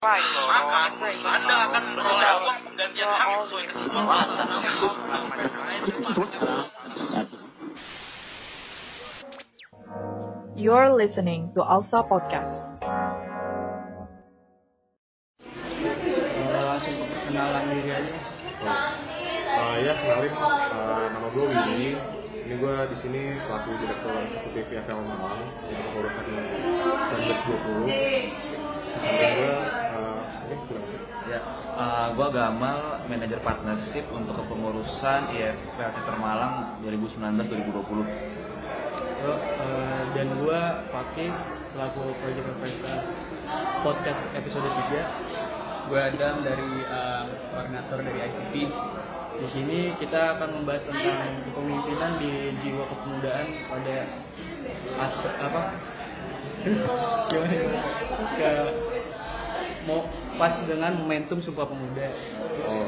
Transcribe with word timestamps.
maka 0.00 1.12
Anda 1.28 1.68
akan 1.68 1.82
memperoleh 1.92 2.32
uang 2.40 2.58
penggantian 2.72 3.04
hak 3.04 3.36
sesuai 3.44 3.64
ketentuan 3.68 4.28
You're 10.56 10.96
listening 10.96 11.52
to 11.52 11.60
Alsa 11.60 12.00
Podcast. 12.08 12.48
Langsung 16.48 16.96
ke 16.96 17.04
perkenalan 17.04 17.68
diri 17.68 17.92
aja. 17.92 18.16
Uh, 19.52 19.74
ya 19.84 19.92
kenalin. 20.00 20.32
Uh, 20.32 21.12
nama 21.12 21.28
gue 21.28 21.44
Willy. 21.44 22.00
Ini 22.48 22.54
gue 22.56 22.74
di 22.88 22.96
sini 23.04 23.36
selaku 23.44 23.76
direktur 23.84 24.16
eksekutif 24.16 24.64
PFL 24.64 24.96
Malang. 25.04 25.44
Untuk 25.44 25.84
pengurusan 25.92 26.24
1920. 26.24 27.84
Di 28.90 28.96
samping 29.00 29.32
gue 29.36 29.89
Ya, 31.30 31.38
uh, 31.78 32.06
gua 32.18 32.34
Gamal, 32.34 33.06
manajer 33.06 33.38
partnership 33.38 34.02
untuk 34.10 34.34
kepengurusan 34.34 35.30
IFPL 35.30 35.90
Sektor 35.94 36.18
Malang 36.18 36.82
2019-2020. 36.82 37.70
Yo, 39.20 39.34
eh, 39.36 40.02
dan 40.16 40.26
gua 40.42 40.90
Fakis 40.90 41.36
selaku 41.70 42.02
project 42.18 42.50
officer 42.50 42.98
podcast 43.86 44.22
episode 44.34 44.66
3 44.66 45.86
gue 45.90 45.98
Adam 45.98 46.42
dari 46.42 46.70
eh, 46.82 47.24
koordinator 47.54 47.98
dari 48.02 48.18
ICP 48.18 48.54
di 49.40 49.48
sini 49.54 49.78
kita 50.02 50.34
akan 50.34 50.62
membahas 50.62 50.82
tentang 50.82 51.46
kepemimpinan 51.46 52.18
di 52.18 52.58
jiwa 52.58 52.84
kepemudaan 52.90 53.46
pada 53.70 53.96
aspek 54.98 55.34
apa? 55.40 55.62
Gimana 57.30 57.56
mau 59.88 60.04
pas 60.36 60.60
dengan 60.68 60.92
momentum 61.00 61.40
Sumpah 61.40 61.68
Pemuda. 61.68 62.08
Oh, 62.68 62.86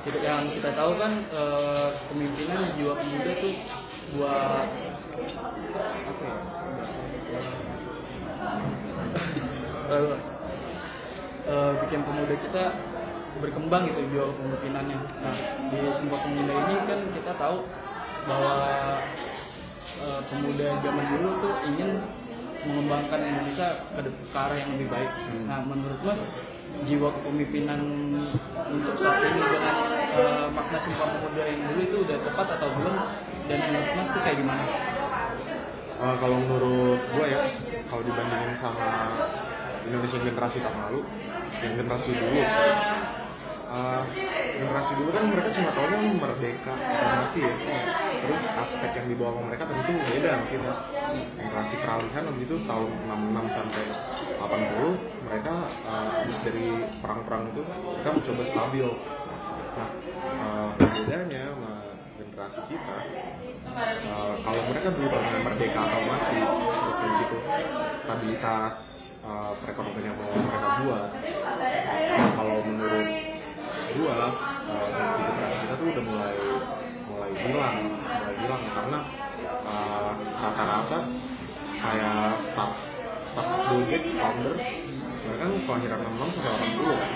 kita 0.00 0.18
yang 0.22 0.48
kita 0.54 0.70
tahu 0.72 0.96
kan 0.96 1.12
eh, 1.28 1.88
kepemimpinan 2.00 2.72
jiwa 2.78 2.92
pemuda 2.96 3.32
tuh 3.36 3.54
buat 4.16 4.66
apa 5.84 6.22
ya? 6.24 6.36
Eh, 9.90 10.16
eh, 11.50 11.72
bikin 11.84 12.00
pemuda 12.06 12.34
kita 12.38 12.64
berkembang 13.44 13.82
gitu 13.92 14.00
jiwa 14.14 14.24
kepemimpinannya. 14.32 14.98
Nah 15.20 15.36
di 15.68 15.78
Sumpah 16.00 16.20
Pemuda 16.24 16.54
ini 16.54 16.74
kan 16.88 17.00
kita 17.12 17.32
tahu 17.36 17.56
bahwa 18.24 18.54
eh, 20.00 20.20
pemuda 20.32 20.66
zaman 20.80 21.04
dulu 21.12 21.28
tuh 21.44 21.54
ingin 21.68 21.90
mengembangkan 22.66 23.20
Indonesia 23.24 23.68
ke, 23.96 24.00
ke 24.08 24.36
arah 24.36 24.56
yang 24.58 24.70
lebih 24.76 24.88
baik. 24.92 25.10
Nah 25.48 25.60
menurut 25.64 26.00
Mas 26.04 26.20
jiwa 26.86 27.08
kepemimpinan 27.20 27.80
untuk 28.70 28.94
saat 29.00 29.20
ini 29.24 29.42
dengan 29.42 29.76
eh, 30.16 30.46
makna 30.52 30.78
Sumpah 30.84 31.08
Pemuda 31.18 31.42
yang 31.44 31.60
dulu 31.66 31.80
itu 31.82 31.96
udah 32.04 32.18
tepat 32.24 32.46
atau 32.60 32.68
belum? 32.78 32.96
Dan 33.50 33.58
menurut 33.68 33.90
Mas 33.96 34.06
itu 34.12 34.20
kayak 34.22 34.38
gimana? 34.38 34.64
uh, 36.00 36.14
kalau 36.16 36.36
menurut 36.40 37.00
gue 37.12 37.26
ya, 37.28 37.40
kalau 37.92 38.02
dibandingin 38.02 38.56
sama 38.56 39.12
Indonesia 39.84 40.16
generasi 40.16 40.58
tahun 40.64 40.78
lalu, 40.88 41.00
yang 41.60 41.72
generasi 41.76 42.10
dulu. 42.16 42.40
Uh, 43.70 44.02
generasi 44.58 44.98
dulu 44.98 45.14
kan 45.14 45.30
mereka 45.30 45.54
cuma 45.54 45.70
tahunya 45.70 45.98
merdeka 46.18 46.74
mati 46.74 47.38
ya. 47.38 47.54
Terus 48.18 48.42
aspek 48.66 48.90
yang 48.98 49.06
dibawa 49.06 49.30
sama 49.38 49.46
mereka 49.46 49.64
tentu 49.70 49.92
beda 49.94 50.28
sama 50.34 50.46
kita. 50.50 50.72
Generasi 51.38 51.74
peralihan 51.78 52.22
habis 52.26 52.42
itu 52.50 52.56
tahun 52.66 52.90
66 53.06 53.56
sampai 53.56 53.84
80 54.42 55.26
mereka 55.30 55.54
uh, 55.86 56.10
dari 56.42 56.66
perang-perang 56.98 57.42
itu 57.54 57.62
mereka 57.62 58.10
mencoba 58.10 58.42
stabil. 58.50 58.88
Nah, 59.70 59.88
uh, 60.18 60.70
bedanya 60.74 61.42
sama 61.54 61.72
generasi 62.20 62.60
kita 62.68 62.98
uh, 63.72 64.34
kalau 64.44 64.62
mereka 64.72 64.88
dulu 64.92 65.08
benar 65.08 65.40
merdeka 65.44 65.80
atau 65.88 66.00
mati 66.04 66.40
terus 66.40 66.96
kayak 66.98 67.14
gitu 67.22 67.38
stabilitas 68.02 68.74
uh, 69.24 69.52
perekonomian 69.62 70.12
yang 70.12 70.16
mereka 70.18 70.68
buat 70.84 71.08
nah, 72.16 72.30
kalau 72.36 72.56
menurut 72.64 73.08
gua 73.98 74.16
uh, 74.68 74.86
kita 75.64 75.74
tuh 75.74 75.86
udah 75.90 76.04
mulai 76.04 76.34
mulai 77.10 77.30
hilang 77.34 77.76
mulai 77.90 78.34
hilang 78.38 78.62
karena 78.70 78.98
uh, 79.66 80.12
rata-rata 80.38 80.98
kayak 81.80 82.24
staff 82.52 82.72
staff 83.32 83.48
Bill 83.70 83.82
Gates 83.88 84.12
founder 84.18 84.54
mereka 85.20 85.42
kan 85.46 85.52
kelahiran 85.66 86.00
66 86.18 86.34
sampai 86.36 86.52
80 86.74 87.00
kan 87.00 87.12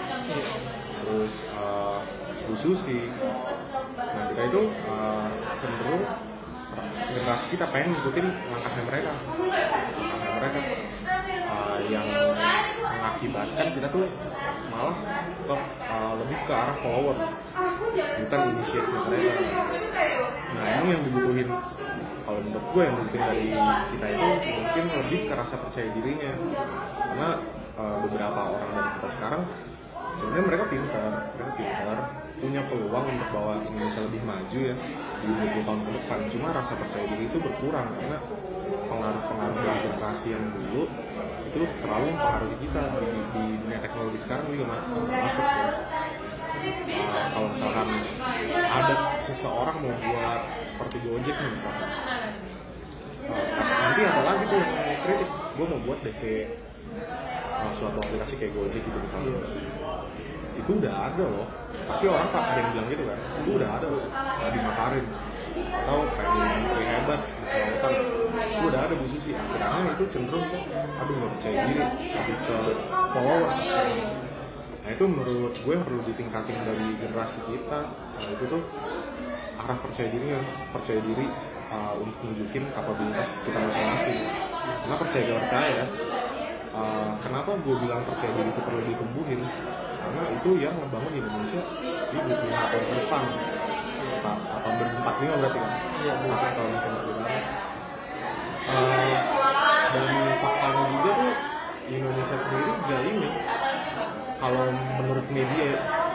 terus 1.05 1.34
uh, 1.53 2.01
Susi. 2.61 3.01
Nah 3.97 4.25
kita 4.31 4.43
itu 4.53 4.63
uh, 4.89 5.29
cenderung 5.59 6.05
generasi 6.95 7.47
kita 7.55 7.67
pengen 7.71 7.95
ngikutin 7.95 8.27
langkahnya 8.51 8.83
mereka 8.89 9.13
langkahnya 9.97 10.33
mereka. 10.39 10.61
Uh, 11.45 11.79
yang 11.89 12.09
mengakibatkan 13.04 13.66
kita 13.76 13.88
tuh 13.92 14.09
malah 14.72 14.97
uh, 15.44 16.12
lebih 16.25 16.38
ke 16.48 16.53
arah 16.56 16.76
followers 16.81 17.20
bukan 17.92 18.41
inisiatif 18.56 19.00
mereka. 19.12 19.32
Nah 20.56 20.65
ini 20.81 20.88
yang 20.88 21.03
dibutuhin. 21.04 21.48
Kalau 22.25 22.41
menurut 22.41 22.66
gue 22.72 22.82
yang 22.88 22.97
mungkin 22.97 23.20
dari 23.20 23.48
kita 23.92 24.06
itu 24.09 24.28
mungkin 24.56 24.84
lebih 25.04 25.20
ke 25.28 25.34
rasa 25.37 25.54
percaya 25.60 25.88
dirinya. 25.92 26.32
Karena 26.97 27.28
uh, 27.76 27.97
beberapa 28.09 28.41
orang 28.56 28.70
dari 28.72 28.91
kita 28.97 29.09
sekarang 29.21 29.42
sebenarnya 30.16 30.44
mereka 30.48 30.65
pintar. 30.72 31.12
Mereka 31.36 31.53
pintar 31.60 31.98
punya 32.41 32.60
peluang 32.66 33.06
untuk 33.12 33.28
bawa 33.31 33.53
Indonesia 33.69 34.00
lebih 34.09 34.22
maju 34.25 34.59
ya 34.59 34.75
di 35.21 35.28
20 35.28 35.69
tahun 35.69 35.81
ke 35.84 35.91
depan. 35.92 36.19
Cuma 36.32 36.48
rasa 36.56 36.72
percaya 36.72 37.04
diri 37.12 37.25
itu 37.28 37.36
berkurang. 37.36 37.92
Karena 38.00 38.19
pengaruh-pengaruh 38.89 39.57
generasi 39.85 40.27
yang 40.33 40.45
dulu 40.53 40.89
itu 41.55 41.63
terlalu 41.79 42.11
mempengaruhi 42.11 42.57
kita 42.67 42.83
di, 42.99 43.43
dunia 43.63 43.79
teknologi 43.79 44.19
sekarang 44.27 44.45
juga 44.51 44.65
ma- 44.67 44.87
masuk 44.91 45.47
ya. 45.47 45.69
Uh, 46.95 47.25
kalau 47.31 47.49
misalkan 47.55 47.89
ada 48.51 48.95
seseorang 49.23 49.77
mau 49.79 49.95
buat 49.95 50.41
seperti 50.75 50.97
Gojek 51.07 51.37
nih 51.37 51.51
misalkan. 51.55 51.89
Uh, 53.25 53.47
nanti 53.55 54.01
ada 54.03 54.23
lagi 54.27 54.43
tuh 54.51 54.59
yang 54.59 54.99
kritik 55.07 55.31
gue 55.31 55.67
mau 55.71 55.81
buat 55.87 55.99
DP 56.03 56.23
uh, 57.63 57.71
suatu 57.79 57.99
aplikasi 58.03 58.35
kayak 58.41 58.53
Gojek 58.59 58.83
gitu 58.83 58.99
misalnya. 58.99 59.39
Itu 60.59 60.71
udah 60.83 60.95
ada 61.13 61.25
loh. 61.27 61.47
Pasti 61.87 62.05
orang 62.11 62.31
pak 62.35 62.43
ada 62.51 62.59
yang 62.63 62.71
bilang 62.75 62.89
gitu 62.91 63.05
kan. 63.07 63.19
Itu 63.45 63.51
udah 63.63 63.71
ada 63.79 63.87
loh. 63.87 64.07
Nggak 64.11 64.51
dimakarin. 64.59 65.07
Atau 65.55 65.99
kayak 66.19 66.31
menteri 66.35 66.85
hebat 66.89 67.21
itu 67.44 68.65
udah 68.65 68.81
ada 68.87 68.94
Bu 68.97 69.06
Susi 69.10 69.31
akhirnya 69.37 69.93
itu 69.94 70.05
cenderung 70.15 70.44
kok. 70.49 70.62
Aduh 70.72 71.15
nggak 71.15 71.31
percaya 71.38 71.56
diri. 71.69 71.82
Lebih 71.84 72.37
ke 72.47 72.56
followers. 73.12 73.56
Nah 74.84 74.91
itu 74.93 75.05
menurut 75.09 75.54
gue 75.56 75.72
yang 75.72 75.84
perlu 75.84 76.00
ditingkatin 76.04 76.59
dari 76.65 76.87
generasi 77.00 77.38
kita. 77.49 77.81
Nah 77.93 78.28
itu 78.28 78.44
tuh 78.49 78.62
arah 79.60 79.78
percaya 79.81 80.09
diri 80.12 80.28
percaya 80.75 81.00
diri 81.00 81.27
uh, 81.72 81.94
untuk 82.00 82.19
nunjukin 82.25 82.65
kapabilitas 82.72 83.28
kita 83.44 83.59
masing-masing. 83.59 84.19
Karena 84.84 84.97
percaya 85.00 85.22
gak 85.25 85.41
percaya 85.49 85.84
uh, 86.75 87.12
kenapa 87.22 87.50
gue 87.59 87.75
bilang 87.81 88.03
percaya 88.04 88.31
diri 88.34 88.50
itu 88.50 88.60
perlu 88.60 88.81
ditumbuhin? 88.84 89.41
Karena 90.04 90.22
itu 90.37 90.50
yang 90.60 90.77
membangun 90.77 91.16
Indonesia 91.16 91.65
di 92.12 92.19
25 92.21 92.71
tahun 92.71 92.84
ke 92.84 92.94
depan. 93.09 93.22
Ta- 94.21 94.41
tahun 94.60 94.75
2045 95.00 95.41
berarti 95.41 95.59
kan? 95.59 95.72
Iya, 96.04 96.12
tahun 96.56 96.72
Uh, 98.65 99.17
dan 99.93 100.09
faktanya 100.41 100.85
juga 100.89 101.11
tuh 101.21 101.33
Indonesia 101.85 102.37
sendiri 102.41 102.73
gak 102.89 103.03
ini 103.05 103.29
kalau 104.41 104.72
menurut 104.72 105.27
media 105.28 105.71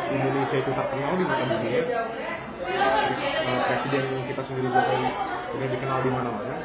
Indonesia 0.09 0.57
itu 0.57 0.71
terkenal 0.73 1.13
di 1.13 1.25
mata 1.29 1.45
dunia. 1.45 1.81
Uh, 2.69 3.59
presiden 3.69 4.05
kita 4.29 4.41
sendiri 4.45 4.67
Jokowi 4.73 5.09
udah 5.57 5.67
dikenal 5.69 5.99
di 6.01 6.09
mana-mana. 6.09 6.55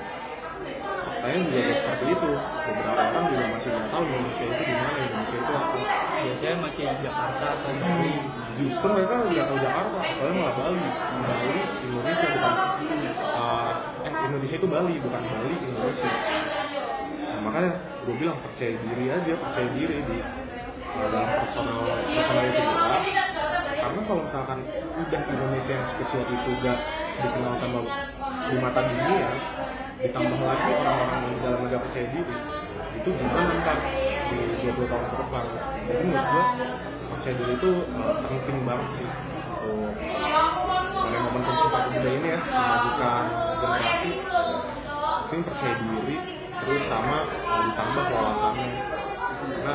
Faktanya 1.05 1.39
juga 1.45 1.59
gak 1.69 1.79
seperti 1.85 2.05
itu. 2.17 2.31
Beberapa 2.65 3.03
orang 3.13 3.25
juga 3.29 3.45
masih 3.53 3.69
nggak 3.69 3.89
tahu 3.93 4.03
Indonesia 4.09 4.45
itu 4.49 4.63
di 4.65 4.75
mana 4.75 4.99
Indonesia 5.05 5.37
itu 5.37 5.53
apa. 5.53 5.79
Biasanya 6.25 6.57
masih 6.65 6.83
di 6.89 7.03
Jakarta 7.05 7.47
atau 7.61 7.73
Bali. 7.77 8.13
Justru 8.55 8.87
mereka 8.89 9.13
nggak 9.21 9.47
tahu 9.53 9.59
Jakarta 9.61 9.99
soalnya 10.01 10.35
malah 10.41 10.55
Bali. 10.57 10.87
Bali 11.29 11.61
Indonesia 11.85 12.27
bukan 12.33 12.55
eh 13.05 13.34
Indonesia 14.25 14.57
itu 14.57 14.69
Bali 14.69 14.95
bukan 15.01 15.23
Bali 15.23 15.55
Indonesia. 15.61 16.11
Nah, 17.25 17.41
makanya 17.45 17.73
gue 18.05 18.15
bilang 18.21 18.39
percaya 18.41 18.73
diri 18.77 19.05
aja 19.09 19.33
percaya 19.37 19.69
diri 19.77 19.97
di 20.05 20.19
uh, 20.21 21.09
dalam 21.09 21.31
personal 21.45 21.81
personal 22.09 22.45
itu 22.47 22.61
kita 22.61 22.99
karena 23.75 24.01
kalau 24.09 24.21
misalkan 24.25 24.59
udah 24.97 25.23
Indonesia 25.29 25.73
yang 25.77 25.87
sekecil 25.93 26.21
itu 26.25 26.51
gak 26.65 26.79
dikenal 27.21 27.55
sama 27.61 27.81
di 28.49 28.57
mata 28.61 28.81
dunia 28.85 29.29
ditambah 30.05 30.41
lagi 30.41 30.71
orang-orang 30.73 31.21
di 31.33 31.39
dalam 31.45 31.61
gak 31.69 31.83
percaya 31.89 32.07
diri 32.13 32.37
itu 32.95 33.09
gimana 33.21 33.53
ntar 33.61 33.79
generasi 34.33 34.65
20 34.73 34.89
tahun 34.89 35.07
ke 35.13 35.17
depan? 35.21 35.45
Jadi 35.85 36.03
menurut 36.09 36.25
gue 36.25 36.45
percaya 37.13 37.35
diri 37.37 37.53
itu 37.61 37.71
uh, 37.93 38.15
penting 38.25 38.59
banget 38.65 38.89
sih 38.97 39.09
untuk 39.65 41.01
pada 41.01 41.19
momentum 41.25 41.55
sumpah 41.59 41.81
pemuda 41.89 42.11
ini 42.11 42.29
ya 42.29 42.39
memajukan 42.45 43.25
generasi. 43.61 44.13
Penting 45.25 45.43
percaya 45.49 45.75
diri 45.81 46.17
terus 46.55 46.83
sama 46.89 47.19
uh, 47.27 47.63
ditambah 47.69 48.05
wawasannya. 48.13 48.69
Karena 49.45 49.75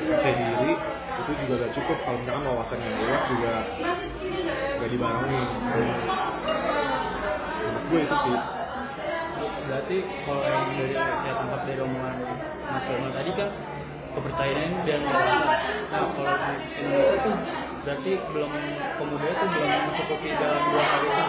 percaya 0.00 0.34
diri 0.36 0.72
itu 1.20 1.30
juga 1.44 1.54
gak 1.66 1.72
cukup. 1.76 1.98
Kalau 2.04 2.18
misalkan 2.20 2.44
wawasan 2.48 2.78
yang 2.80 2.94
luas 3.00 3.24
juga 3.28 3.54
gak 4.80 4.90
dibarengi 4.90 5.40
menurut 7.60 7.84
gue 7.90 8.00
itu 8.06 8.16
sih. 8.24 8.36
Berarti 9.40 9.96
kalau 10.26 10.42
yang 10.44 10.64
dari 10.74 10.94
saya 10.96 11.34
tangkap 11.36 11.60
dari 11.64 11.80
omongan 11.80 12.16
Mas 12.70 12.84
Firman 12.86 13.12
tadi 13.12 13.30
kan 13.34 13.48
kepercayaan 14.10 14.70
dan 14.86 15.00
wawasan. 15.06 15.48
Nah 15.90 16.00
kalau 16.10 16.34
di 16.34 16.80
Indonesia 16.80 17.18
tuh 17.22 17.36
berarti 17.80 18.10
belum 18.32 18.50
pemuda 19.00 19.26
itu 19.32 19.44
belum 19.56 19.70
mencukupi 19.88 20.28
dalam 20.36 20.60
dua 20.68 20.84
hal 20.84 21.00
itu 21.00 21.22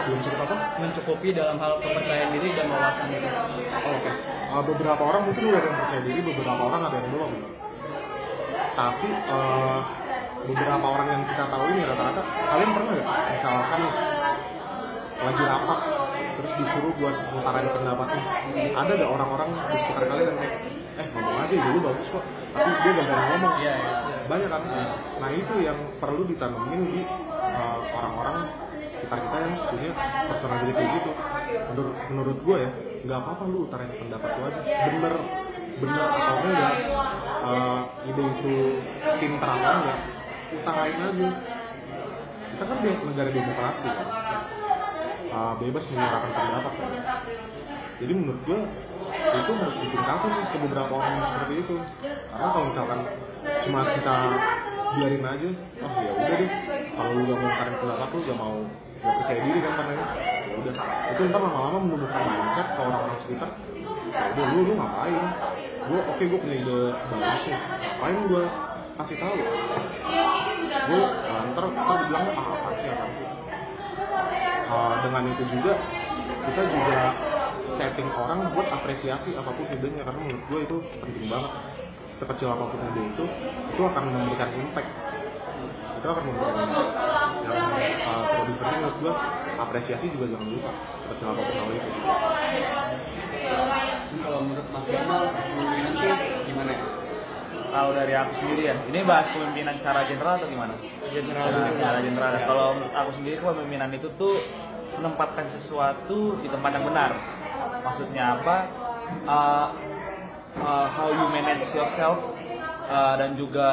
belum 0.00 0.18
cukup 0.24 0.40
apa 0.48 0.56
mencukupi 0.80 1.28
dalam 1.36 1.56
hal 1.60 1.72
kepercayaan 1.76 2.28
diri 2.32 2.48
dan 2.56 2.66
wawasan 2.72 3.06
itu. 3.12 3.28
Oh, 3.28 3.94
Oke, 4.00 4.12
Uh, 4.50 4.66
beberapa 4.66 4.98
orang 4.98 5.30
mungkin 5.30 5.46
udah 5.46 5.62
ada 5.62 5.68
yang 5.70 5.78
percaya 5.78 6.02
diri, 6.10 6.20
beberapa 6.26 6.58
orang 6.58 6.80
ada 6.90 6.96
yang 6.98 7.08
belum. 7.14 7.32
Tapi 8.74 9.08
uh, 9.30 9.80
beberapa 10.42 10.86
orang 10.90 11.06
yang 11.06 11.22
kita 11.22 11.44
tahu 11.46 11.64
ini 11.70 11.86
rata-rata, 11.86 12.22
kalian 12.26 12.70
pernah 12.74 12.92
nggak 12.98 13.08
misalkan 13.30 13.80
lagi 15.20 15.42
rapat 15.46 15.78
terus 16.34 16.52
disuruh 16.58 16.92
buat 16.98 17.14
ngutarain 17.30 17.70
pendapatnya, 17.70 18.22
ada 18.74 18.90
nggak 18.90 19.10
orang-orang 19.14 19.48
di 19.54 19.76
sekitar 19.86 20.04
kalian 20.10 20.26
yang 20.34 20.38
kayak, 20.42 20.54
eh 20.98 21.06
ngomong 21.14 21.36
aja 21.46 21.54
dulu 21.70 21.78
bagus 21.86 22.06
kok, 22.10 22.24
tapi 22.50 22.70
dia 22.74 22.90
gak 22.90 23.06
ngomong. 23.06 23.54
Iya, 23.62 23.74
iya. 23.78 24.09
Banyak 24.30 24.46
kan? 24.46 24.62
Nah 25.18 25.30
itu 25.34 25.54
yang 25.58 25.98
perlu 25.98 26.22
ditanemin 26.30 26.82
di 26.86 27.02
uh, 27.34 27.78
orang-orang 27.98 28.46
sekitar 28.94 29.18
kita 29.26 29.36
yang 29.42 29.54
punya 29.74 29.90
personality 30.30 30.70
kayak 30.70 30.90
gitu. 31.02 31.10
Menurut, 31.74 31.94
menurut 32.14 32.38
gue 32.46 32.56
ya, 32.62 32.70
nggak 33.10 33.18
apa-apa 33.26 33.42
lu 33.50 33.66
utarain 33.66 33.90
pendapat 33.90 34.30
lu 34.38 34.42
aja. 34.46 34.60
Bener 34.62 35.14
bener 35.80 36.06
atau 36.12 36.36
enggak, 36.44 36.74
uh, 37.40 37.80
ide 38.06 38.22
itu 38.22 38.54
pintar 39.18 39.50
atau 39.50 39.72
enggak, 39.82 39.98
utarain 40.54 40.98
aja. 41.10 41.28
Kita 42.54 42.64
kan 42.68 42.76
di 42.84 42.90
negara 42.92 43.30
demokrasi 43.32 43.88
kan, 43.88 44.08
uh, 45.32 45.52
bebas 45.58 45.84
menyuarakan 45.90 46.30
pendapat 46.30 46.72
kan. 46.78 46.90
Jadi 47.98 48.12
menurut 48.14 48.42
gue 48.46 48.60
itu 49.10 49.52
harus 49.58 49.76
ditingkatin 49.80 50.30
nih 50.30 50.46
ke 50.54 50.58
beberapa 50.62 50.92
orang 50.94 51.12
yang 51.18 51.26
seperti 51.34 51.54
itu. 51.66 51.76
Karena 52.30 52.48
kalau 52.54 52.66
misalkan 52.70 53.00
cuma 53.40 53.80
kita 53.94 54.16
biarin 54.90 55.22
aja, 55.22 55.48
oh 55.86 55.92
ya 56.02 56.12
udah 56.18 56.36
deh, 56.36 56.50
kalau 56.98 57.10
lu 57.14 57.22
gak 57.30 57.38
mau 57.38 57.46
ngutarin 57.46 57.74
pendapat 57.78 58.08
lu 58.10 58.20
gak 58.26 58.38
mau 58.38 58.56
gak 59.00 59.12
percaya 59.22 59.40
diri 59.46 59.58
kan 59.62 59.72
katanya, 59.78 60.06
ya 60.44 60.54
udah. 60.60 60.74
Itu 61.14 61.20
ntar 61.30 61.40
lama-lama 61.40 61.78
menumbuhkan 61.86 62.22
mindset 62.26 62.68
ke 62.74 62.80
orang-orang 62.82 63.18
sekitar. 63.22 63.50
Ya 64.10 64.22
udah 64.34 64.46
lu 64.50 64.60
lu 64.66 64.72
ngapain? 64.74 65.24
Gue 65.86 66.00
oke 66.04 66.22
gue 66.26 66.38
punya 66.42 66.56
ide 66.58 66.80
bagus 67.08 67.42
nih, 67.46 67.58
ngapain 67.80 68.18
gue 68.28 68.44
kasih 69.00 69.16
tahu? 69.22 69.36
Gue 70.90 71.02
uh, 71.06 71.42
ntar 71.54 71.64
ntar 71.70 71.96
dibilang 72.04 72.24
ah 72.34 72.46
apa 72.50 72.68
sih 72.82 72.88
apa 72.90 73.06
sih? 73.14 73.26
Uh, 74.70 74.94
dengan 75.06 75.22
itu 75.30 75.42
juga 75.50 75.72
kita 76.40 76.62
juga 76.66 77.00
setting 77.78 78.10
orang 78.12 78.52
buat 78.52 78.68
apresiasi 78.70 79.34
apa 79.38 79.50
pun 79.54 79.66
idenya 79.70 80.02
karena 80.04 80.20
menurut 80.20 80.44
gue 80.50 80.60
itu 80.66 80.76
penting 81.00 81.26
banget 81.30 81.52
sekecil 82.20 82.52
apa 82.52 82.64
pun 82.68 82.78
ide 82.92 83.02
itu 83.16 83.24
itu 83.72 83.82
akan 83.82 84.02
memberikan 84.12 84.50
impact 84.52 84.90
itu 86.00 86.06
akan 86.06 86.22
memberikan 86.22 86.54
impact 86.60 86.92
yang 87.40 87.56
uh, 88.04 88.22
terlebih 88.28 88.54
penting 88.60 88.78
menurut 88.84 88.96
gue 89.00 89.12
apresiasi 89.56 90.06
juga 90.12 90.24
jangan 90.36 90.48
lupa 90.52 90.70
sekecil 91.00 91.26
apa 91.32 91.40
pun 91.40 91.54
hal 91.56 91.70
itu 91.72 91.90
Ini 94.10 94.18
kalau 94.20 94.40
menurut 94.42 94.66
Mas 94.68 94.84
Gamal 94.90 95.22
kepemimpinan 95.30 95.92
tuh 95.94 96.10
gimana 96.44 96.70
ya? 96.74 96.82
Kalau 97.70 97.90
dari 97.94 98.14
aku 98.18 98.32
sendiri 98.42 98.62
ya, 98.66 98.74
ini 98.90 98.98
bahas 99.06 99.30
kepemimpinan 99.30 99.78
secara 99.78 100.00
general 100.10 100.34
atau 100.42 100.48
gimana? 100.50 100.74
General 101.14 101.46
Secara, 101.46 101.54
dulu. 101.62 101.74
secara 101.78 101.98
general. 102.02 102.30
ya. 102.34 102.40
Kalau 102.42 102.66
menurut 102.74 102.94
aku 102.98 103.10
sendiri 103.14 103.36
kepemimpinan 103.38 103.90
itu 103.94 104.08
tuh 104.18 104.34
menempatkan 104.98 105.46
sesuatu 105.54 106.18
di 106.42 106.48
tempat 106.50 106.70
yang 106.74 106.84
benar. 106.90 107.10
Maksudnya 107.86 108.24
apa? 108.42 108.56
Uh, 109.22 109.68
uh, 110.58 110.86
how 110.90 111.08
you 111.14 111.26
manage 111.30 111.70
yourself 111.70 112.18
uh, 112.90 113.14
dan 113.14 113.38
juga 113.38 113.68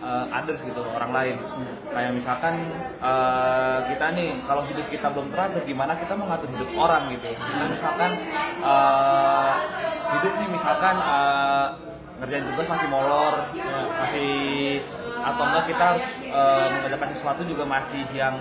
uh, 0.00 0.24
others 0.32 0.64
gitu 0.64 0.80
orang 0.80 1.12
lain. 1.12 1.36
Kayak 1.92 2.12
misalkan 2.16 2.54
uh, 3.04 3.84
kita 3.92 4.06
nih 4.16 4.28
kalau 4.48 4.64
hidup 4.64 4.86
kita 4.88 5.06
belum 5.12 5.28
teratur, 5.34 5.62
gimana 5.68 5.92
kita 6.00 6.16
mau 6.16 6.26
ngatur 6.32 6.48
hidup 6.56 6.70
orang 6.80 7.12
gitu? 7.12 7.28
Kita 7.28 7.64
misalkan 7.68 8.10
uh, 8.64 9.52
hidup 10.18 10.32
nih 10.40 10.48
misalkan 10.48 10.96
uh, 10.96 11.66
ngerjain 12.22 12.46
tugas 12.54 12.66
masih 12.70 12.88
molor, 12.88 13.34
ya, 13.52 13.78
masih 14.00 14.32
atau 15.24 15.44
enggak 15.50 15.64
kita 15.72 15.88
uh, 16.30 16.66
mengerjakan 16.78 17.08
sesuatu 17.16 17.42
juga 17.48 17.64
masih 17.66 18.04
yang 18.12 18.36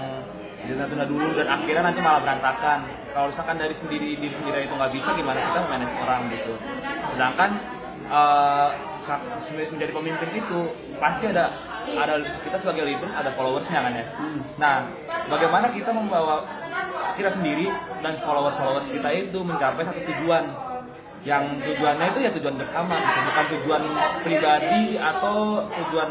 ditunda-tunda 0.64 1.06
dulu 1.06 1.28
dan 1.36 1.48
akhirnya 1.52 1.84
nanti 1.92 2.00
malah 2.00 2.22
berantakan. 2.24 2.80
Kalau 3.12 3.28
misalkan 3.30 3.56
dari 3.60 3.76
sendiri 3.78 4.16
diri 4.16 4.34
sendiri 4.36 4.66
itu 4.66 4.74
nggak 4.74 4.92
bisa, 4.96 5.10
gimana 5.16 5.40
kita 5.44 5.60
manage 5.68 5.96
orang 6.00 6.22
gitu. 6.32 6.54
Sedangkan 7.14 7.50
sa- 9.04 9.24
menjadi 9.54 9.92
pemimpin 9.92 10.30
itu 10.34 10.60
pasti 10.98 11.28
ada 11.28 11.52
ada 11.84 12.16
kita 12.24 12.58
sebagai 12.64 12.88
leader 12.88 13.12
ada 13.12 13.36
followersnya 13.36 13.80
kan 13.84 13.94
ya. 13.94 14.06
Nah, 14.56 14.76
bagaimana 15.28 15.76
kita 15.76 15.92
membawa 15.92 16.48
kita 17.20 17.36
sendiri 17.36 17.68
dan 18.02 18.18
followers-followers 18.24 18.88
kita 18.90 19.10
itu 19.12 19.40
mencapai 19.44 19.84
satu 19.86 20.02
tujuan 20.02 20.44
yang 21.24 21.56
tujuannya 21.64 22.06
itu 22.12 22.20
ya 22.20 22.32
tujuan 22.36 22.56
bersama 22.60 23.00
gitu. 23.00 23.20
bukan 23.32 23.46
tujuan 23.56 23.84
pribadi 24.28 25.00
atau 25.00 25.64
tujuan 25.72 26.10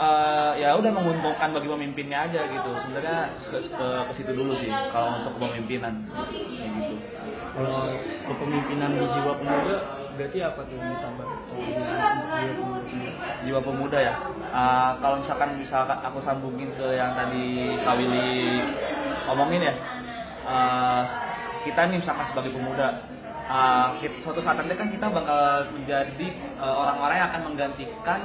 eh, 0.00 0.52
ya 0.64 0.72
udah 0.80 0.90
menguntungkan 0.92 1.52
bagi 1.52 1.68
pemimpinnya 1.68 2.18
aja 2.28 2.40
gitu. 2.48 2.70
Sebenarnya 2.88 3.18
ke, 3.52 3.58
ke, 3.60 3.86
ke 4.08 4.12
situ 4.16 4.32
dulu 4.32 4.52
sih 4.56 4.72
kalau 4.88 5.20
untuk 5.20 5.36
kepemimpinan. 5.36 5.94
Kayak 6.56 6.70
gitu. 6.80 6.94
Kalau 7.50 7.78
kepemimpinan 8.24 8.90
di 8.96 9.04
jiwa 9.12 9.32
pemuda 9.36 9.76
berarti 10.16 10.38
apa 10.44 10.60
tuh 10.64 10.74
yang 10.76 10.88
ditambah? 10.96 11.26
Jiwa 13.44 13.60
pemuda 13.60 13.98
ya. 14.00 14.14
Eh, 14.50 14.90
kalau 15.00 15.16
misalkan 15.20 15.50
misalkan 15.60 15.98
aku 16.00 16.18
sambungin 16.24 16.68
ke 16.74 16.86
yang 16.96 17.12
tadi 17.14 17.76
Kak 17.84 17.94
Willy 18.00 18.60
omongin 19.28 19.68
ya. 19.68 19.74
Eh, 20.48 21.02
kita 21.68 21.80
nih 21.92 22.00
misalkan 22.00 22.24
sebagai 22.32 22.56
pemuda 22.56 23.04
kit- 24.00 24.16
suatu 24.24 24.40
saat 24.40 24.56
nanti 24.62 24.78
kan 24.78 24.88
kita 24.88 25.10
bakal 25.10 25.66
menjadi 25.74 26.26
orang-orang 26.62 27.16
yang 27.18 27.28
akan 27.34 27.42
menggantikan 27.52 28.20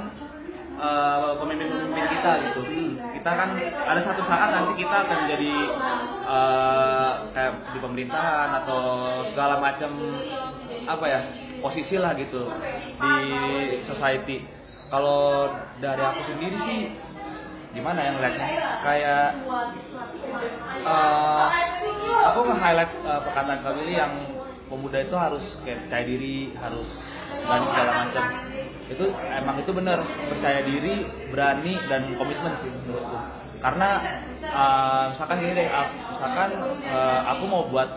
eh, 0.76 1.30
pemimpin-pemimpin 1.40 2.06
kita 2.12 2.32
gitu. 2.48 2.60
Kita 3.16 3.30
kan 3.32 3.50
ada 3.60 4.00
satu 4.04 4.22
saat 4.28 4.48
nanti 4.52 4.72
kita 4.84 4.96
akan 5.08 5.16
menjadi 5.26 5.54
eh, 6.26 7.12
kayak 7.32 7.52
di 7.72 7.78
pemerintahan 7.80 8.50
atau 8.64 8.80
segala 9.32 9.60
macam 9.60 9.90
apa 10.86 11.04
ya 11.08 11.20
posisi 11.60 11.96
lah 11.98 12.12
gitu 12.14 12.46
di 13.00 13.16
society. 13.88 14.44
Kalau 14.86 15.50
dari 15.82 16.02
aku 16.02 16.20
sendiri 16.30 16.56
sih 16.62 16.80
gimana 17.74 17.98
ya 18.00 18.10
ngeliatnya? 18.14 18.48
Kayak 18.84 19.26
eh, 20.86 21.46
aku 22.30 22.40
nge-highlight 22.52 22.92
eh, 23.04 23.20
perkataan 23.26 23.60
Willy 23.76 23.94
yang 23.98 24.14
pemuda 24.66 24.98
itu 25.02 25.14
harus 25.14 25.42
kayak 25.62 25.86
percaya 25.86 26.04
diri 26.06 26.50
harus 26.58 26.88
berani 27.44 27.66
segala 27.68 27.92
macam. 28.06 28.24
Itu 28.86 29.04
emang 29.10 29.56
itu 29.58 29.70
benar 29.74 29.98
percaya 30.30 30.60
diri 30.62 30.94
berani 31.34 31.74
dan 31.90 32.14
komitmen 32.14 32.52
sih 32.62 32.70
menurutku. 32.70 33.18
Karena 33.58 33.88
eh, 34.40 35.04
misalkan 35.10 35.36
gini 35.42 35.52
deh 35.58 35.68
ah, 35.68 35.86
misalkan 36.14 36.50
eh, 36.86 37.20
aku 37.34 37.44
mau 37.50 37.66
buat 37.66 37.88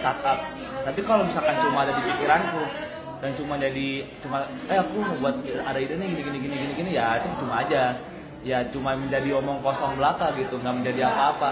startup. 0.00 0.38
Tapi 0.84 1.00
kalau 1.04 1.28
misalkan 1.28 1.56
cuma 1.60 1.84
ada 1.84 1.92
di 1.96 2.02
pikiranku 2.08 2.62
dan 3.20 3.30
cuma 3.40 3.54
jadi 3.56 3.88
cuma 4.20 4.48
eh 4.68 4.78
aku 4.80 5.00
mau 5.00 5.16
buat 5.20 5.36
ada 5.44 5.78
ide 5.80 5.96
nih 5.96 6.08
gini 6.12 6.22
gini 6.24 6.38
gini 6.40 6.56
gini 6.56 6.72
gini 6.76 6.90
ya 6.96 7.20
itu 7.20 7.28
cuma 7.40 7.64
aja. 7.64 8.00
Ya 8.44 8.60
cuma 8.68 8.92
menjadi 8.92 9.40
omong 9.40 9.64
kosong 9.64 9.96
belaka 9.96 10.36
gitu 10.36 10.60
nggak 10.60 10.84
menjadi 10.84 11.08
apa-apa. 11.08 11.50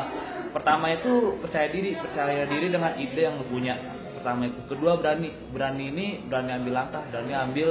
Pertama 0.53 0.93
itu 0.93 1.41
percaya 1.41 1.73
diri 1.73 1.97
percaya 1.97 2.45
diri 2.45 2.69
dengan 2.69 2.93
ide 3.01 3.21
yang 3.25 3.41
lu 3.41 3.49
punya 3.49 3.81
pertama 4.23 4.47
itu. 4.47 4.63
Kedua 4.71 4.95
berani 5.03 5.35
berani 5.51 5.85
ini 5.91 6.07
berani 6.31 6.51
ambil 6.63 6.73
langkah 6.79 7.03
berani 7.11 7.35
ambil 7.35 7.69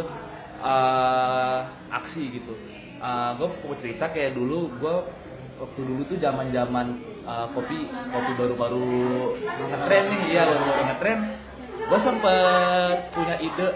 eh, 0.60 1.60
aksi 1.96 2.24
gitu. 2.36 2.54
Gue 3.40 3.48
mau 3.64 3.76
cerita 3.80 4.12
kayak 4.12 4.36
dulu 4.36 4.76
gue 4.78 4.96
waktu 5.58 5.80
dulu 5.82 6.02
tuh 6.12 6.20
zaman 6.20 6.52
zaman 6.52 6.88
kopi 7.56 7.88
kopi 8.12 8.32
baru-baru 8.36 9.40
ngetren 9.72 10.06
nih 10.12 10.22
iya 10.36 10.42
baru-baru 10.46 10.82
ngetren. 10.92 11.20
Gue 11.88 12.00
sempet 12.04 13.16
punya 13.16 13.40
ide 13.42 13.68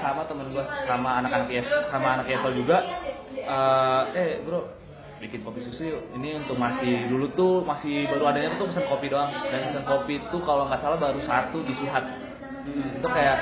sama 0.00 0.24
temen 0.30 0.54
gue 0.54 0.64
sama 0.86 1.18
anak-anak 1.20 1.50
sama 1.90 2.06
anak 2.22 2.26
Apple 2.30 2.54
juga. 2.56 2.78
Eh 3.44 4.02
eh 4.16 4.30
bro 4.46 4.83
bikin 5.24 5.40
kopi 5.40 5.64
susu 5.64 5.82
yuk. 5.88 6.02
Ini 6.20 6.44
untuk 6.44 6.60
masih 6.60 7.08
dulu 7.08 7.32
tuh 7.32 7.64
masih 7.64 8.04
baru 8.12 8.28
adanya 8.28 8.60
tuh 8.60 8.68
pesen 8.68 8.84
kopi 8.84 9.08
doang. 9.08 9.32
Dan 9.48 9.72
pesen 9.72 9.84
kopi 9.88 10.20
itu 10.20 10.36
kalau 10.44 10.68
nggak 10.68 10.80
salah 10.84 11.00
baru 11.00 11.20
satu 11.24 11.64
di 11.64 11.72
Suhat. 11.80 12.04
Hmm, 12.64 12.96
itu 13.00 13.08
kayak 13.08 13.38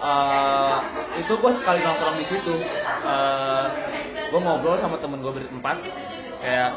eh 0.00 0.76
itu 1.22 1.32
gue 1.34 1.52
sekali 1.62 1.80
nongkrong 1.86 2.16
di 2.18 2.26
situ. 2.26 2.54
Eh 3.06 3.64
gue 4.30 4.40
ngobrol 4.42 4.78
sama 4.82 4.98
temen 4.98 5.22
gue 5.22 5.30
berempat. 5.30 5.78
Kayak 6.42 6.70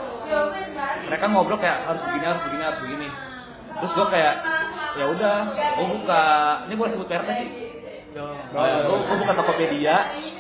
mereka 1.10 1.26
ngobrol 1.34 1.58
kayak 1.58 1.90
harus 1.90 2.02
begini 2.06 2.26
harus 2.30 2.42
begini 2.46 2.64
harus 2.64 2.80
begini. 2.86 3.08
Terus 3.82 3.92
gue 3.98 4.08
kayak 4.14 4.36
ya 4.94 5.06
udah 5.10 5.38
gue 5.58 5.86
buka 5.98 6.24
ini 6.70 6.74
boleh 6.78 6.92
sebut 6.94 7.08
merek 7.10 7.30
sih. 7.42 7.50
Gue 8.14 9.18
buka 9.18 9.34
Tokopedia 9.34 9.96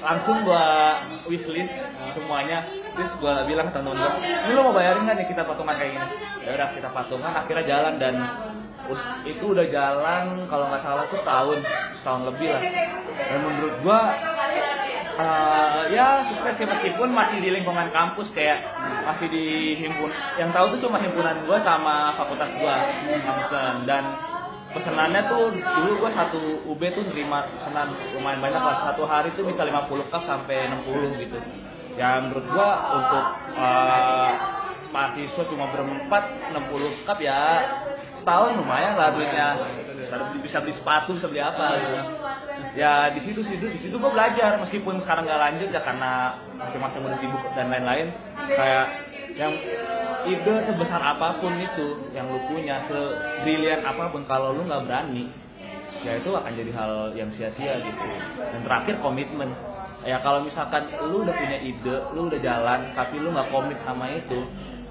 langsung 0.06 0.46
gue 0.46 0.66
wishlist 1.26 1.74
semuanya 2.14 2.83
terus 2.94 3.12
gue 3.18 3.34
bilang 3.50 3.66
ke 3.70 3.74
temen 3.74 3.98
gue 3.98 4.12
ini 4.22 4.52
lo 4.54 4.62
mau 4.70 4.76
bayarin 4.76 5.02
nggak 5.06 5.18
nih 5.18 5.28
kita 5.34 5.42
patungan 5.50 5.76
kayak 5.76 5.92
gini? 5.98 6.08
Ya 6.46 6.50
udah 6.60 6.70
kita 6.76 6.90
patungan. 6.94 7.32
Akhirnya 7.34 7.66
jalan 7.66 7.94
dan 7.98 8.16
itu 9.24 9.46
udah 9.56 9.66
jalan 9.72 10.24
kalau 10.52 10.66
nggak 10.68 10.84
salah 10.84 11.06
tuh 11.08 11.22
tahun 11.24 11.60
tahun 12.04 12.22
lebih 12.34 12.48
lah. 12.52 12.64
Dan 13.16 13.40
menurut 13.42 13.76
gue 13.82 14.00
eh, 15.14 15.82
ya 15.96 16.08
sukses 16.28 16.54
sih 16.60 16.68
meskipun 16.68 17.10
masih 17.16 17.38
di 17.40 17.50
lingkungan 17.50 17.88
kampus 17.96 18.30
kayak 18.36 18.62
masih 19.08 19.28
di 19.32 19.78
himpun 19.80 20.12
yang 20.36 20.52
tahu 20.52 20.76
tuh 20.78 20.90
cuma 20.90 21.00
himpunan 21.00 21.48
gue 21.48 21.58
sama 21.64 22.14
fakultas 22.20 22.52
gue 22.54 22.76
dan 23.88 24.04
pesenannya 24.74 25.22
tuh 25.30 25.54
dulu 25.54 25.92
gue 26.02 26.12
satu 26.18 26.42
UB 26.66 26.82
tuh 26.92 27.06
nerima 27.08 27.46
pesanan 27.58 27.96
lumayan 28.14 28.42
banyak 28.44 28.62
lah. 28.62 28.78
Satu 28.92 29.08
hari 29.08 29.32
tuh 29.34 29.48
bisa 29.48 29.64
50 29.64 30.12
cup 30.12 30.22
sampai 30.28 30.68
60 30.84 31.24
gitu 31.24 31.40
ya 31.94 32.22
menurut 32.26 32.46
gue 32.46 32.70
untuk 32.98 33.26
eh, 33.58 34.32
mahasiswa 34.94 35.44
cuma 35.50 35.66
berempat 35.74 36.24
60 36.54 37.06
cup 37.10 37.18
ya 37.18 37.42
setahun 38.22 38.56
lumayan 38.56 38.94
lah 38.96 39.12
duitnya. 39.12 39.48
Bisa 40.40 40.62
beli, 40.62 40.74
sepatu 40.78 41.18
bisa 41.18 41.28
beli 41.28 41.42
apa 41.42 41.66
gitu. 41.82 41.98
Ya 42.78 43.10
di 43.12 43.20
situ 43.26 43.42
situ 43.44 43.66
di 43.68 43.80
situ 43.82 43.96
gue 43.98 44.12
belajar 44.14 44.62
meskipun 44.62 45.02
sekarang 45.04 45.26
nggak 45.26 45.42
lanjut 45.42 45.70
ya 45.74 45.82
karena 45.82 46.38
masing-masing 46.56 47.02
udah 47.04 47.20
sibuk 47.20 47.44
dan 47.58 47.68
lain-lain. 47.74 48.14
Kayak 48.48 48.86
yang 49.34 49.54
ide 50.30 50.56
sebesar 50.70 51.02
apa 51.02 51.42
pun 51.42 51.58
itu 51.58 52.14
yang 52.14 52.30
lu 52.30 52.40
punya 52.48 52.86
sebrilian 52.86 53.82
apa 53.82 54.14
pun 54.14 54.24
kalau 54.30 54.54
lu 54.54 54.64
nggak 54.70 54.86
berani 54.86 55.34
ya 56.04 56.20
itu 56.20 56.30
akan 56.36 56.52
jadi 56.54 56.72
hal 56.76 56.94
yang 57.18 57.30
sia-sia 57.34 57.82
gitu. 57.82 58.06
Dan 58.38 58.62
terakhir 58.64 59.02
komitmen 59.02 59.52
ya 60.04 60.20
kalau 60.20 60.44
misalkan 60.44 60.84
lu 61.08 61.24
udah 61.24 61.36
punya 61.36 61.58
ide 61.60 62.12
lu 62.12 62.28
udah 62.28 62.40
jalan 62.40 62.80
tapi 62.96 63.20
lu 63.20 63.32
nggak 63.32 63.50
komit 63.50 63.80
sama 63.88 64.12
itu 64.12 64.44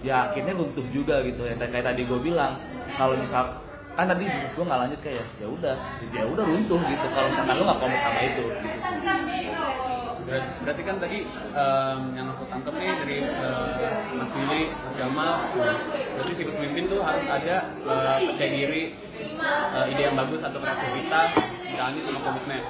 ya 0.02 0.28
akhirnya 0.32 0.56
runtuh 0.58 0.84
juga 0.90 1.22
gitu. 1.22 1.46
Yang 1.46 1.70
kayak 1.70 1.86
tadi 1.94 2.02
gue 2.04 2.20
bilang 2.20 2.58
kalau 2.98 3.14
misal 3.16 3.60
kan 3.92 4.08
tadi 4.08 4.24
bisnis 4.24 4.52
gue 4.56 4.64
nggak 4.64 4.80
lanjut 4.88 5.00
kayak 5.04 5.24
ya 5.38 5.46
udah 5.46 5.74
ya 6.16 6.24
udah 6.26 6.44
runtuh 6.44 6.80
gitu. 6.88 7.06
Kalau 7.12 7.28
misalkan 7.30 7.54
lu 7.60 7.64
nggak 7.68 7.80
komit 7.80 8.00
sama 8.02 8.20
itu 8.24 8.42
gitu 8.50 8.78
sih. 8.88 8.98
Ber- 10.22 10.50
Berarti 10.62 10.82
kan 10.86 10.96
tadi 11.02 11.18
em, 11.26 12.00
yang 12.14 12.26
aku 12.30 12.46
tangkap 12.48 12.74
nih 12.78 12.94
dari 12.94 13.16
eh, 13.20 13.90
Mas 14.16 14.30
Willy, 14.32 14.70
Mas 14.70 14.94
Jamal, 14.94 15.32
berarti 16.14 16.32
sifat 16.38 16.54
pemimpin 16.56 16.84
tuh 16.88 17.00
harus 17.02 17.26
ada 17.26 17.56
eh, 17.74 18.18
percaya 18.30 18.50
diri, 18.50 18.84
eh, 19.74 19.86
ide 19.92 20.02
yang 20.06 20.14
bagus 20.16 20.40
atau 20.40 20.58
kreativitas, 20.62 21.28
jalani 21.74 22.00
sama 22.06 22.20
komitmen. 22.22 22.62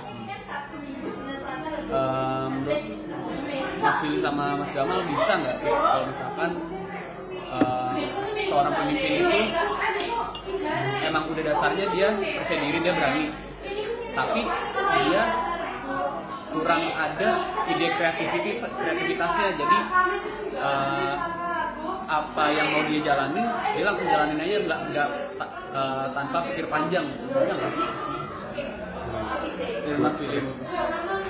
Em, 1.92 2.48
menurut 2.56 2.80
Mas 3.84 3.96
Willy 4.00 4.18
sama 4.24 4.56
Mas 4.56 4.70
Jamal 4.72 5.04
bisa 5.04 5.32
nggak 5.44 5.56
sih? 5.60 5.68
Kalau 5.68 6.04
misalkan 6.08 6.50
eh, 7.52 8.00
seorang 8.48 8.72
pemimpin 8.72 9.12
itu 9.20 9.40
emang 11.04 11.24
udah 11.28 11.44
dasarnya 11.52 11.86
dia 11.92 12.08
percaya 12.16 12.58
diri 12.64 12.78
dia 12.80 12.92
berani, 12.96 13.24
tapi 14.16 14.40
dia 15.04 15.22
kurang 16.52 16.82
ada 16.96 17.28
ide 17.68 17.88
kreativitas 17.92 18.72
kreativitasnya. 18.72 19.48
Jadi 19.60 19.78
eh, 20.56 21.14
apa 22.08 22.44
yang 22.56 22.68
mau 22.72 22.82
dia 22.88 23.00
jalani 23.04 23.42
dia 23.76 23.84
langsung 23.84 24.08
jalanin 24.08 24.40
aja 24.40 24.56
nggak 24.64 24.80
nggak 24.96 25.08
eh, 25.76 26.06
tanpa 26.16 26.38
pikir 26.48 26.66
panjang? 26.72 27.04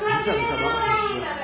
Bisa 0.02 0.32
bisa 0.34 0.54
banget. 0.54 0.84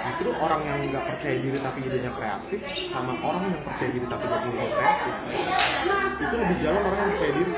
Justru 0.08 0.30
orang 0.34 0.60
yang 0.66 0.78
nggak 0.88 1.04
percaya 1.04 1.36
diri 1.38 1.58
tapi 1.62 1.78
idenya 1.86 2.10
kreatif 2.14 2.58
sama 2.90 3.12
orang 3.22 3.42
yang 3.52 3.62
percaya 3.62 3.90
diri 3.92 4.06
tapi 4.08 4.24
nggak 4.26 4.40
punya 4.42 4.66
kreatif 4.72 5.14
itu 6.18 6.34
lebih 6.34 6.56
jalan 6.64 6.82
orang 6.82 6.98
yang 6.98 7.10
percaya 7.14 7.32
diri. 7.38 7.52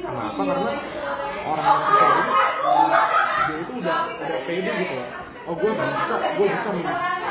Kenapa? 0.00 0.42
Karena 0.42 0.72
orang 1.46 1.64
yang 1.66 1.82
percaya 1.86 2.10
diri 2.14 2.32
dia 3.40 3.56
itu 3.58 3.72
udah 3.82 3.98
udah 4.20 4.40
pede 4.46 4.70
gitu 4.84 4.94
loh. 4.94 5.08
Oh 5.48 5.54
gue 5.56 5.70
bisa 5.72 6.14
gue 6.36 6.46
bisa 6.46 6.70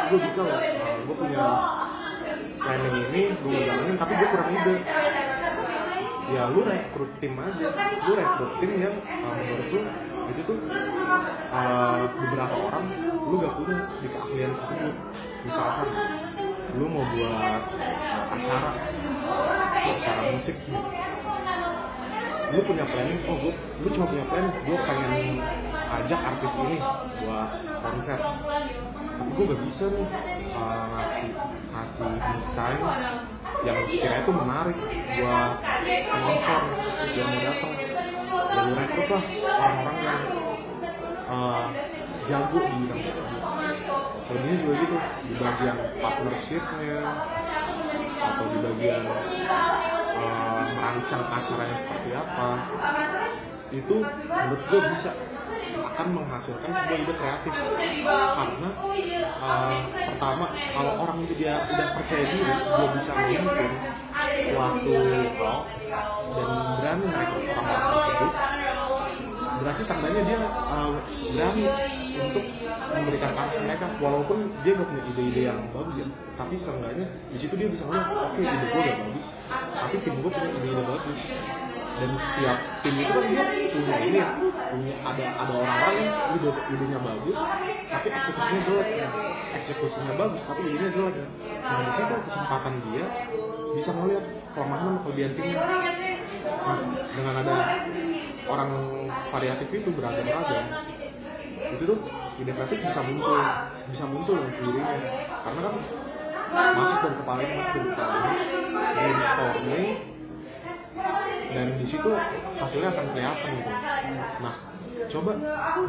gue 0.10 0.20
bisa 0.20 0.42
loh. 0.44 0.60
Eh, 0.60 0.98
gue 1.08 1.16
punya 1.16 1.46
planning 2.60 2.96
ini 3.10 3.22
gue 3.40 3.56
jalanin 3.64 3.96
tapi 3.96 4.14
gue 4.20 4.28
kurang 4.28 4.50
ide 4.52 4.74
ya 6.30 6.44
lu 6.54 6.62
rekrut 6.66 7.12
tim 7.18 7.34
aja. 7.38 7.68
Lu 8.06 8.14
rekrut 8.14 8.52
tim 8.62 8.72
yang 8.78 8.96
uh, 9.02 9.34
menurut 9.34 9.68
lu 9.74 9.82
itu 10.30 10.42
tuh 10.46 10.58
uh, 11.50 12.06
beberapa 12.14 12.56
orang 12.70 12.86
lu 13.26 13.36
gak 13.42 13.54
punya 13.58 13.78
di 14.02 14.08
keahlian 14.08 14.52
tersebut. 14.54 14.96
Misalkan 15.46 15.88
lu 16.78 16.86
mau 16.86 17.06
buat 17.18 17.64
uh, 17.78 18.36
acara 18.38 18.70
acara 19.80 20.22
musik 20.34 20.56
lu 22.50 22.66
punya 22.66 22.82
planning 22.82 23.22
oh 23.30 23.38
gue 23.46 23.54
lu 23.86 23.88
cuma 23.94 24.10
punya 24.10 24.26
planning 24.26 24.54
gue 24.66 24.78
pengen 24.82 25.38
ajak 26.02 26.20
artis 26.22 26.54
ini 26.66 26.78
buat 27.26 27.50
konser. 27.86 28.20
Tapi 29.20 29.30
gue 29.36 29.46
gak 29.52 29.62
bisa 29.70 29.86
nih 29.92 30.08
uh, 30.58 30.86
ngasih 30.90 31.32
ngasih 31.70 32.12
desain 32.34 32.82
yang 33.68 33.78
sekiranya 33.88 34.24
itu 34.24 34.34
menarik 34.34 34.78
buat 35.20 35.52
penonton 35.84 36.64
yang 37.16 37.28
mau 37.28 37.42
datang. 37.44 37.74
Ya 38.50 38.60
lu 38.66 38.74
rekrut 38.74 39.08
lah 39.14 39.24
orang-orang 39.30 39.98
yang 40.02 40.22
uh, 41.30 41.66
jago 42.30 42.60
di 42.62 42.76
bidang 42.86 43.02
tersebut 43.04 43.42
selebihnya 44.30 44.58
juga 44.62 44.74
gitu 44.78 44.98
di 45.26 45.34
bagian 45.42 45.78
partnershipnya 45.98 47.02
atau 48.20 48.46
di 48.54 48.58
bagian 48.62 49.04
uh, 50.14 50.62
merancang 50.78 51.24
acaranya 51.26 51.76
seperti 51.82 52.10
apa. 52.14 52.50
Itu 53.70 53.96
menurut 54.06 54.62
gue 54.70 54.82
bisa 54.94 55.12
akan 55.80 56.08
menghasilkan 56.16 56.70
sebuah 56.72 57.00
ide 57.00 57.14
kreatif. 57.18 57.54
Karena 58.10 58.70
uh, 59.40 59.74
pertama 59.94 60.46
kalau 60.56 60.94
orang 61.08 61.18
itu 61.26 61.34
dia 61.40 61.54
udah 61.68 61.88
percaya 62.00 62.26
diri 62.28 62.52
dia 62.52 62.88
bisa 62.96 63.12
memimpin 63.16 63.72
suatu 64.50 64.94
hal 65.40 65.60
dan 66.30 66.50
berani 66.80 67.06
merekrut 67.10 67.44
orang-orang 67.56 67.84
tersebut 67.90 68.34
berarti 69.60 69.84
tandanya 69.92 70.22
dia 70.24 70.40
uh, 70.48 70.92
berani 71.36 71.64
untuk 72.20 72.46
memberikan 72.90 73.32
arah 73.36 73.60
mereka 73.60 73.86
walaupun 74.00 74.38
dia 74.64 74.72
gak 74.76 74.88
punya 74.88 75.04
ide-ide 75.12 75.42
yang 75.52 75.60
bagus 75.76 75.96
ya. 76.00 76.08
Tapi 76.40 76.56
seenggaknya 76.56 77.06
di 77.28 77.38
situ 77.38 77.54
dia 77.60 77.68
bisa 77.68 77.84
ngeliat 77.84 78.08
oke 78.08 78.40
ide 78.40 78.66
gue 78.72 78.82
gak 78.82 79.00
bagus 79.04 79.26
tapi 79.50 79.96
tim 80.04 80.16
gue 80.24 80.32
punya 80.32 80.50
ide-ide 80.56 80.84
bagus. 80.84 81.20
Dan 82.00 82.16
setiap 82.16 82.58
tim 82.80 82.96
itu 82.96 83.12
kan 83.12 83.26
dia 83.28 83.44
punya 83.76 83.96
ini 84.08 84.18
ya 84.24 84.30
punya 84.70 84.96
ada 85.02 85.26
ada 85.42 85.54
orang-orang 85.58 85.96
yang 86.06 86.16
ide 86.38 86.52
idenya 86.74 87.00
bagus 87.02 87.38
tapi 87.90 88.08
eksekusinya 88.14 88.62
jelek. 88.66 88.88
Eksekusinya 89.60 90.14
bagus 90.16 90.42
tapi 90.46 90.62
idenya 90.70 90.90
jelek. 90.94 91.16
Nah 91.62 91.80
di 91.84 91.92
situ 91.98 92.16
kesempatan 92.30 92.74
dia 92.90 93.06
bisa 93.74 93.90
ngeliat 93.94 94.26
kelemahan 94.54 94.88
dan 94.98 95.00
kelebihan 95.06 95.32
timnya 95.38 95.62
nah, 95.62 96.78
dengan 97.14 97.34
ada 97.46 97.56
orang 98.50 98.70
variatif 99.30 99.68
itu 99.70 99.90
beragam-ragam 99.94 100.66
itu 101.60 101.84
tuh 101.86 102.00
ide 102.42 102.52
kreatif 102.56 102.80
bisa 102.82 103.02
muncul 103.06 103.40
bisa 103.94 104.04
muncul 104.10 104.34
dengan 104.42 104.54
sendirinya 104.58 104.96
karena 105.46 105.60
kan 105.70 105.74
masuk 106.50 107.00
dari 107.06 107.16
kepala 107.22 107.40
ini 107.46 107.54
masuk 107.62 107.74
dari 107.78 107.90
kepala 107.94 108.16
ini 108.18 108.38
brainstorming 108.96 109.90
dan 111.50 111.66
di 111.82 111.86
situ 111.90 112.10
hasilnya 112.62 112.90
akan 112.94 113.06
kelihatan 113.14 113.50
gitu. 113.58 113.72
Nah 114.44 114.56
coba 115.10 115.32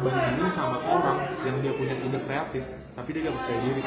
bandingin 0.01 0.49
sama 0.57 0.77
orang 0.81 1.17
yang 1.45 1.55
dia 1.61 1.73
punya 1.77 1.95
ide 1.99 2.19
kreatif 2.25 2.63
tapi 2.91 3.09
dia 3.15 3.29
gak 3.29 3.35
percaya 3.37 3.59
diri. 3.61 3.81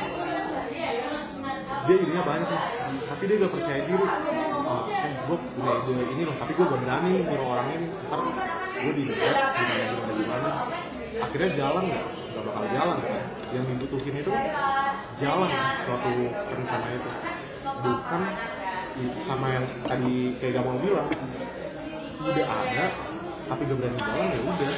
Dia 1.85 1.97
idenya 2.01 2.23
banyak 2.25 2.49
nih 2.49 2.63
tapi 3.11 3.23
dia 3.29 3.37
gak 3.43 3.53
percaya 3.53 3.81
diri. 3.85 4.07
Ah, 4.65 4.85
eh 4.89 5.13
gue 5.27 5.37
punya 5.59 5.73
ide 5.91 6.05
ini 6.15 6.23
loh 6.25 6.37
tapi 6.39 6.53
gue 6.55 6.65
gak 6.65 6.81
berani 6.81 7.11
nyuruh 7.27 7.49
orang 7.51 7.69
ini. 7.75 7.87
Ntar 7.91 8.21
gue 8.75 8.93
di 8.95 9.03
gimana 9.09 9.43
gimana 9.55 10.13
gimana 10.15 10.51
akhirnya 11.15 11.51
jalan 11.55 11.83
nggak? 11.87 12.07
Nggak 12.35 12.45
bakal 12.51 12.65
jalan 12.75 12.97
kan? 13.07 13.23
Yang 13.55 13.65
dibutuhin 13.71 14.15
itu 14.19 14.33
jalan 15.23 15.51
suatu 15.87 16.11
rencana 16.51 16.87
itu. 16.91 17.11
Bukan 17.65 18.23
sama 19.27 19.47
yang 19.51 19.65
tadi 19.83 20.39
kayak 20.39 20.53
Gamal 20.63 20.79
bilang 20.79 21.09
ide 22.25 22.43
ada 22.47 22.87
tapi 23.45 23.63
gak 23.69 23.77
berani 23.77 23.99
jalan 24.01 24.29
ya 24.33 24.41
udah 24.41 24.75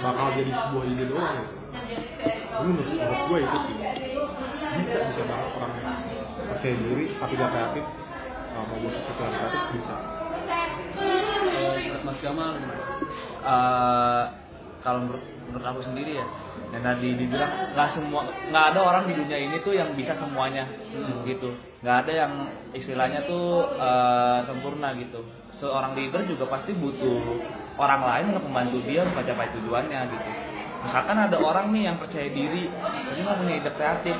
bakal 0.00 0.26
jadi 0.32 0.52
sebuah 0.54 0.84
ide 0.88 1.04
doang. 1.12 1.36
Ini 2.60 2.66
menurut, 2.72 2.88
menurut 2.88 3.20
gue 3.28 3.38
itu 3.40 3.58
sih 3.68 3.76
bisa 4.70 4.98
bisa 5.10 5.22
banget 5.26 5.50
orang 5.58 5.72
percaya 6.50 6.74
diri 6.78 7.04
tapi 7.18 7.32
gak 7.36 7.50
kreatif 7.50 7.84
uh, 8.54 8.64
mau 8.64 8.76
buat 8.80 8.92
sesuatu 8.94 9.20
yang 9.22 9.34
kreatif 9.34 9.62
bisa 9.74 9.94
menurut 11.50 12.02
Mas 12.06 12.18
Gamal 12.22 12.50
gimana? 12.58 12.84
Kalau 14.80 15.04
menurut, 15.04 15.24
menurut 15.48 15.66
aku 15.66 15.80
sendiri 15.84 16.16
ya 16.16 16.26
yang 16.70 16.86
tadi 16.86 17.18
dibilang 17.18 17.74
nggak 17.74 17.88
semua 17.98 18.30
nggak 18.30 18.64
ada 18.70 18.80
orang 18.80 19.04
di 19.10 19.14
dunia 19.18 19.38
ini 19.42 19.56
tuh 19.60 19.74
yang 19.74 19.90
bisa 19.98 20.14
semuanya 20.14 20.70
gitu. 21.26 21.50
Nggak 21.82 21.96
ada 22.06 22.12
yang 22.14 22.32
istilahnya 22.72 23.26
tuh 23.26 23.66
eh, 23.74 24.38
sempurna 24.46 24.94
gitu. 24.94 25.20
Seorang 25.58 25.92
leader 25.98 26.24
juga 26.24 26.48
pasti 26.48 26.72
butuh 26.72 27.20
orang 27.76 28.00
lain 28.06 28.24
untuk 28.32 28.44
membantu 28.48 28.78
dia 28.86 29.02
mencapai 29.04 29.50
tujuannya 29.58 30.00
gitu. 30.14 30.30
Misalkan 30.80 31.16
ada 31.18 31.36
orang 31.36 31.66
nih 31.76 31.92
yang 31.92 31.96
percaya 32.00 32.28
diri 32.30 32.70
tapi 32.70 33.18
nggak 33.20 33.36
punya 33.36 33.54
ide 33.58 33.70
kreatif. 33.74 34.16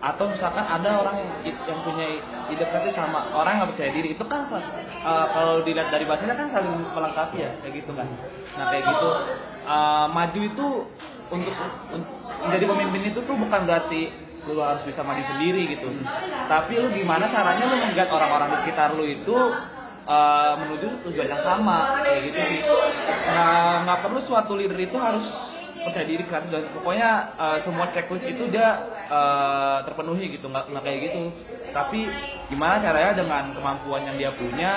Atau 0.00 0.32
misalkan 0.32 0.64
ada 0.64 0.96
orang 0.96 1.12
yang, 1.44 1.60
yang 1.60 1.80
punya 1.84 2.06
ide 2.48 2.64
kreatif 2.64 2.96
sama 2.96 3.28
orang 3.36 3.60
yang 3.60 3.68
percaya 3.68 3.92
diri 3.92 4.16
itu 4.16 4.24
kan 4.24 4.48
uh, 4.48 5.26
kalau 5.28 5.60
dilihat 5.60 5.92
dari 5.92 6.08
bahasanya 6.08 6.40
kan 6.40 6.48
saling 6.56 6.72
melengkapi 6.88 7.36
ya 7.44 7.52
kayak 7.60 7.84
gitu 7.84 7.92
kan. 7.92 8.08
Nah 8.56 8.64
kayak 8.72 8.88
gitu 8.88 9.08
uh, 9.64 10.06
maju 10.10 10.40
itu 10.40 10.68
untuk, 11.30 11.54
menjadi 12.46 12.64
pemimpin 12.66 13.02
itu 13.14 13.20
tuh 13.22 13.36
bukan 13.38 13.60
berarti 13.68 14.02
lu 14.48 14.60
harus 14.64 14.82
bisa 14.88 15.04
maju 15.04 15.20
sendiri 15.36 15.76
gitu. 15.76 15.88
Tapi 16.48 16.72
lu 16.80 16.88
gimana 16.96 17.28
caranya 17.28 17.64
lu 17.68 17.76
menggait 17.76 18.08
orang-orang 18.08 18.48
di 18.50 18.56
sekitar 18.64 18.96
lu 18.96 19.04
itu 19.04 19.36
uh, 20.08 20.52
menuju 20.64 21.04
tujuan 21.06 21.28
yang 21.28 21.42
sama 21.44 22.00
kayak 22.02 22.20
gitu 22.32 22.40
sih. 22.40 22.60
Nah 23.28 23.84
nggak 23.84 23.98
perlu 24.08 24.18
suatu 24.24 24.56
leader 24.56 24.80
itu 24.80 24.96
harus 24.96 25.24
percaya 25.80 26.04
diri 26.04 26.24
kreatif 26.28 26.52
dan 26.52 26.64
pokoknya 26.76 27.10
uh, 27.40 27.56
semua 27.64 27.88
checklist 27.92 28.28
itu 28.28 28.52
dia 28.52 28.68
uh, 29.08 29.80
terpenuhi 29.88 30.36
gitu 30.36 30.48
nggak 30.48 30.72
nggak 30.72 30.82
kayak 30.84 30.98
gitu. 31.08 31.20
Tapi 31.70 32.00
gimana 32.48 32.80
caranya 32.80 33.12
dengan 33.16 33.44
kemampuan 33.54 34.08
yang 34.08 34.16
dia 34.16 34.30
punya 34.34 34.72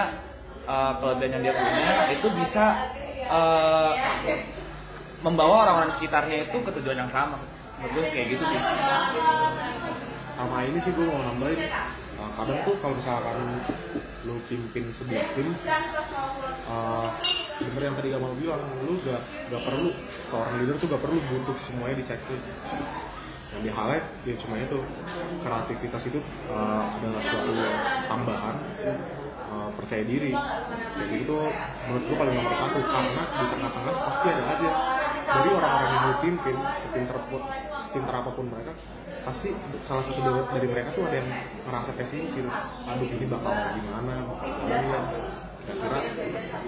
uh, 0.68 1.00
kelebihan 1.00 1.40
yang 1.40 1.44
dia 1.50 1.54
punya 1.56 1.92
itu 2.20 2.28
bisa 2.36 2.66
uh, 3.32 3.92
membawa 5.24 5.66
orang-orang 5.66 5.92
sekitarnya 5.98 6.52
itu 6.52 6.58
ke 6.62 6.72
tujuan 6.80 7.08
yang 7.08 7.12
sama. 7.12 7.40
Menurut 7.80 8.12
kayak 8.12 8.28
gitu 8.36 8.44
sih. 8.44 8.60
Sama 10.36 10.58
ini 10.68 10.78
sih 10.84 10.92
gue 10.92 11.06
mau 11.08 11.24
nambahin. 11.24 11.60
Uh, 12.14 12.30
kadang 12.38 12.62
tuh 12.62 12.76
kalau 12.78 12.94
misalkan 12.94 13.36
lu 14.24 14.38
pimpin 14.46 14.86
sebuah 14.96 15.34
tim 15.34 15.50
uh, 16.70 17.10
yang 17.60 17.98
tadi 17.98 18.14
Gamal 18.14 18.38
bilang 18.38 18.62
lu 18.86 19.02
gak, 19.02 19.20
gak 19.50 19.62
perlu 19.66 19.90
seorang 20.30 20.62
leader 20.62 20.78
tuh 20.78 20.88
gak 20.94 21.02
perlu 21.02 21.18
butuh 21.20 21.58
semuanya 21.66 22.00
di 22.00 22.06
checklist. 22.06 22.48
Yang 23.54 23.62
di 23.66 23.70
highlight 23.74 24.06
ya 24.26 24.36
cuma 24.46 24.56
itu 24.62 24.80
kreativitas 25.42 26.02
itu 26.06 26.20
uh, 26.54 26.98
adalah 27.02 27.22
suatu 27.22 27.52
tambahan 28.10 28.56
uh, 29.50 29.70
percaya 29.78 30.04
diri. 30.06 30.34
Jadi 30.98 31.16
itu 31.28 31.38
menurut 31.90 32.04
gue 32.08 32.18
paling 32.18 32.36
nomor 32.38 32.54
satu 32.62 32.80
karena 32.82 33.24
di 33.26 33.46
tengah-tengah 33.58 33.96
pasti 34.06 34.28
ada 34.30 34.44
aja 34.54 34.70
dari 35.34 35.50
orang-orang 35.54 35.90
yang 35.90 36.04
lu 36.06 36.16
pimpin 36.22 36.58
sepinter, 36.86 37.18
sepinter 37.90 38.14
apa 38.14 38.30
pun 38.34 38.46
mereka 38.50 38.74
pasti 39.24 39.50
salah 39.88 40.04
satu 40.04 40.20
dari, 40.20 40.42
dari 40.52 40.68
mereka 40.68 40.90
tuh 40.94 41.04
ada 41.08 41.16
yang 41.18 41.30
ngerasa 41.66 41.90
pesimis 41.96 42.32
gitu. 42.36 42.50
Aduh 42.86 43.08
ini 43.08 43.26
bakal 43.32 43.54
gimana 43.74 44.14
bakal 44.28 44.48
gimana 44.52 45.00
kira-kira 45.64 46.00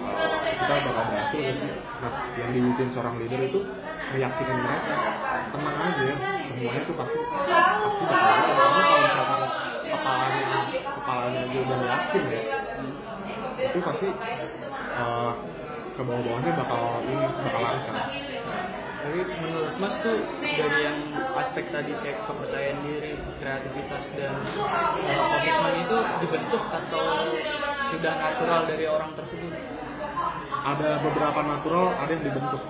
uh, 0.00 0.36
kita 0.56 0.74
bakal 0.88 1.04
berhasil 1.12 1.38
gak 1.38 1.56
sih? 1.60 1.70
Nah 2.00 2.12
yang 2.40 2.50
dibutuhin 2.56 2.90
seorang 2.96 3.14
leader 3.20 3.40
itu 3.44 3.60
meyakinkan 4.16 4.58
mereka 4.64 4.94
tenang 5.52 5.78
aja 5.82 6.06
semuanya 6.48 6.82
tuh 6.88 6.96
pasti 6.96 7.18
pasti 7.20 8.02
bakal 8.08 8.34
karena 8.56 8.82
kalau 8.82 9.00
misalkan 9.04 9.40
kepalanya 9.86 10.60
kepalanya 10.80 11.40
aja 11.44 11.58
udah 11.60 11.78
yakin 11.84 12.22
ya 12.24 12.42
itu 13.56 13.78
pasti 13.84 14.06
uh, 14.96 15.32
ke 15.96 16.02
bawah-bawahnya 16.04 16.52
bakal 16.52 17.00
ini 17.08 17.16
bakal 17.24 17.60
lancar. 17.64 17.94
Tapi 19.06 19.20
menurut 19.38 19.74
Mas 19.78 19.94
tuh 20.02 20.18
dari 20.42 20.78
yang 20.82 20.98
aspek 21.38 21.64
tadi 21.70 21.92
kayak 22.04 22.26
kepercayaan 22.26 22.78
diri, 22.84 23.12
kreativitas 23.38 24.04
dan 24.18 24.34
uh, 24.60 25.24
komitmen 25.30 25.74
itu 25.88 25.98
dibentuk 26.26 26.62
atau 26.68 27.04
sudah 27.94 28.14
natural 28.18 28.60
dari 28.66 28.84
orang 28.84 29.14
tersebut? 29.14 29.54
ada 30.66 30.98
beberapa 30.98 31.40
natural 31.46 31.94
ada 31.94 32.10
yang 32.10 32.24
dibentuk. 32.26 32.62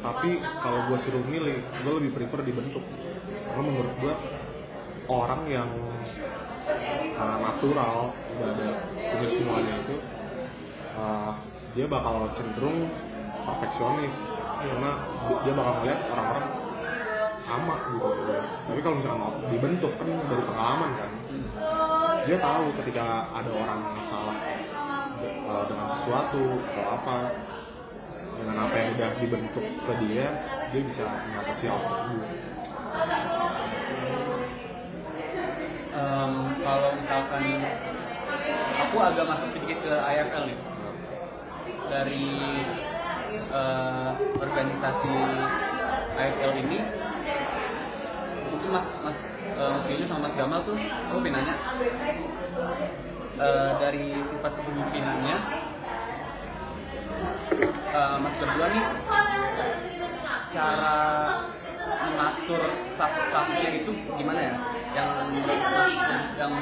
Tapi 0.00 0.30
kalau 0.62 0.80
gue 0.88 0.98
suruh 1.04 1.24
milih 1.24 1.60
gue 1.60 1.92
lebih 2.00 2.10
prefer 2.16 2.40
dibentuk. 2.46 2.84
Karena 3.26 3.62
menurut 3.62 3.94
gue 4.00 4.14
orang 5.10 5.42
yang 5.50 5.70
uh, 7.18 7.38
natural 7.42 8.14
udah 8.36 8.48
ada 8.56 8.68
punya 8.96 9.28
semuanya 9.36 9.74
itu 9.84 9.96
uh, 10.96 11.32
dia 11.76 11.84
bakal 11.84 12.32
cenderung 12.32 12.88
perfeksionis 13.44 14.16
karena 14.64 14.90
di- 15.28 15.40
dia 15.44 15.52
bakal 15.52 15.72
melihat 15.84 16.00
orang-orang 16.08 16.46
sama 17.44 17.74
gitu. 17.92 18.08
Tapi 18.66 18.80
kalau 18.80 18.96
misalkan 18.98 19.22
dibentuk 19.52 19.92
kan 20.00 20.08
dari 20.08 20.42
pengalaman 20.48 20.90
kan? 20.96 21.10
Dia 22.26 22.36
tahu 22.42 22.64
ketika 22.82 23.28
ada 23.30 23.50
orang 23.52 23.80
salah 24.08 24.36
uh, 25.46 25.64
dengan 25.68 25.86
sesuatu 26.00 26.42
atau 26.72 26.84
apa 26.96 27.16
dengan 28.36 28.56
apa 28.66 28.74
yang 28.74 28.88
udah 28.98 29.10
dibentuk 29.20 29.64
ke 29.64 29.92
dia 30.08 30.26
dia 30.72 30.82
bisa 30.82 31.04
mengatasi 31.06 31.64
hal 31.70 31.78
tersebut. 31.86 32.28
Em, 35.96 36.32
kalau 36.60 36.90
misalkan 37.00 37.44
aku 38.84 38.96
agak 39.00 39.24
masuk 39.24 39.48
sedikit 39.56 39.78
ke 39.80 39.94
IFL 39.96 40.44
nih 40.50 40.58
dari 41.90 42.26
eh, 43.50 44.10
organisasi 44.42 45.14
IFL 46.16 46.52
ini 46.66 46.78
mungkin 48.50 48.68
mas 48.72 48.86
mas 49.04 49.16
eh, 49.56 49.70
mas 49.70 49.84
Willy 49.88 50.04
sama 50.08 50.28
mas 50.28 50.34
Gamal 50.34 50.60
tuh 50.66 50.78
aku 51.10 51.18
pengen 51.22 51.34
nanya 51.42 51.54
eh, 53.38 53.70
dari 53.78 54.04
sifat 54.32 54.52
kepemimpinannya 54.56 55.36
eh, 57.94 58.16
mas 58.22 58.34
berdua 58.40 58.66
nih 58.72 58.84
cara 60.56 60.96
mengatur 62.06 62.62
staff-staffnya 62.96 63.68
itu 63.82 63.92
gimana 64.16 64.40
ya? 64.40 64.54
Yang 64.96 65.08
yang 66.40 66.52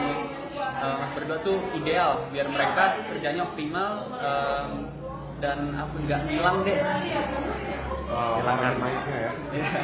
eh, 0.82 0.96
mas 0.98 1.10
berdua 1.14 1.38
tuh 1.46 1.56
ideal 1.78 2.26
biar 2.34 2.50
mereka 2.50 3.06
kerjanya 3.12 3.46
optimal 3.46 3.90
em, 4.18 4.70
dan 5.44 5.76
apa 5.76 5.92
nggak 5.92 6.20
hilang 6.32 6.64
deh. 6.64 6.78
uh, 8.08 8.40
Silakan. 8.40 8.72
ya 8.80 9.32
Iya. 9.52 9.80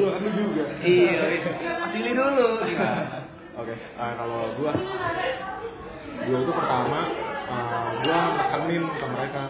Gua 0.00 0.08
kan 0.16 0.20
lu 0.24 0.30
juga 0.32 0.64
iya 0.80 1.12
Willy 1.92 2.12
dulu 2.16 2.46
gimana 2.64 3.04
Oke, 3.60 3.76
eh, 3.76 4.12
kalau 4.16 4.48
gua 4.56 4.72
gua 6.24 6.38
itu 6.40 6.52
pertama 6.56 6.98
eh, 7.52 7.88
gua 8.00 8.18
nekenin 8.40 8.84
ke 8.88 9.06
mereka 9.12 9.42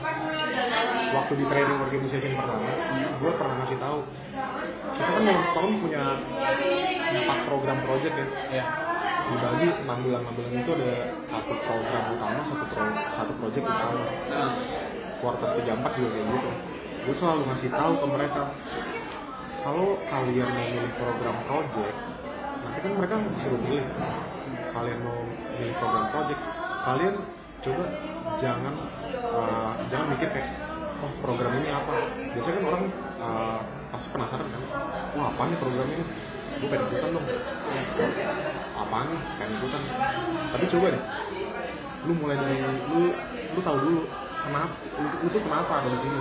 waktu 1.15 1.33
di 1.39 1.45
training 1.47 1.79
organization 1.79 2.33
pertama, 2.35 2.71
gua 3.23 3.33
pernah 3.39 3.55
ngasih 3.63 3.79
tahu 3.79 3.99
kita 4.99 5.11
kan 5.15 5.23
dalam 5.23 5.43
setahun 5.55 5.73
punya 5.79 6.03
empat 7.15 7.39
program 7.47 7.79
project 7.87 8.15
ya. 8.19 8.27
Iya. 8.51 8.65
Dibagi 9.31 9.69
enam 9.87 9.99
bulan 10.03 10.21
enam 10.27 10.35
bulan 10.35 10.53
itu 10.59 10.71
ada 10.75 10.93
satu 11.31 11.53
program 11.63 12.05
utama, 12.19 12.41
satu 12.51 12.65
pro, 12.67 12.83
satu 12.91 13.33
project 13.39 13.65
utama. 13.67 14.05
Quarter 15.21 15.49
tiga 15.61 15.73
empat 15.77 15.93
juga 15.95 16.09
kayak 16.17 16.27
gitu. 16.27 16.51
Gue 17.01 17.15
selalu 17.17 17.43
ngasih 17.49 17.71
tahu 17.73 17.93
ke 17.97 18.07
mereka 18.11 18.43
kalau 19.61 20.01
kalian 20.09 20.49
mau 20.49 20.67
milih 20.73 20.93
program 20.97 21.37
project 21.45 21.97
nanti 22.61 22.79
kan 22.81 22.93
mereka 22.97 23.15
disuruh 23.37 23.61
milih 23.61 23.85
kalian 24.73 24.99
mau 25.05 25.21
milih 25.61 25.75
program 25.77 26.07
project 26.13 26.41
kalian 26.81 27.15
coba 27.61 27.85
jangan 28.41 28.75
uh, 29.37 29.73
jangan 29.93 30.07
mikir 30.17 30.29
kayak 30.33 30.49
oh 31.05 31.13
program 31.21 31.53
ini 31.61 31.69
apa 31.69 31.93
biasanya 32.33 32.55
kan 32.57 32.65
orang 32.73 32.83
uh, 33.21 33.61
pasti 33.93 34.09
penasaran 34.17 34.49
kan 34.49 34.63
wah 35.17 35.27
apa 35.29 35.43
nih 35.45 35.59
program 35.61 35.89
ini 35.93 36.05
gue 36.59 36.69
pengen 36.69 36.87
ikutan 36.91 37.11
dong. 37.15 37.27
Apa 38.75 38.97
nih? 39.07 39.21
Pengen 39.39 39.55
ikutan. 39.63 39.83
Tapi 40.51 40.65
coba 40.75 40.87
deh. 40.91 41.05
Lu 42.09 42.13
mulai 42.17 42.37
dari 42.41 42.57
lu 42.65 43.13
lu 43.51 43.61
tahu 43.61 43.77
dulu 43.83 44.01
kenapa 44.41 44.75
lu, 44.97 45.09
lu 45.23 45.27
tuh 45.31 45.43
kenapa 45.45 45.73
ada 45.85 45.89
di 45.93 45.99
sini? 46.03 46.21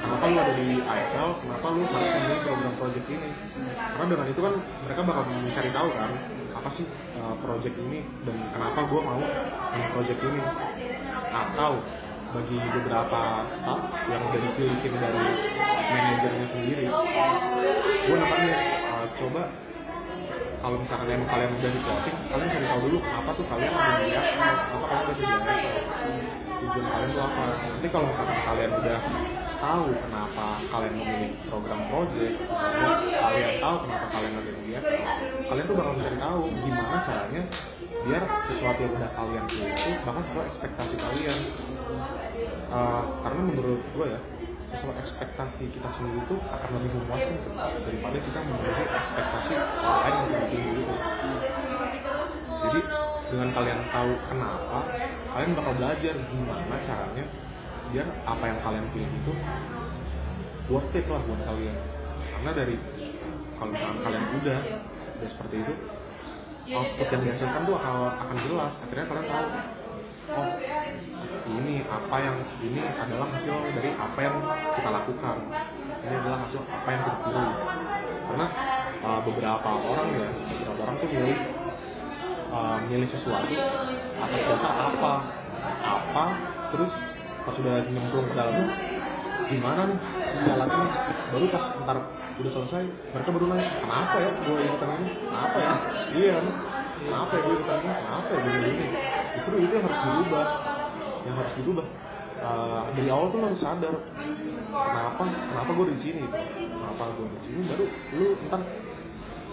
Kenapa 0.00 0.24
lu 0.32 0.36
ada 0.40 0.52
di 0.56 0.66
IFL 0.80 1.30
kenapa 1.44 1.66
lu 1.72 1.82
harus 1.84 2.10
memilih 2.16 2.40
program 2.44 2.74
project 2.80 3.06
ini? 3.08 3.28
Karena 3.76 4.06
dengan 4.08 4.26
itu 4.28 4.40
kan 4.40 4.54
mereka 4.84 5.00
bakal 5.06 5.22
mencari 5.28 5.70
tahu 5.70 5.88
kan 5.94 6.10
apa 6.50 6.68
sih 6.76 6.86
uh, 7.16 7.34
project 7.40 7.76
ini 7.78 8.04
dan 8.26 8.36
kenapa 8.52 8.80
gue 8.84 9.00
mau 9.00 9.22
project 9.94 10.20
ini. 10.20 10.40
Atau 11.30 11.72
bagi 12.30 12.58
beberapa 12.62 13.20
staff 13.58 13.80
yang 14.06 14.22
udah 14.22 14.38
dipilihin 14.38 14.94
dari 14.94 15.22
manajernya 15.90 16.46
sendiri 16.54 16.86
gue 18.06 18.16
namanya 18.16 18.54
uh, 18.86 18.89
coba 19.18 19.42
kalau 20.60 20.76
misalkan 20.76 21.24
kalian 21.24 21.50
udah 21.56 21.70
di 21.72 21.80
plotting 21.80 22.16
kalian 22.28 22.48
cari 22.52 22.66
tahu 22.68 22.80
dulu 22.84 22.98
kenapa 23.00 23.30
tuh 23.32 23.46
kalian 23.48 23.72
ada 23.72 23.92
di 23.96 24.04
IFL 24.12 24.56
apa 24.60 24.86
kalian 24.92 25.16
di 25.16 25.24
IFL 25.24 25.76
tujuan 26.60 26.86
kalian 26.92 27.10
tuh 27.16 27.22
apa. 27.24 27.44
Nanti 27.64 27.88
kalau 27.88 28.06
misalkan 28.12 28.38
kalian 28.44 28.70
udah 28.76 28.98
tahu 29.60 29.86
kenapa 29.96 30.46
kalian 30.68 30.94
memilih 31.00 31.30
program 31.48 31.80
project 31.88 32.36
kalian 33.08 33.52
tahu 33.60 33.76
kenapa 33.88 34.06
kalian 34.12 34.32
ada 34.36 34.50
di 34.52 34.62
IFL 34.68 35.02
kalian 35.48 35.64
tuh 35.64 35.76
bakal 35.80 35.92
mencari 35.96 36.18
tahu 36.20 36.40
gimana 36.60 36.96
caranya 37.08 37.42
biar 38.00 38.22
sesuatu 38.48 38.80
yang 38.80 38.92
udah 38.96 39.10
kalian 39.12 39.44
pilih 39.48 39.72
itu 39.76 39.90
bahkan 40.08 40.22
sesuai 40.28 40.46
ekspektasi 40.48 40.94
kalian. 40.96 41.38
Uh, 42.70 43.02
karena 43.26 43.40
menurut 43.50 43.82
gue 43.92 44.06
ya 44.06 44.20
sesuai 44.70 44.96
ekspektasi 45.02 45.64
kita 45.74 45.88
sendiri 45.90 46.22
itu 46.22 46.36
akan 46.46 46.70
lebih 46.78 46.90
memuaskan 46.94 47.36
daripada 47.82 48.18
kita 48.22 48.38
memenuhi 48.46 48.84
ekspektasi 48.86 49.52
orang 49.58 49.98
lain 49.98 50.14
yang 50.14 50.26
lebih 50.30 50.48
tinggi 50.50 50.70
gitu. 50.78 50.94
Jadi 52.60 52.80
dengan 53.30 53.48
kalian 53.54 53.80
tahu 53.90 54.12
kenapa 54.30 54.78
kalian 55.34 55.52
bakal 55.58 55.72
belajar 55.74 56.14
gimana 56.14 56.76
caranya 56.86 57.24
biar 57.90 58.06
apa 58.22 58.44
yang 58.46 58.58
kalian 58.62 58.86
pilih 58.94 59.10
itu 59.10 59.32
worth 60.70 60.94
it 60.94 61.06
lah 61.10 61.20
buat 61.26 61.40
kalian. 61.42 61.76
Karena 62.30 62.50
dari 62.54 62.76
kalau 63.58 63.72
kalian 63.74 64.24
udah 64.38 64.60
udah 65.18 65.28
seperti 65.28 65.56
itu 65.66 65.74
output 66.70 67.08
yang 67.10 67.22
dihasilkan 67.26 67.62
tuh 67.66 67.74
akan, 67.74 67.94
akan 68.14 68.36
jelas. 68.46 68.72
Akhirnya 68.86 69.06
kalian 69.10 69.26
tahu 69.26 69.46
oh 70.30 70.48
ini 71.50 71.82
apa 71.86 72.16
yang 72.22 72.36
ini 72.62 72.80
adalah 72.82 73.26
hasil 73.34 73.56
dari 73.74 73.90
apa 73.98 74.18
yang 74.22 74.36
kita 74.78 74.88
lakukan. 74.90 75.36
Ini 76.00 76.14
adalah 76.22 76.38
hasil 76.46 76.60
apa 76.62 76.88
yang 76.88 77.02
kita 77.02 77.44
karena 78.30 78.46
uh, 79.02 79.20
beberapa 79.26 79.70
orang 79.74 80.08
ya 80.14 80.28
beberapa 80.30 80.80
orang 80.86 80.96
tuh 81.02 81.08
milih 81.10 81.38
uh, 82.54 82.78
milih 82.86 83.08
sesuatu 83.10 83.54
atas 84.22 84.42
dasar 84.46 84.72
apa 84.86 85.12
apa 85.82 86.24
terus 86.70 86.92
pas 87.42 87.54
sudah 87.58 87.82
nyemplung 87.90 88.26
ke 88.30 88.34
dalamnya 88.38 88.66
gimana 89.50 89.82
nih 89.90 89.98
jalannya? 90.46 90.86
Baru 91.34 91.46
pas 91.50 91.64
ntar 91.82 91.98
udah 92.38 92.52
selesai 92.54 92.84
mereka 92.86 93.28
baru 93.34 93.44
nanya 93.50 93.66
kenapa 93.82 94.16
ya 94.22 94.30
gue 94.46 94.58
ikutan 94.62 94.88
ini? 94.94 95.10
Kenapa 95.26 95.56
ya? 95.58 95.74
Iya 96.14 96.36
kenapa 97.02 97.32
ya 97.34 97.40
gue 97.42 97.54
ikutan 97.58 97.78
ini? 97.82 97.92
Kenapa 97.98 98.28
ya 98.30 98.38
gue 98.46 98.70
ini? 98.70 98.86
Justru 99.34 99.54
itu 99.58 99.72
yang 99.74 99.84
harus 99.90 100.00
dirubah 100.06 100.46
yang 101.26 101.34
harus 101.36 101.52
dirubah 101.60 101.86
uh, 102.40 102.82
dari 102.96 103.08
awal 103.12 103.28
tuh 103.30 103.38
lo 103.40 103.46
harus 103.52 103.60
sadar 103.60 103.94
kenapa 104.70 105.22
kenapa 105.28 105.70
gue 105.76 105.86
di 105.94 105.98
sini? 106.00 106.24
Kenapa 106.30 107.04
gue 107.16 107.26
di 107.28 107.40
sini? 107.46 107.60
Baru 107.68 107.84
lu 108.16 108.26
ntar 108.48 108.62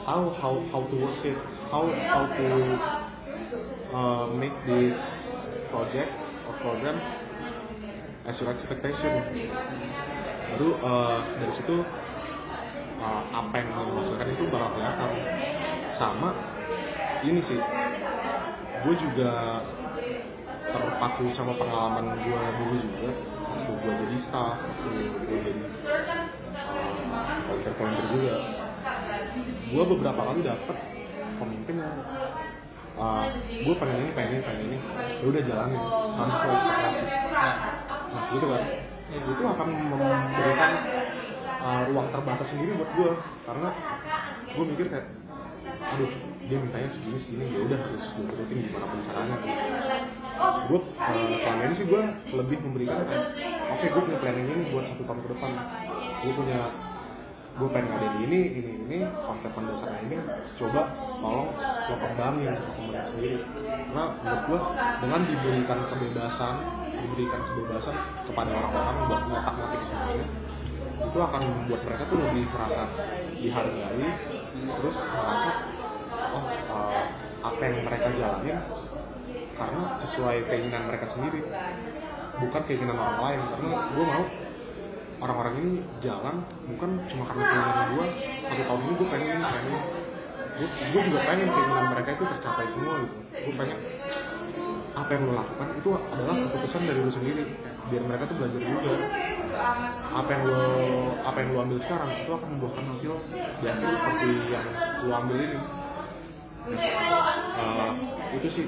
tahu 0.08 0.26
how 0.40 0.54
how 0.72 0.82
to 0.88 0.96
work 0.96 1.20
it 1.28 1.36
how 1.68 1.84
how 1.92 2.24
to 2.32 2.48
uh, 3.92 4.26
make 4.40 4.56
this 4.64 4.96
project 5.68 6.12
or 6.48 6.54
program 6.64 6.98
as 8.28 8.36
your 8.40 8.52
expectation. 8.56 9.12
Baru 10.56 10.80
uh, 10.80 11.20
dari 11.44 11.54
situ 11.60 11.76
uh, 13.04 13.22
apa 13.36 13.54
yang 13.60 13.70
mau 13.76 13.88
dihasilkan 14.00 14.28
itu 14.32 14.44
bakal 14.48 14.70
kelihatan. 14.76 15.12
Sama 16.00 16.30
ini 17.26 17.42
sih 17.44 17.60
gue 18.78 18.96
juga 19.02 19.66
terpaku 20.68 21.24
sama 21.34 21.54
pengalaman 21.56 22.18
gue 22.20 22.42
dulu 22.60 22.76
juga 22.82 23.12
waktu 23.48 23.72
gue 23.80 23.94
jadi 24.06 24.18
staff 24.28 24.56
waktu 24.60 24.90
gue 25.28 25.38
jadi 25.42 25.62
uh, 26.56 27.74
volunteer 27.78 28.08
juga. 28.12 28.36
Gue 29.68 29.84
beberapa 29.84 30.22
kali 30.32 30.42
dapet 30.44 30.78
pemimpin 31.38 31.76
yang 31.80 31.98
uh, 32.98 33.26
gue 33.38 33.76
pengen 33.78 33.98
ini 34.08 34.12
pengen 34.16 34.32
ini 34.40 34.44
pengen 34.44 34.62
ini. 34.68 34.78
Ya 35.22 35.26
udah 35.28 35.42
jalanin 35.44 35.82
harus 36.18 36.36
ekspektasi 36.36 37.02
nah 37.32 38.24
gitu 38.32 38.46
kan. 38.48 38.64
Itu 39.08 39.44
akan 39.44 39.68
memberikan 39.72 40.72
uh, 41.64 41.82
ruang 41.92 42.08
terbatas 42.12 42.48
sendiri 42.52 42.76
buat 42.76 42.92
gue 42.96 43.12
karena 43.48 43.70
gue 44.48 44.66
mikir 44.76 44.88
kayak 44.92 45.08
aduh 45.78 46.12
dia 46.48 46.58
mintanya 46.64 46.90
segini 46.96 47.20
segini 47.20 47.46
ya 47.52 47.60
udah 47.68 47.78
harus 47.80 48.04
gue 48.16 48.24
turutin 48.24 48.58
gimana 48.68 48.86
pun 48.88 49.00
caranya 49.04 49.36
gitu. 49.44 49.64
Gue 50.68 50.80
uh, 50.80 51.36
selama 51.42 51.62
ini 51.66 51.74
sih 51.76 51.86
gue 51.90 52.02
lebih 52.38 52.58
memberikan 52.62 53.02
oke 53.04 53.78
okay, 53.78 53.88
gue 53.90 54.02
punya 54.04 54.20
planning 54.22 54.48
ini 54.48 54.64
buat 54.70 54.86
satu 54.90 55.04
tahun 55.04 55.20
ke 55.26 55.30
depan. 55.34 55.52
Gue 56.24 56.34
punya 56.38 56.60
gue 57.58 57.68
pengen 57.74 57.90
ngadain 57.90 58.16
ini 58.22 58.40
ini 58.54 58.72
ini 58.86 58.98
konsep 59.26 59.50
dasarnya 59.50 60.00
ini 60.06 60.18
coba 60.62 60.82
tolong 61.18 61.50
lo 61.58 61.96
kembangin 61.98 62.54
komunitas 62.78 63.06
sendiri. 63.14 63.42
Karena 63.66 64.04
menurut 64.22 64.42
gue 64.46 64.60
dengan 65.02 65.22
diberikan 65.26 65.80
kebebasan 65.90 66.56
diberikan 66.88 67.42
kebebasan 67.42 67.96
kepada 68.30 68.52
orang-orang 68.54 68.98
buat 69.10 69.22
ngotak 69.26 69.54
ngotik 69.58 69.82
semuanya 69.90 70.28
itu 70.98 71.18
akan 71.22 71.42
membuat 71.46 71.82
mereka 71.86 72.04
tuh 72.10 72.18
lebih 72.18 72.44
merasa 72.50 72.84
dihargai 73.38 74.06
terus 74.58 74.96
merasa 74.98 75.52
oh 76.34 76.44
uh, 76.74 77.06
apa 77.46 77.62
yang 77.62 77.86
mereka 77.86 78.08
jalanin 78.18 78.58
karena 79.58 79.82
sesuai 80.06 80.38
keinginan 80.48 80.88
mereka 80.88 81.06
sendiri. 81.12 81.42
Bukan 82.38 82.62
keinginan 82.70 82.98
orang 82.98 83.20
lain. 83.20 83.40
Karena 83.42 83.70
gue 83.92 84.06
mau 84.06 84.24
orang-orang 85.18 85.54
ini 85.58 85.72
jalan 86.06 86.46
bukan 86.70 86.90
cuma 87.10 87.24
karena 87.26 87.44
keinginan 87.50 87.88
gue 87.98 88.06
satu 88.46 88.64
tahun 88.70 88.82
ini 88.86 88.94
gue 88.94 89.08
pengen 89.10 89.38
ini 89.42 89.78
gue, 90.58 90.70
gue 90.94 91.02
juga 91.10 91.20
pengen 91.26 91.48
keinginan 91.50 91.86
mereka 91.94 92.10
itu 92.14 92.24
tercapai 92.26 92.66
semua 92.74 92.94
gitu. 93.02 93.16
Gue 93.34 93.54
pengen 93.58 93.78
apa 94.98 95.10
yang 95.14 95.30
lo 95.30 95.34
lakukan 95.38 95.68
itu 95.78 95.90
adalah 95.94 96.34
keputusan 96.38 96.82
dari 96.86 97.00
lo 97.02 97.12
sendiri. 97.14 97.44
Biar 97.88 98.04
mereka 98.04 98.28
tuh 98.28 98.36
belajar 98.36 98.62
juga. 98.62 98.94
Apa 100.12 100.30
yang 100.34 100.44
lo 100.50 100.62
apa 101.24 101.38
yang 101.40 101.50
lo 101.56 101.60
ambil 101.66 101.80
sekarang 101.82 102.10
itu 102.14 102.32
akan 102.34 102.50
membuahkan 102.58 102.86
hasil 102.94 103.14
akhir 103.64 103.90
seperti 103.90 104.28
yang 104.54 104.68
lo 105.06 105.14
ambil 105.26 105.38
ini. 105.42 105.60
Uh, 106.68 107.92
itu 108.36 108.48
sih 108.52 108.66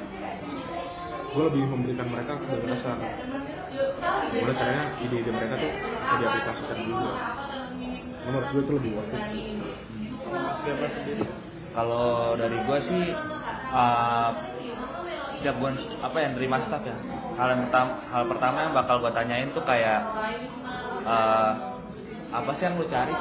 gue 1.30 1.44
lebih 1.54 1.64
memberikan 1.70 2.08
mereka 2.10 2.32
kebebasan 2.42 2.98
gimana 4.30 4.54
caranya 4.58 4.86
ide-ide 5.02 5.32
mereka 5.34 5.54
tuh 5.62 5.72
diaplikasikan 6.20 6.78
juga 6.86 7.14
menurut 8.30 8.48
gue 8.54 8.62
itu 8.62 8.74
lebih 8.78 8.92
worth 8.94 9.14
it. 9.14 9.24
Kalau 11.70 12.36
dari 12.38 12.58
gue 12.62 12.80
sih 12.86 13.04
uh, 13.74 14.30
setiap 15.40 15.56
gue 15.58 15.72
apa 16.04 16.18
yang 16.20 16.32
nerima 16.36 16.58
staff 16.68 16.84
ya. 16.84 16.96
Hal 17.40 17.48
yang 17.56 17.62
pertama 17.70 17.92
hal 18.12 18.24
pertama 18.28 18.58
yang 18.68 18.74
bakal 18.76 18.96
gue 19.02 19.12
tanyain 19.16 19.50
tuh 19.56 19.64
kayak 19.64 20.02
uh, 21.08 21.52
apa 22.30 22.52
sih 22.58 22.64
yang 22.70 22.78
lu 22.78 22.86
cari? 22.90 23.16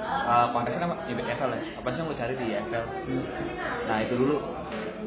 Uh, 0.00 0.46
konteksnya 0.52 0.84
kan 0.84 1.00
EFL 1.06 1.50
ya. 1.54 1.60
Apa 1.80 1.88
sih 1.94 1.98
yang 2.02 2.08
lu 2.10 2.16
cari 2.16 2.34
di 2.36 2.46
EFL 2.52 2.84
nah 3.88 3.96
itu 4.04 4.14
dulu 4.14 4.36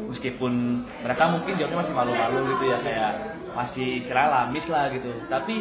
meskipun 0.09 0.83
mereka 1.01 1.23
mungkin 1.29 1.57
jawabnya 1.57 1.79
masih 1.85 1.93
malu-malu 1.95 2.39
gitu 2.55 2.63
ya 2.69 2.77
kayak 2.81 3.11
masih 3.53 3.87
istilah 4.03 4.27
lamis 4.29 4.65
lah 4.69 4.89
gitu. 4.93 5.11
Tapi 5.29 5.55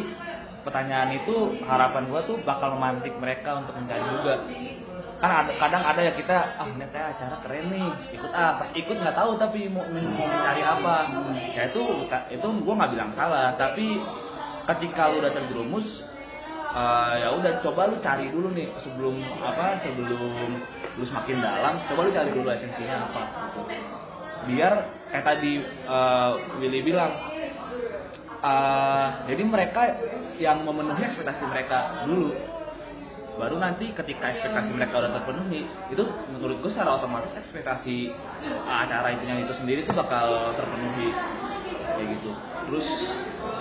pertanyaan 0.63 1.19
itu 1.19 1.35
harapan 1.65 2.07
gue 2.09 2.21
tuh 2.25 2.37
bakal 2.47 2.75
memantik 2.75 3.13
mereka 3.19 3.61
untuk 3.61 3.75
mencari 3.77 4.03
juga. 4.19 4.35
Kan 5.23 5.31
ada, 5.31 5.51
kadang 5.55 5.83
ada 5.87 6.01
ya 6.03 6.13
kita 6.19 6.35
ah 6.59 6.67
ini 6.67 6.83
acara 6.83 7.35
keren 7.43 7.65
nih 7.71 7.87
ikut 8.19 8.31
ah. 8.33 8.59
Pas 8.59 8.69
ikut 8.75 8.95
nggak 8.99 9.15
tahu 9.15 9.31
tapi 9.39 9.71
mau, 9.71 9.85
mencari 9.87 10.61
apa. 10.61 10.97
Ya 11.55 11.71
itu 11.71 11.81
itu 12.33 12.47
gue 12.47 12.73
nggak 12.73 12.91
bilang 12.91 13.11
salah. 13.15 13.55
Tapi 13.55 14.01
ketika 14.67 15.11
lu 15.11 15.23
udah 15.23 15.31
terjerumus 15.31 15.87
uh, 16.73 17.13
ya 17.19 17.29
udah 17.37 17.61
coba 17.61 17.91
lu 17.91 17.97
cari 18.01 18.31
dulu 18.33 18.51
nih 18.51 18.67
sebelum 18.81 19.15
apa 19.39 19.79
sebelum 19.85 20.59
lu 20.97 21.03
semakin 21.05 21.37
dalam 21.39 21.73
coba 21.87 21.99
lu 22.09 22.11
cari 22.11 22.29
dulu 22.33 22.47
esensinya 22.49 23.07
apa 23.07 23.23
biar 24.49 24.73
kayak 25.11 25.25
tadi 25.25 25.61
uh, 25.87 26.59
Willy 26.59 26.81
bilang 26.83 27.11
uh, 28.41 29.07
jadi 29.29 29.43
mereka 29.45 29.81
yang 30.41 30.65
memenuhi 30.65 31.05
ekspektasi 31.05 31.43
mereka 31.47 32.03
dulu 32.09 32.33
baru 33.33 33.57
nanti 33.57 33.89
ketika 33.97 34.29
ekspektasi 34.29 34.69
mereka 34.77 35.01
udah 35.01 35.11
terpenuhi 35.17 35.65
itu 35.89 36.03
menurut 36.37 36.61
gue 36.61 36.69
secara 36.69 37.01
otomatis 37.01 37.33
ekspektasi 37.33 38.13
acara 38.69 39.09
itu 39.17 39.25
yang 39.25 39.41
itu 39.41 39.53
sendiri 39.57 39.79
itu 39.85 39.93
bakal 39.93 40.53
terpenuhi. 40.53 41.09
Kayak 41.83 42.07
gitu. 42.17 42.31
Terus 42.69 42.87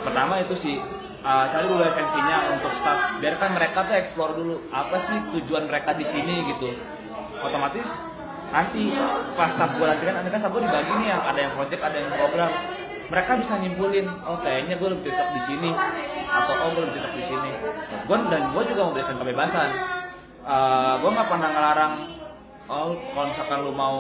pertama 0.05 0.45
itu 0.45 0.55
sih 0.61 0.77
uh, 1.25 1.47
cari 1.49 1.67
dulu 1.69 1.83
esensinya 1.89 2.37
untuk 2.61 2.73
staff 2.77 3.01
biarkan 3.19 3.51
mereka 3.57 3.79
tuh 3.89 3.97
explore 3.97 4.33
dulu 4.37 4.55
apa 4.69 4.97
sih 5.09 5.19
tujuan 5.41 5.65
mereka 5.65 5.97
di 5.97 6.05
sini 6.05 6.35
gitu. 6.53 6.69
Otomatis 7.41 7.87
nanti 8.53 8.93
pas 9.33 9.51
gue 9.57 9.87
nanti 9.89 10.05
kan 10.05 10.15
nanti 10.21 10.29
kan 10.29 10.41
dibagi 10.45 10.93
nih 11.01 11.09
yang 11.09 11.23
ada 11.25 11.41
yang 11.41 11.53
project 11.57 11.81
ada 11.81 11.97
yang 11.97 12.13
program. 12.13 12.53
Mereka 13.13 13.33
bisa 13.45 13.55
nyimpulin 13.61 14.07
oh 14.25 14.39
kayaknya 14.41 14.77
gue 14.77 14.89
lebih 14.89 15.13
cocok 15.13 15.29
di 15.37 15.41
sini 15.49 15.71
atau 16.29 16.55
oh 16.61 16.69
gue 16.77 16.83
lebih 16.85 16.95
cocok 17.01 17.13
di 17.17 17.25
sini. 17.29 17.51
Gue 18.05 18.17
dan 18.29 18.43
gue 18.53 18.63
juga 18.69 18.83
memberikan 18.89 19.17
kebebasan. 19.17 19.69
Uh, 20.43 20.95
gue 21.01 21.11
nggak 21.13 21.29
pernah 21.29 21.49
ngelarang 21.55 21.95
oh 22.69 22.93
kalau 23.15 23.27
misalkan 23.33 23.59
lu 23.65 23.73
mau 23.73 23.97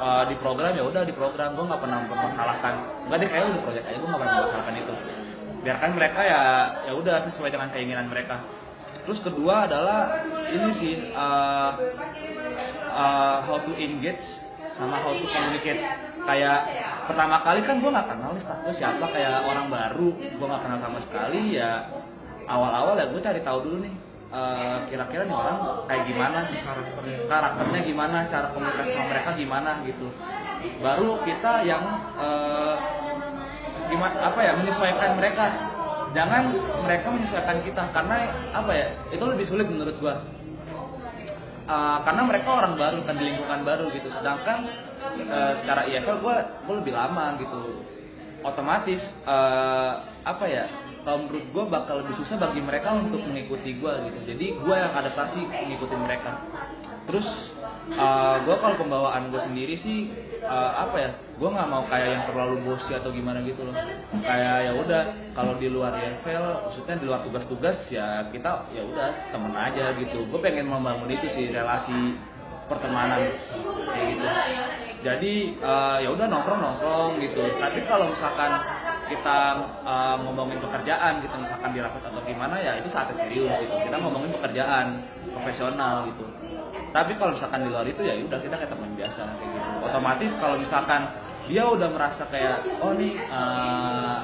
uh, 0.00 0.24
di 0.28 0.36
program 0.36 0.72
ya 0.76 0.84
udah 0.84 1.02
di 1.08 1.14
program. 1.16 1.56
Gue 1.56 1.64
nggak 1.64 1.80
pernah 1.80 1.98
mempermasalahkan 2.04 2.74
nggak 3.08 3.16
deh 3.24 3.28
kayak 3.32 3.42
lu 3.48 3.52
di 3.56 3.62
project 3.64 3.84
aja 3.88 3.96
gue 3.96 4.08
nggak 4.08 4.20
pernah 4.20 4.34
mempermasalahkan 4.36 4.74
itu. 4.76 4.94
Biarkan 5.58 5.90
mereka 5.96 6.20
ya 6.22 6.40
ya 6.88 6.92
udah 6.92 7.16
sesuai 7.32 7.50
dengan 7.50 7.68
keinginan 7.72 8.06
mereka 8.12 8.36
terus 9.08 9.24
kedua 9.24 9.64
adalah 9.64 10.20
ini 10.52 10.68
sih 10.76 10.94
uh, 11.16 11.72
uh, 12.92 13.36
how 13.48 13.56
to 13.64 13.72
engage 13.80 14.20
sama 14.76 15.00
how 15.00 15.16
to 15.16 15.24
communicate. 15.24 15.80
Kayak 16.28 16.60
pertama 17.08 17.40
kali 17.40 17.64
kan 17.64 17.80
gue 17.80 17.88
nggak 17.88 18.04
kenal 18.04 18.36
gue 18.36 18.74
siapa? 18.76 19.04
Kayak 19.08 19.48
orang 19.48 19.72
baru. 19.72 20.12
Gue 20.12 20.44
nggak 20.44 20.60
kenal 20.60 20.78
sama 20.84 21.00
sekali 21.00 21.56
ya 21.56 21.88
awal-awal 22.44 23.00
ya 23.00 23.08
gue 23.08 23.20
cari 23.24 23.40
tahu 23.40 23.58
dulu 23.64 23.76
nih 23.84 23.94
uh, 24.28 24.84
kira-kira 24.88 25.24
nih 25.24 25.36
orang 25.36 25.56
kayak 25.88 26.04
gimana 26.08 26.38
karakternya 26.48 27.18
karakternya 27.28 27.80
gimana 27.84 28.16
cara 28.28 28.46
komunikasi 28.52 28.90
sama 28.92 29.06
mereka 29.08 29.30
gimana 29.36 29.70
gitu. 29.88 30.08
Baru 30.84 31.22
kita 31.24 31.64
yang 31.64 31.84
uh, 32.20 32.76
gimana 33.88 34.16
apa 34.20 34.40
ya 34.44 34.52
menyesuaikan 34.52 35.16
mereka 35.16 35.44
jangan 36.18 36.50
mereka 36.82 37.14
menyesuaikan 37.14 37.62
kita 37.62 37.94
karena 37.94 38.16
apa 38.50 38.72
ya 38.74 38.88
itu 39.14 39.22
lebih 39.22 39.46
sulit 39.46 39.70
menurut 39.70 39.94
gua. 40.02 40.26
Uh, 41.68 42.00
karena 42.00 42.24
mereka 42.24 42.48
orang 42.48 42.80
baru 42.80 43.04
kan 43.06 43.14
di 43.14 43.24
lingkungan 43.28 43.60
baru 43.62 43.86
gitu. 43.94 44.08
Sedangkan 44.10 44.66
uh, 45.30 45.52
secara 45.62 45.86
IFL 45.86 46.18
gue 46.18 46.36
gue 46.64 46.74
lebih 46.80 46.92
lama 46.96 47.38
gitu. 47.38 47.84
Otomatis 48.40 49.04
uh, 49.28 50.00
apa 50.24 50.44
ya 50.48 50.64
kalau 51.04 51.28
menurut 51.28 51.44
gue 51.44 51.64
bakal 51.68 51.94
lebih 52.02 52.16
susah 52.18 52.40
bagi 52.40 52.64
mereka 52.64 52.96
untuk 52.96 53.20
mengikuti 53.20 53.76
gue 53.76 53.92
gitu. 54.10 54.18
Jadi 54.32 54.46
gue 54.58 54.74
yang 54.80 54.96
adaptasi 54.96 55.44
mengikuti 55.44 55.94
mereka. 56.00 56.40
Terus 57.04 57.28
uh, 57.94 58.36
gue 58.44 58.56
kalau 58.60 58.76
pembawaan 58.76 59.32
gue 59.32 59.40
sendiri 59.40 59.74
sih 59.80 60.12
uh, 60.44 60.72
apa 60.88 60.96
ya 60.98 61.10
gue 61.38 61.48
nggak 61.48 61.68
mau 61.70 61.86
kayak 61.86 62.08
yang 62.18 62.24
terlalu 62.26 62.56
bosi 62.66 62.90
atau 62.92 63.14
gimana 63.14 63.38
gitu 63.46 63.62
loh. 63.62 63.74
Kayak 64.18 64.56
ya 64.66 64.72
udah 64.74 65.02
kalau 65.38 65.54
di 65.54 65.70
luar 65.70 65.94
IFL 65.94 66.66
maksudnya 66.66 66.96
di 66.98 67.06
luar 67.06 67.20
tugas-tugas 67.22 67.78
ya 67.88 68.26
kita 68.34 68.66
ya 68.74 68.82
udah 68.82 69.08
temen 69.30 69.54
aja 69.54 69.94
gitu. 70.02 70.26
Gue 70.26 70.40
pengen 70.42 70.66
membangun 70.66 71.08
itu 71.14 71.30
sih 71.38 71.54
relasi 71.54 72.18
pertemanan. 72.66 73.38
Kayak 73.86 74.06
gitu. 74.18 74.26
Jadi 75.06 75.34
uh, 75.62 76.02
ya 76.02 76.10
udah 76.10 76.26
nongkrong 76.26 76.58
nongkrong 76.58 77.12
gitu. 77.22 77.42
Tapi 77.54 77.86
kalau 77.86 78.10
misalkan 78.10 78.50
kita 79.08 79.38
uh, 79.86 80.16
ngomongin 80.26 80.58
pekerjaan 80.60 81.22
gitu 81.22 81.32
misalkan 81.38 81.70
di 81.70 81.80
rapat 81.80 82.02
atau 82.02 82.20
gimana 82.26 82.58
ya 82.58 82.82
itu 82.82 82.90
saatnya 82.90 83.14
serius 83.24 83.62
gitu. 83.62 83.74
Kita 83.78 83.96
ngomongin 84.02 84.34
pekerjaan 84.34 85.06
profesional 85.38 86.10
gitu 86.10 86.37
tapi 86.88 87.12
kalau 87.20 87.36
misalkan 87.36 87.60
di 87.64 87.68
luar 87.68 87.84
itu 87.84 88.00
ya 88.00 88.16
udah 88.16 88.38
kita 88.40 88.54
kayak 88.56 88.70
teman 88.72 88.90
biasa 88.96 89.20
kayak 89.20 89.50
gitu. 89.52 89.68
Otomatis 89.84 90.30
kalau 90.40 90.56
misalkan 90.56 91.02
dia 91.48 91.62
udah 91.64 91.88
merasa 91.92 92.22
kayak 92.28 92.56
oh 92.84 92.92
nih 92.96 93.12
uh, 93.28 94.16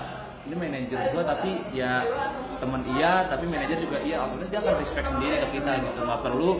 ini 0.44 0.54
manajer 0.56 0.98
gue 1.12 1.22
tapi 1.24 1.50
ya 1.72 2.04
teman 2.60 2.84
iya 2.96 3.28
tapi 3.28 3.44
manajer 3.48 3.80
juga 3.80 4.00
iya 4.04 4.24
otomatis 4.24 4.48
dia 4.52 4.60
akan 4.60 4.74
respect 4.80 5.06
sendiri 5.12 5.36
ke 5.44 5.48
kita 5.60 5.70
gitu. 5.80 6.00
Nggak 6.04 6.20
perlu 6.24 6.50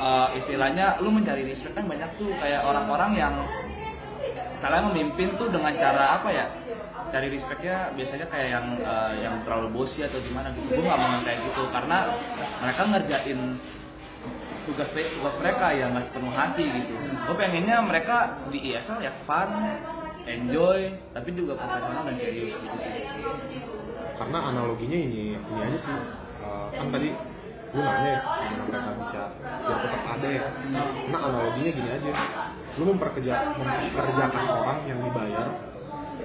uh, 0.00 0.28
istilahnya 0.36 1.00
lu 1.04 1.08
mencari 1.12 1.44
respect 1.48 1.76
kan 1.76 1.84
banyak 1.84 2.10
tuh 2.16 2.32
kayak 2.40 2.64
orang-orang 2.64 3.12
yang 3.16 3.34
kalian 4.56 4.88
memimpin 4.88 5.36
tuh 5.36 5.52
dengan 5.52 5.72
cara 5.76 6.16
apa 6.16 6.28
ya 6.32 6.48
cari 7.12 7.28
respectnya 7.28 7.92
biasanya 7.92 8.26
kayak 8.32 8.48
yang 8.56 8.66
uh, 8.82 9.12
yang 9.20 9.34
terlalu 9.44 9.68
bosi 9.72 10.00
atau 10.00 10.16
gimana 10.20 10.48
gitu. 10.56 10.80
Gue 10.80 10.84
nggak 10.84 11.00
mau 11.00 11.20
kayak 11.22 11.38
gitu 11.44 11.62
karena 11.72 11.98
mereka 12.64 12.82
ngerjain 12.88 13.40
tugas 14.66 14.90
tugas 14.90 15.34
mereka 15.38 15.66
ya 15.72 15.86
nggak 15.94 16.10
sepenuh 16.10 16.34
hati 16.34 16.64
gitu. 16.66 16.92
Gue 16.98 17.36
pengennya 17.38 17.78
mereka 17.86 18.42
di 18.50 18.58
IFL 18.74 18.98
ya 19.00 19.12
fun 19.24 19.50
enjoy 20.26 20.90
tapi 21.14 21.28
juga 21.32 21.54
profesional 21.54 22.02
dan 22.10 22.16
serius 22.18 22.52
gitu 22.58 22.76
sih. 22.82 22.92
Karena 24.18 24.38
analoginya 24.50 24.98
ini 24.98 25.38
ini 25.38 25.60
aja 25.62 25.78
sih. 25.78 25.96
Uh, 26.42 26.68
kan 26.74 26.90
tadi 26.90 27.08
gue 27.66 27.82
nanya 27.82 28.10
ya 28.22 28.62
mereka 28.66 28.90
bisa 28.98 29.22
biar 29.38 29.78
tetap 29.86 30.02
ada 30.18 30.28
ya. 30.28 30.44
Nah 31.14 31.20
analoginya 31.30 31.70
gini 31.70 31.90
aja. 31.94 32.10
Lu 32.76 32.84
memperkerja 32.90 33.34
memperkerjakan 33.56 34.44
orang 34.50 34.78
yang 34.90 34.98
dibayar 35.00 35.48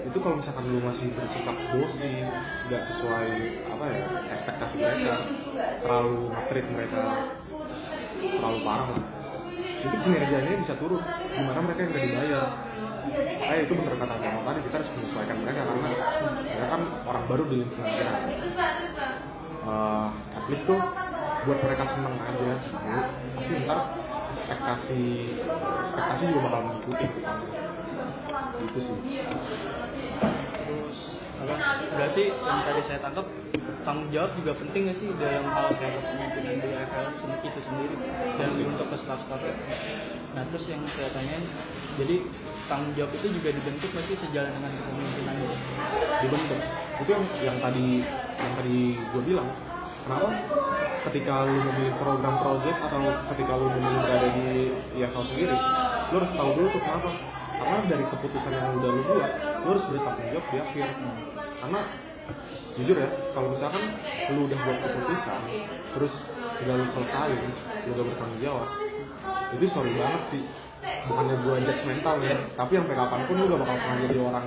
itu 0.01 0.17
kalau 0.17 0.36
misalkan 0.39 0.65
lu 0.65 0.82
masih 0.82 1.13
bersikap 1.13 1.56
bosi 1.71 2.25
nggak 2.67 2.84
sesuai 2.89 3.30
apa 3.69 3.86
ya 3.86 4.04
ekspektasi 4.34 4.75
mereka 4.82 5.13
terlalu 5.84 6.32
nge 6.32 6.63
mereka 6.73 7.01
terlalu 8.29 8.60
parah 8.65 8.89
itu 9.81 9.97
kinerjanya 10.05 10.53
bisa 10.62 10.73
turun 10.77 11.01
gimana 11.34 11.60
mereka 11.65 11.79
yang 11.81 11.89
nggak 11.93 12.05
dibayar. 12.05 12.45
Eh 13.41 13.57
itu 13.65 13.73
bener 13.73 13.93
kata 13.97 14.15
kamu 14.21 14.39
tadi 14.45 14.60
kita 14.69 14.75
harus 14.77 14.89
menyesuaikan 14.93 15.38
mereka 15.41 15.60
karena 15.65 15.89
mereka 16.45 16.67
kan 16.69 16.81
orang 17.10 17.23
baru 17.25 17.43
di 17.49 17.55
lingkungan 17.65 17.91
kita 17.97 18.13
uh, 19.65 20.07
at 20.38 20.45
least 20.49 20.65
tuh 20.65 20.79
buat 21.41 21.60
mereka 21.65 21.84
seneng 21.97 22.15
aja 22.21 22.51
dulu 22.62 23.01
pasti 23.34 23.53
ntar 23.65 23.79
ekspektasi 24.31 25.03
ekspektasi 25.89 26.23
juga 26.29 26.41
bakal 26.45 26.62
mengikuti 26.69 27.07
gitu 28.62 28.79
sih 28.86 28.97
terus 30.79 30.99
apa 31.41 31.53
berarti 31.97 32.23
yang 32.29 32.60
tadi 32.62 32.81
saya 32.86 32.99
tangkap 33.01 33.25
tanggung 33.81 34.10
jawab 34.13 34.31
juga 34.38 34.51
penting 34.62 34.81
gak 34.93 34.97
sih 35.01 35.10
dalam 35.17 35.45
hal 35.49 35.73
kayak 35.73 35.97
kepemimpinan 35.97 36.55
di 36.62 36.69
FL 36.69 37.07
itu 37.41 37.62
sendiri 37.65 37.95
dan 38.38 38.49
untuk 38.62 38.88
ke 38.93 38.97
staff-staff 39.01 39.41
nah 40.38 40.43
terus 40.53 40.65
yang 40.69 40.81
saya 40.93 41.10
tanyain 41.12 41.43
jadi 41.99 42.15
tanggung 42.71 42.95
jawab 42.95 43.12
itu 43.19 43.27
juga 43.36 43.49
dibentuk 43.51 43.91
masih 43.91 44.15
sejalan 44.15 44.51
dengan 44.55 44.71
kepemimpinan 44.71 45.36
itu? 45.43 45.55
Dibentuk. 46.23 46.60
Itu 47.03 47.10
yang 47.12 47.25
yang 47.43 47.57
tadi 47.60 47.88
yang 48.39 48.53
tadi 48.55 48.77
gue 48.95 49.23
bilang. 49.27 49.49
Kenapa? 50.01 50.34
Ketika 51.12 51.45
lu 51.45 51.62
memilih 51.62 51.93
program 51.99 52.41
project 52.41 52.77
atau 52.79 53.01
ketika 53.34 53.53
lu 53.60 53.67
memilih 53.69 54.01
berada 54.01 54.29
di 54.34 54.47
IFL 54.97 55.25
sendiri 55.29 55.55
lu 56.12 56.15
harus 56.19 56.34
tahu 56.36 56.49
dulu 56.60 56.67
tuh 56.75 56.81
kenapa 56.84 57.10
karena 57.62 57.78
dari 57.86 58.06
keputusan 58.10 58.52
yang 58.58 58.74
udah 58.82 58.89
lu 58.89 59.02
buat 59.06 59.32
lu 59.62 59.67
harus 59.69 59.86
bertanggung 59.86 60.30
jawab 60.34 60.45
di 60.50 60.58
akhir. 60.58 60.88
Karena 61.62 61.82
jujur 62.74 62.95
ya 62.97 63.10
kalau 63.38 63.47
misalkan 63.54 63.84
lu 64.34 64.50
udah 64.50 64.58
buat 64.65 64.78
keputusan 64.82 65.41
terus 65.93 66.13
udah 66.65 66.74
lu 66.74 66.86
selesai 66.89 67.32
lu 67.86 67.89
udah 67.93 68.06
bertanggung 68.10 68.41
jawab 68.41 68.69
itu 69.54 69.65
sorry 69.69 69.93
banget 69.93 70.24
sih. 70.34 70.43
Bukannya 70.82 71.45
gua 71.45 71.62
mental 71.62 72.15
ya 72.26 72.36
tapi 72.58 72.74
sampai 72.74 72.97
kapan 72.97 73.21
pun 73.30 73.36
lu 73.38 73.45
gak 73.54 73.62
bakal 73.62 73.78
pernah 73.78 73.97
jadi 74.02 74.17
orang 74.17 74.45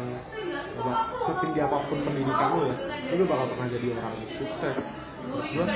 gak, 0.74 0.98
setinggi 1.22 1.60
apa 1.62 1.76
pun 1.86 1.98
pendidikan 2.02 2.48
lu 2.58 2.62
ya 2.66 2.76
lu 3.14 3.22
gak 3.22 3.30
bakal 3.30 3.46
pernah 3.54 3.68
jadi 3.70 3.86
orang 3.94 4.14
sukses. 4.34 4.76
Gua 5.54 5.66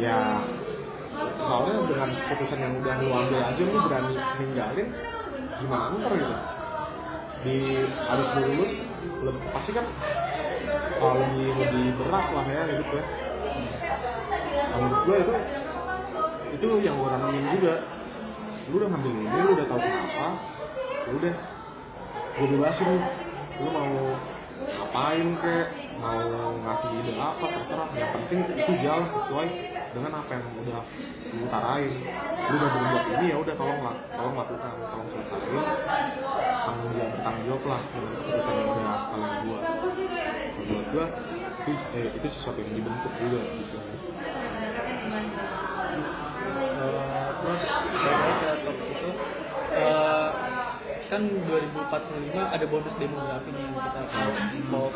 ya 0.00 0.40
soalnya 1.20 1.74
dengan 1.84 2.08
keputusan 2.08 2.58
yang 2.62 2.74
udah 2.80 2.94
lu 3.04 3.08
ambil 3.12 3.40
aja 3.44 3.60
lu 3.60 3.78
berani 3.84 4.14
ninggalin 4.40 4.88
gimana 5.60 5.94
ntar 6.00 6.12
gitu? 6.16 6.36
Di 7.40 7.56
lu 7.84 8.24
lulus 8.52 8.72
pasti 9.52 9.70
kan 9.72 9.86
uh, 11.00 11.14
lebih 11.16 11.48
lebih 11.56 11.84
berat 12.00 12.26
lah 12.32 12.44
ya 12.48 12.62
gitu 12.68 12.94
ya. 12.96 13.04
Nah, 14.70 14.90
gue 15.04 15.16
itu 15.16 15.34
itu 16.56 16.66
yang 16.84 16.96
gue 17.00 17.08
tanyain 17.08 17.46
juga. 17.56 17.74
Lu 18.70 18.74
udah 18.78 18.88
ngambil 18.92 19.12
ini 19.12 19.38
lu 19.40 19.50
udah 19.56 19.66
tahu 19.68 19.80
kenapa 19.80 20.28
ya 21.04 21.10
udah. 21.16 21.34
Gue 22.36 22.46
bebasin 22.56 22.86
lu 22.88 22.98
lu 23.60 23.68
mau 23.72 23.92
ngapain 24.60 25.28
kek 25.40 25.66
mau 26.00 26.20
ngasih 26.64 26.88
ide 27.04 27.12
apa 27.16 27.44
terserah. 27.56 27.88
Yang 27.96 28.10
penting 28.16 28.38
itu 28.56 28.72
jalan 28.84 29.06
sesuai 29.12 29.48
dengan 29.90 30.12
apa 30.22 30.30
yang 30.38 30.46
udah 30.62 30.82
lu 31.34 31.42
utarain 31.46 31.94
lu 32.50 32.54
udah 32.54 32.70
berbuat 32.70 33.04
ini 33.18 33.26
ya 33.34 33.36
udah 33.42 33.54
tolong 33.58 33.80
lah 33.82 33.96
tolong 34.14 34.34
lakukan 34.38 34.74
tolong 34.86 35.08
selesaiin. 35.10 35.64
Tanggung 36.60 36.92
jawab 36.94 37.10
bertanggung 37.16 37.46
jawab 37.50 37.64
lah 37.66 37.80
dengan 37.90 38.12
keputusan 38.14 38.54
yang 38.54 38.68
udah 38.70 38.96
kalian 39.10 39.32
buat. 39.46 39.62
Menurut 40.60 40.86
gua 40.94 41.06
itu 41.60 41.72
eh, 41.98 42.08
itu 42.16 42.26
sesuatu 42.30 42.58
yang 42.62 42.72
dibentuk 42.72 43.12
juga 43.18 43.40
di 43.44 43.64
sini. 43.68 43.94
Uh, 46.80 47.28
terus 47.40 47.62
ke 47.62 48.50
topik 48.64 48.88
itu 48.90 49.10
uh, 49.76 50.30
kan 51.10 51.22
2045 51.26 52.38
ada 52.38 52.64
bonus 52.70 52.94
demografi 52.94 53.50
yang 53.50 53.74
kita 53.74 54.02
tahu 54.06 54.30
bahwa 54.70 54.90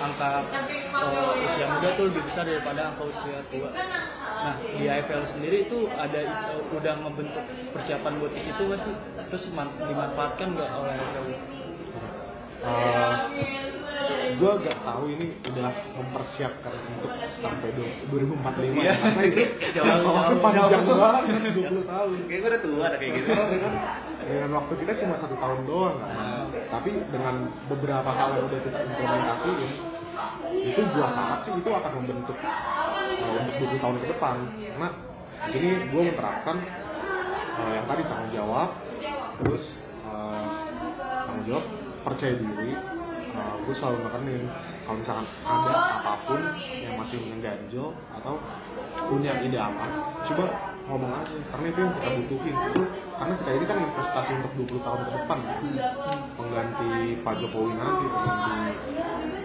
angka 0.00 0.30
eh, 0.96 1.44
usia 1.44 1.66
muda 1.68 1.88
tuh 1.92 2.04
lebih 2.08 2.22
besar 2.24 2.44
daripada 2.48 2.80
angka 2.88 3.04
usia 3.04 3.38
tua. 3.52 3.70
Nah 4.38 4.54
di 4.62 4.84
IFL 4.84 5.22
sendiri 5.28 5.66
itu 5.66 5.78
ada 5.90 6.20
eh, 6.22 6.62
udah 6.70 6.94
ngebentuk 7.00 7.42
persiapan 7.70 8.12
buat 8.16 8.32
ke 8.32 8.40
situ 8.40 8.62
nggak 8.62 8.80
sih? 8.80 8.94
Terus 9.28 9.44
man- 9.50 9.74
dimanfaatkan 9.80 10.48
nggak 10.52 10.70
oleh 10.72 10.94
IFL? 10.94 11.26
gue 14.28 14.52
gak 14.62 14.78
tahu 14.82 15.04
ini 15.10 15.26
udah 15.46 15.70
mempersiapkan 15.94 16.70
untuk 16.70 17.10
sampai 17.38 17.70
du- 17.74 17.96
2045 18.08 18.74
Iya. 18.76 18.94
karena 18.98 19.22
itu 19.24 19.40
Jauh- 19.74 19.86
jangka 19.86 20.10
waktu 20.10 20.34
jauh- 20.34 20.42
panjang 20.42 20.82
banget 20.84 21.22
20 21.54 21.82
tahun 21.84 22.08
Kayak 22.26 22.38
gue 22.38 22.48
udah 22.48 22.60
tua 22.60 22.82
ada 22.84 22.96
kayak 22.98 23.12
gitu. 23.14 23.28
Karena 23.28 23.46
dengan, 23.48 23.72
dengan 24.20 24.50
waktu 24.54 24.72
kita 24.78 24.92
cuma 25.02 25.14
satu 25.16 25.34
tahun 25.34 25.60
doang 25.66 25.96
kan. 25.98 26.10
Nah. 26.14 26.44
tapi 26.68 26.90
dengan 27.08 27.34
beberapa 27.66 28.10
hal 28.10 28.28
yang 28.36 28.46
udah 28.46 28.60
kita 28.60 28.78
implementasiin 28.84 29.70
itu 30.52 30.80
gua 30.94 31.06
harap 31.10 31.40
sih 31.46 31.52
itu 31.54 31.70
akan 31.70 31.92
membentuk 32.02 32.38
uh, 32.38 33.40
untuk 33.42 33.54
20 33.70 33.82
tahun 33.82 33.96
ke 34.02 34.06
depan. 34.16 34.36
Karena 34.58 34.88
ini 35.54 35.68
gua 35.90 36.02
menerapkan 36.06 36.56
uh, 37.58 37.70
yang 37.74 37.86
tadi 37.86 38.02
tanggung 38.06 38.32
jawab 38.32 38.68
terus 39.38 39.64
uh, 40.06 40.42
tanggung 41.26 41.46
jawab 41.46 41.64
percaya 42.06 42.34
diri 42.38 42.72
uh, 43.34 43.54
gue 43.66 43.74
selalu 43.74 43.98
nekenin 44.06 44.44
kalau 44.86 44.96
misalkan 45.02 45.26
ada 45.44 45.72
apa 46.00 46.12
pun 46.24 46.40
yang 46.72 46.94
masih 46.96 47.18
mengganjel 47.28 47.92
atau 48.16 48.34
punya 49.10 49.36
ide 49.44 49.58
apa 49.58 49.86
coba 50.24 50.44
ngomong 50.88 51.12
aja 51.20 51.36
karena 51.52 51.66
itu 51.68 51.78
yang 51.84 51.92
kita 51.94 52.10
butuhin. 52.16 52.54
Itu 52.56 52.82
karena 53.20 53.34
kita 53.36 53.50
ini 53.52 53.64
kan 53.68 53.76
investasi 53.84 54.30
untuk 54.40 54.52
20 54.64 54.86
tahun 54.86 55.00
ke 55.04 55.10
depan. 55.20 55.38
Pengganti 56.34 56.90
Pak 57.20 57.34
Jokowi 57.44 57.72
nanti 57.76 58.04
pengganti 58.08 58.52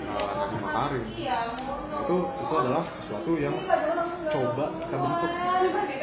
uh, 0.07 0.31
Nadiem 0.39 0.61
Makarim. 0.63 1.03
Itu 2.03 2.15
itu 2.23 2.53
adalah 2.55 2.83
sesuatu 2.97 3.31
yang 3.35 3.55
coba 4.31 4.65
kita 4.79 4.95
bentuk 4.95 5.31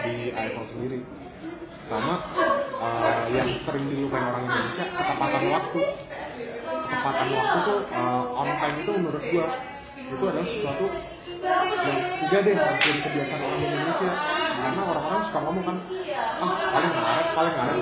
di 0.04 0.14
IFL 0.36 0.66
sendiri. 0.76 1.00
Sama 1.88 2.14
uh, 2.78 3.24
yang 3.32 3.48
sering 3.66 3.88
dilupain 3.88 4.22
orang 4.28 4.44
Indonesia 4.46 4.84
ketepatan 4.92 5.44
waktu. 5.48 5.82
Ketepatan 6.60 7.28
waktu 7.32 7.56
tuh 7.64 7.78
uh, 7.96 8.24
on 8.36 8.48
time 8.60 8.76
itu 8.84 8.90
menurut 8.92 9.24
gua 9.24 9.46
itu 10.10 10.24
adalah 10.26 10.46
sesuatu 10.48 10.86
yang 11.40 11.98
enggak 12.26 12.40
deh 12.42 12.54
harus 12.58 12.78
jadi 12.82 12.98
kebiasaan 13.06 13.40
orang 13.46 13.60
Indonesia 13.62 14.10
karena 14.60 14.82
orang-orang 14.84 15.20
suka 15.26 15.38
ngomong 15.40 15.64
kan 15.64 15.76
ah 16.40 16.52
paling 16.72 16.90
ngaret 16.92 17.26
paling 17.32 17.54
ngaret 17.56 17.76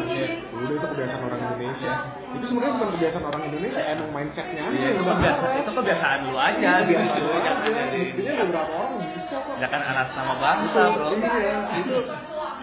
udah 0.55 0.75
itu 0.75 0.87
kebiasaan 0.87 1.23
orang 1.27 1.41
Indonesia. 1.43 1.93
Itu 2.29 2.45
sebenarnya 2.49 2.73
bukan 2.79 2.91
kebiasaan 2.99 3.25
orang 3.27 3.43
Indonesia 3.49 3.81
emang 3.83 4.09
mindsetnya. 4.15 4.63
Aja 4.69 4.77
Iya, 4.79 4.89
itu 4.95 5.03
kebiasaan 5.03 5.53
itu 5.59 5.71
kebiasaan 5.75 6.19
lu 6.27 6.35
aja 6.39 6.71
gitu. 6.87 7.03
doang 7.19 7.43
Jangan 7.43 7.59
aja. 7.59 7.71
Jadi- 7.89 8.11
buktinya 8.15 8.45
beberapa 8.47 8.73
orang 8.79 8.93
bisa 9.15 9.37
kok. 9.39 9.55
Ya 9.59 9.67
kan 9.71 9.83
anak 9.83 10.07
sama 10.15 10.35
bangsa, 10.39 10.81
bro. 10.95 11.07
Iya, 11.15 11.57
itu 11.83 11.97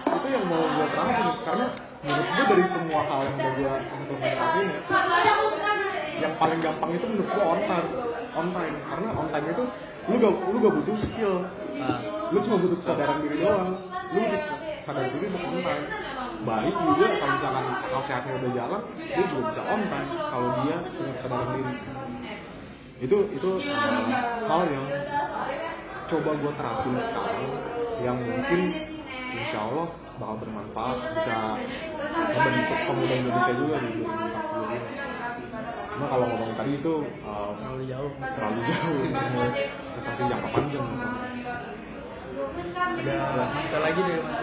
itu 0.06 0.28
yang 0.32 0.45
mau 0.49 0.63
gue 0.63 0.86
terangin 0.89 1.28
karena 1.45 1.65
menurut 2.06 2.28
gue 2.30 2.45
dari 2.45 2.65
semua 2.69 3.01
hal 3.10 3.19
yang 3.25 3.36
udah 3.36 3.51
gue 3.58 3.73
implementasiin 3.97 4.67
ya 4.69 4.80
yang 6.15 6.34
paling 6.39 6.60
gampang 6.63 6.89
itu 6.95 7.06
menurut 7.12 7.28
gue 7.28 7.43
on 7.43 7.60
time 7.67 7.88
on 8.36 8.47
time. 8.54 8.75
Karena 8.88 9.10
on 9.15 9.28
time 9.34 9.47
itu 9.51 9.63
lu 10.06 10.15
gak 10.21 10.34
lu 10.54 10.58
gak 10.62 10.73
butuh 10.80 10.97
skill 11.01 11.36
Nah, 11.75 11.99
lu 12.31 12.38
cuma 12.41 12.55
butuh 12.57 12.77
kesadaran 12.81 13.17
diri 13.21 13.38
doang 13.43 13.75
lu 14.15 14.21
sadar 14.85 15.05
diri 15.11 15.25
untuk 15.27 15.43
on 15.43 15.59
time 15.65 15.85
baik 16.45 16.75
juga 16.77 17.07
kalau 17.17 17.33
misalkan 17.35 17.65
akal 17.73 18.01
sehatnya 18.05 18.33
udah 18.38 18.51
jalan 18.53 18.81
dia 19.01 19.23
juga 19.27 19.41
bisa 19.49 19.61
on 19.65 19.81
time 19.89 20.09
kalau 20.29 20.47
dia 20.63 20.77
punya 20.93 21.13
kesadaran 21.19 21.49
diri 21.57 21.73
itu 22.95 23.17
itu 23.35 23.49
uh, 23.59 24.03
hal 24.47 24.61
yang 24.71 24.85
coba 26.05 26.29
gue 26.38 26.51
terapin 26.55 26.93
sekarang 27.01 27.45
yang 28.05 28.17
mungkin 28.23 28.61
insya 29.35 29.59
Allah 29.67 29.88
bakal 30.15 30.35
bermanfaat 30.47 30.97
bisa 31.11 31.38
membentuk 32.31 32.79
pemuda 32.88 33.15
Indonesia 33.19 33.53
juga 33.59 33.75
di 33.83 33.89
2040 33.99 34.63
ini. 34.63 34.79
Cuma 35.95 36.05
kalau 36.07 36.25
ngomong 36.27 36.51
tadi 36.55 36.71
itu 36.79 36.93
uh, 37.23 37.51
Terlalu 37.59 37.83
jauh. 37.91 38.11
terlalu 38.15 38.59
jauh, 38.63 39.03
tetapi 39.99 40.21
jangka 40.27 40.49
panjang. 40.55 40.88
Ada 42.45 43.15
masalah 43.49 43.81
lagi 43.84 43.99
dari 43.99 44.21
Mas 44.21 44.38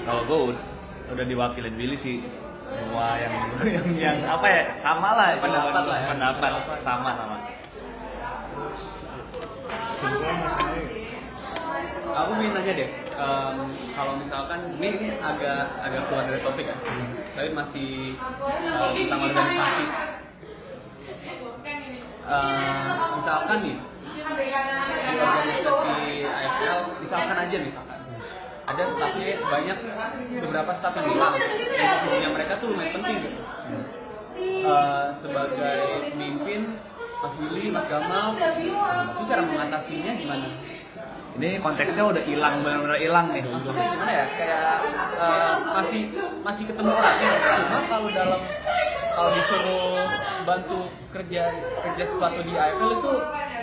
kalau 0.00 0.22
gue 0.24 0.38
udah, 0.50 0.64
udah 1.10 1.24
diwakilin 1.26 1.74
Willy 1.74 1.98
sih 1.98 2.16
semua 2.64 3.18
yang 3.18 3.34
yang 3.66 3.86
yang 3.98 4.16
apa 4.24 4.46
ya 4.46 4.62
sama 4.80 5.10
lah 5.12 5.34
Pendapat 5.36 5.84
lah 5.84 5.98
ya. 5.98 6.08
pendapat 6.14 6.50
sama 6.80 7.10
sama 7.12 7.36
Kesimpulan 9.90 10.36
Mas 10.38 10.54
Yono? 10.56 10.82
aku 12.10 12.30
ingin 12.36 12.50
nanya 12.52 12.72
deh 12.74 12.88
em, 12.90 13.54
kalau 13.94 14.12
misalkan 14.18 14.58
ini 14.76 14.88
ini 14.92 15.08
agak 15.16 15.62
agak 15.78 16.02
keluar 16.06 16.24
dari 16.26 16.40
topik 16.40 16.66
ya 16.66 16.76
tapi 17.32 17.48
masih 17.52 17.90
eh, 18.18 18.90
tentang 18.96 19.20
organisasi 19.22 19.84
Eh, 22.20 22.86
misalkan 23.16 23.58
nih 23.60 23.76
di 24.06 24.20
organisasi 25.18 26.19
aja 27.46 27.56
misalkan 27.56 28.00
ada 28.68 28.82
staffnya 28.94 29.34
banyak 29.42 29.78
beberapa 30.38 30.70
staff 30.78 30.94
yang 30.94 31.08
hilang 31.10 31.34
posisinya 31.74 32.28
mereka 32.36 32.52
tuh 32.60 32.66
lumayan 32.70 32.92
penting 33.00 33.16
gitu 33.24 33.40
Eh, 34.40 35.06
sebagai 35.20 35.80
pemimpin 36.14 36.72
Mas 37.20 37.34
Willy, 37.36 37.68
Mas 37.68 37.84
Gamal 37.92 38.32
itu 38.56 39.22
cara 39.28 39.42
mengatasinya 39.44 40.12
gimana? 40.16 40.48
ini 41.30 41.56
konteksnya 41.62 42.04
udah 42.04 42.24
hilang 42.26 42.60
benar-benar 42.60 42.98
hilang 42.98 43.26
nih 43.30 43.44
Maksudnya 43.44 43.86
gimana 43.92 44.12
ya? 44.12 44.26
Kayak 44.32 44.62
eh, 45.20 45.54
masih 45.76 46.02
masih 46.40 46.64
ketemu 46.72 46.90
orangnya. 46.90 47.30
Cuma 47.36 47.78
kalau 47.86 48.08
dalam 48.10 48.40
kalau 49.10 49.30
disuruh 49.36 50.08
bantu 50.48 50.78
kerja 51.12 51.42
kerja 51.84 52.04
sesuatu 52.08 52.40
di 52.40 52.52
IFL 52.56 52.90
itu 52.96 53.12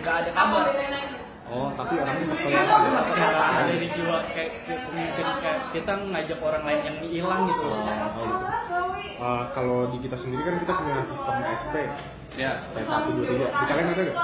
nggak 0.04 0.16
ada 0.22 0.32
kabar. 0.36 0.66
Oh, 1.48 1.72
tapi 1.80 1.96
orangnya 1.96 2.36
Kayak 2.36 2.68
ada 3.40 3.74
di 3.80 3.88
jiwa 3.96 4.20
kayak 4.36 4.52
pemimpin 4.68 5.28
kayak 5.40 5.60
kita 5.72 5.94
ngajak 5.96 6.40
orang 6.44 6.64
lain 6.68 6.82
yang 6.84 6.98
hilang 7.08 7.42
gitu 7.48 7.64
loh. 7.72 7.88
Uh, 9.18 9.44
kalau 9.56 9.88
di 9.96 9.98
kita 10.04 10.20
sendiri 10.20 10.44
kan 10.44 10.60
kita 10.60 10.74
punya 10.76 11.02
sistem 11.08 11.36
SP 11.48 11.76
Ya. 12.36 12.52
SP 12.60 12.84
satu 12.84 13.10
dua 13.16 13.26
tiga. 13.32 13.48
Di 13.48 13.66
kalian 13.72 13.88
ada 13.96 14.02
nggak? 14.04 14.18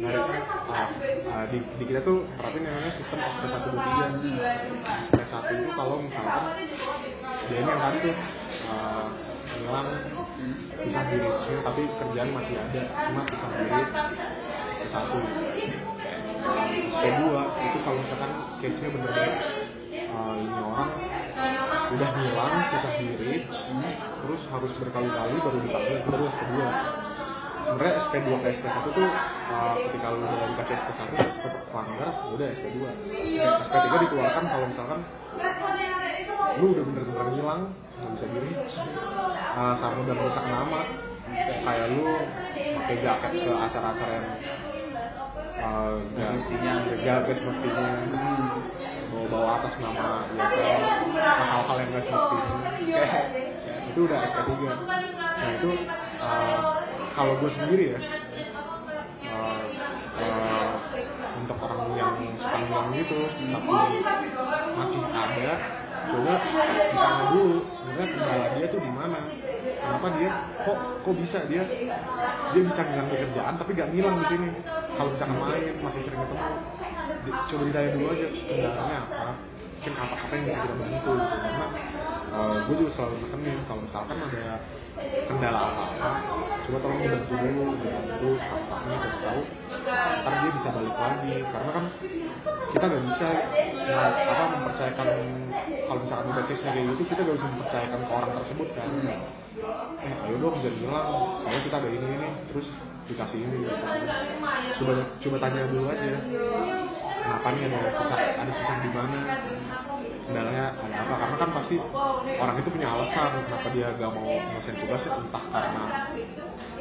Nggak 0.00 0.12
ada. 0.14 0.38
Ah, 1.28 1.44
di, 1.50 1.58
di 1.60 1.84
kita 1.84 2.00
tuh 2.06 2.24
terapin 2.38 2.62
yang 2.62 2.74
namanya 2.78 2.94
sistem 2.94 3.18
SP 3.18 3.42
satu 3.50 3.68
dua 3.74 3.82
tiga. 4.22 4.48
SP 5.10 5.18
satu 5.28 5.50
itu 5.50 5.70
kalau 5.74 5.96
misalkan 5.98 6.42
dia 7.50 7.58
ini 7.58 7.66
yang 7.66 7.80
tadi 7.82 7.98
tuh 8.06 8.14
ah, 8.70 9.04
hilang 9.50 9.88
susah 10.78 11.02
di 11.10 11.16
reach 11.18 11.42
tapi 11.66 11.82
kerjaan 11.98 12.28
masih 12.38 12.54
ada. 12.54 12.82
Cuma 13.10 13.20
susah 13.26 13.48
di 13.50 13.64
reach 13.66 13.92
SP 13.98 14.49
satu. 14.90 15.18
SP 16.90 17.04
dua 17.22 17.42
itu 17.64 17.78
kalau 17.86 17.98
misalkan 18.02 18.30
case 18.60 18.78
nya 18.82 18.88
bener-bener 18.92 19.32
ah, 20.10 20.34
ini 20.36 20.60
orang 20.60 20.90
udah 21.90 22.10
hilang 22.18 22.54
susah 22.70 22.92
di 22.98 23.06
reach 23.18 23.56
terus 24.20 24.42
harus 24.52 24.72
berkali-kali 24.76 25.36
baru 25.40 25.58
dipanggil 25.64 25.98
baru 26.06 26.24
SP2 26.28 26.54
sebenarnya 27.60 27.94
SP2 28.08 28.28
ke 28.40 28.48
SP1 28.58 28.76
tuh 28.92 29.08
uh, 29.52 29.74
ketika 29.78 30.06
lu 30.12 30.18
udah 30.24 30.48
dikasih 30.54 30.74
SP1 30.76 31.08
terus 31.14 31.36
tetap 31.40 31.62
pelanggar 31.70 32.08
udah 32.34 32.46
SP2 32.52 32.78
SP3 33.64 33.86
dikeluarkan 34.06 34.44
kalau 34.48 34.66
misalkan 34.68 34.98
lu 36.60 36.66
udah 36.74 36.84
bener-bener 36.84 37.26
hilang 37.38 37.62
nggak 38.00 38.10
bisa 38.16 38.24
di 38.28 38.38
reach 38.44 38.74
uh, 39.54 39.74
sama 39.78 39.98
udah 40.04 40.14
merusak 40.14 40.44
nama 40.46 40.80
kayak 41.62 41.86
lu 41.94 42.06
pakai 42.50 42.96
jaket 43.02 43.32
ke 43.46 43.52
acara-acara 43.54 44.12
yang 44.18 44.28
uh, 45.60 45.94
gak 46.16 46.28
Semestinya. 46.40 46.72
gak 47.04 47.18
gak 47.28 47.36
semestinya 47.38 47.86
bawa-bawa 49.10 49.48
atas 49.60 49.74
nama 49.82 50.24
ya 50.32 50.44
kayak 50.48 50.78
hal-hal 51.20 51.76
yang 51.76 51.90
gak 51.92 52.04
semestinya 52.08 52.54
kayak 52.78 53.24
itu 53.90 54.00
udah 54.06 54.18
SP3 54.22 54.50
nah 55.20 55.50
itu 55.56 55.70
uh, 56.22 56.58
kalau 57.14 57.32
gue 57.42 57.50
sendiri 57.52 57.84
ya 57.96 58.00
uh, 59.28 59.62
uh, 60.20 60.70
untuk 61.42 61.56
orang 61.58 61.80
yang 61.98 62.14
suka 62.38 62.56
ngilang 62.64 62.88
gitu 62.94 63.20
tapi 63.28 63.70
masih 64.78 65.00
ada 65.10 65.52
coba 66.10 66.34
ditanya 66.90 67.24
dulu 67.34 67.58
sebenarnya 67.76 68.06
kendala 68.14 68.46
dia 68.56 68.66
tuh 68.72 68.80
di 68.80 68.90
mana 68.90 69.18
kenapa 69.60 70.06
dia 70.16 70.30
kok 70.64 70.78
kok 71.04 71.14
bisa? 71.16 71.38
Dia 71.46 71.62
dia 72.50 72.62
bisa 72.64 72.80
ngilang 72.82 73.08
kerjaan 73.08 73.54
tapi 73.60 73.70
gak 73.76 73.88
ngilang 73.94 74.16
di 74.20 74.26
sini. 74.30 74.48
Kalau 74.96 75.10
misalkan 75.14 75.36
main 75.38 75.74
masih 75.80 76.00
sering 76.04 76.20
ketemu. 76.20 76.48
Di- 77.20 77.40
coba 77.52 77.62
ditanya 77.68 77.90
dulu 77.94 78.06
aja 78.12 78.26
kendalanya 78.30 78.98
apa? 79.06 79.32
Mungkin 79.80 79.92
apa 79.96 80.14
apa 80.28 80.32
yang 80.36 80.44
bisa 80.44 80.58
kita 80.60 80.74
bantu? 80.76 81.12
Gitu 81.16 81.36
karena 81.40 81.66
gue 82.62 82.74
juga 82.78 82.90
selalu 82.94 83.14
nekenin 83.26 83.58
kalau 83.66 83.80
misalkan 83.82 84.16
ada 84.22 84.62
kendala 85.26 85.60
apa-apa 85.66 86.10
coba 86.62 86.76
tolong 86.78 87.00
dibantu 87.02 87.34
dulu 87.34 87.64
dibantu 87.82 88.28
staffnya 88.38 88.96
siapa 89.02 89.18
tahu 89.18 89.40
ntar 90.20 90.32
dia 90.38 90.50
bisa 90.54 90.68
balik 90.70 90.94
lagi. 90.94 91.34
Karena 91.50 91.70
kan 91.74 91.84
kita 92.70 92.84
nggak 92.86 93.04
bisa 93.10 93.28
apa 94.30 94.44
mempercayakan 94.54 95.08
kalau 95.90 96.06
misalkan 96.06 96.30
udah 96.30 96.46
case 96.46 96.62
kayak 96.62 96.86
gitu 96.94 97.02
kita 97.02 97.20
nggak 97.26 97.34
bisa 97.34 97.48
mempercayakan 97.50 98.00
ke 98.06 98.12
orang 98.14 98.32
tersebut 98.38 98.68
kan? 98.78 98.88
Eh 100.06 100.14
ayo 100.22 100.36
dong 100.38 100.54
jangan 100.62 100.78
hilang 100.78 101.08
soalnya 101.42 101.60
kita 101.66 101.76
ada 101.82 101.88
ini 101.90 102.06
ini 102.14 102.28
terus 102.46 102.68
dikasih 103.10 103.38
ini 103.42 103.56
dikasih 103.66 103.98
ini. 103.98 104.10
coba 104.78 104.92
coba 105.18 105.36
tanya 105.42 105.66
dulu 105.66 105.90
aja 105.90 106.14
kenapa 107.26 107.46
nih 107.58 107.62
ada 107.66 107.80
susah 107.98 108.18
ada 108.38 108.52
susah 108.54 108.76
di 108.86 108.90
mana? 108.94 109.20
Kendalanya 110.30 110.64
ada 110.78 110.96
apa? 111.02 111.14
Karena 111.26 111.36
kan 111.42 111.50
pasti 111.58 111.76
orang 112.38 112.56
itu 112.62 112.68
punya 112.70 112.88
alasan 112.94 113.30
kenapa 113.50 113.66
dia 113.74 113.88
gak 113.98 114.10
mau 114.14 114.30
ngelesain 114.30 114.76
tugasnya 114.78 115.10
entah 115.18 115.44
karena 115.50 115.84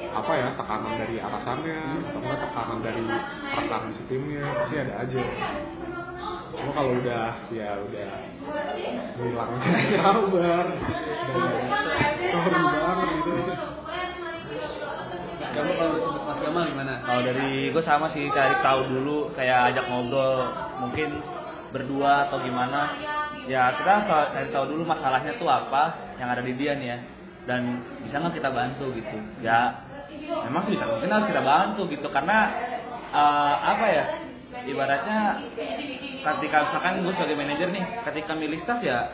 apa 0.09 0.31
ya 0.37 0.47
tekanan 0.53 0.93
dari 1.01 1.17
atasannya 1.17 1.81
atau 2.13 2.21
tekanan 2.21 2.79
dari 2.85 3.03
rekan 3.57 3.81
di 3.89 4.03
timnya 4.05 4.45
pasti 4.53 4.75
ada 4.77 4.93
aja 5.01 5.23
cuma 6.57 6.71
kalau 6.73 6.91
udah 6.97 7.25
ya 7.53 7.69
udah 7.77 8.09
hilang. 9.19 9.49
Kabar 9.99 10.63
Kamu 15.49 15.71
kalau 15.75 15.97
gimana? 16.69 16.93
Kalau 17.03 17.21
dari 17.25 17.73
gue 17.73 17.83
sama 17.83 18.07
sih 18.13 18.29
cari 18.31 18.55
tahu 18.61 18.79
dulu 18.85 19.33
kayak 19.33 19.73
ajak 19.73 19.85
ngobrol 19.89 20.47
mungkin 20.79 21.19
berdua 21.73 22.29
atau 22.29 22.37
gimana. 22.41 22.95
Ya 23.49 23.73
kita 23.73 24.05
cari 24.07 24.49
tahu 24.53 24.65
dulu 24.77 24.85
masalahnya 24.85 25.35
tuh 25.41 25.49
apa 25.49 26.15
yang 26.21 26.29
ada 26.29 26.45
di 26.45 26.53
dia 26.53 26.77
nih 26.77 26.87
ya. 26.93 26.97
Dan 27.49 27.81
bisa 28.05 28.21
nggak 28.21 28.37
kita 28.37 28.49
bantu 28.53 28.93
gitu? 28.93 29.17
Ya 29.41 29.83
memang 30.45 30.63
sih 30.69 30.77
bisa 30.77 30.85
mungkin 30.85 31.09
harus 31.09 31.27
kita 31.27 31.41
bantu 31.41 31.81
gitu. 31.89 32.07
Karena 32.13 32.37
eh, 33.09 33.55
apa 33.73 33.85
ya 33.89 34.05
ibaratnya 34.67 35.19
ketika 36.19 36.57
misalkan 36.67 36.93
gue 37.05 37.13
sebagai 37.15 37.35
manajer 37.39 37.67
nih 37.71 37.85
ketika 38.03 38.31
milih 38.35 38.59
staff 38.63 38.83
ya 38.83 39.07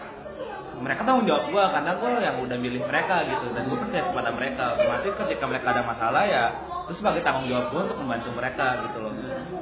mereka 0.82 1.08
tanggung 1.08 1.28
jawab 1.28 1.48
gue 1.48 1.64
karena 1.72 1.92
gue 1.96 2.12
yang 2.20 2.38
udah 2.44 2.58
milih 2.60 2.82
mereka 2.84 3.24
gitu 3.24 3.48
dan 3.56 3.64
gue 3.72 3.78
percaya 3.80 4.04
kepada 4.12 4.30
mereka. 4.36 4.64
Otomatis 4.76 5.14
ketika 5.24 5.44
mereka 5.48 5.68
ada 5.72 5.84
masalah 5.88 6.24
ya 6.28 6.46
itu 6.86 6.94
sebagai 7.02 7.22
tanggung 7.24 7.48
jawab 7.48 7.72
gue 7.72 7.82
untuk 7.88 8.00
membantu 8.04 8.30
mereka 8.36 8.84
gitu 8.84 8.98
loh. 9.00 9.14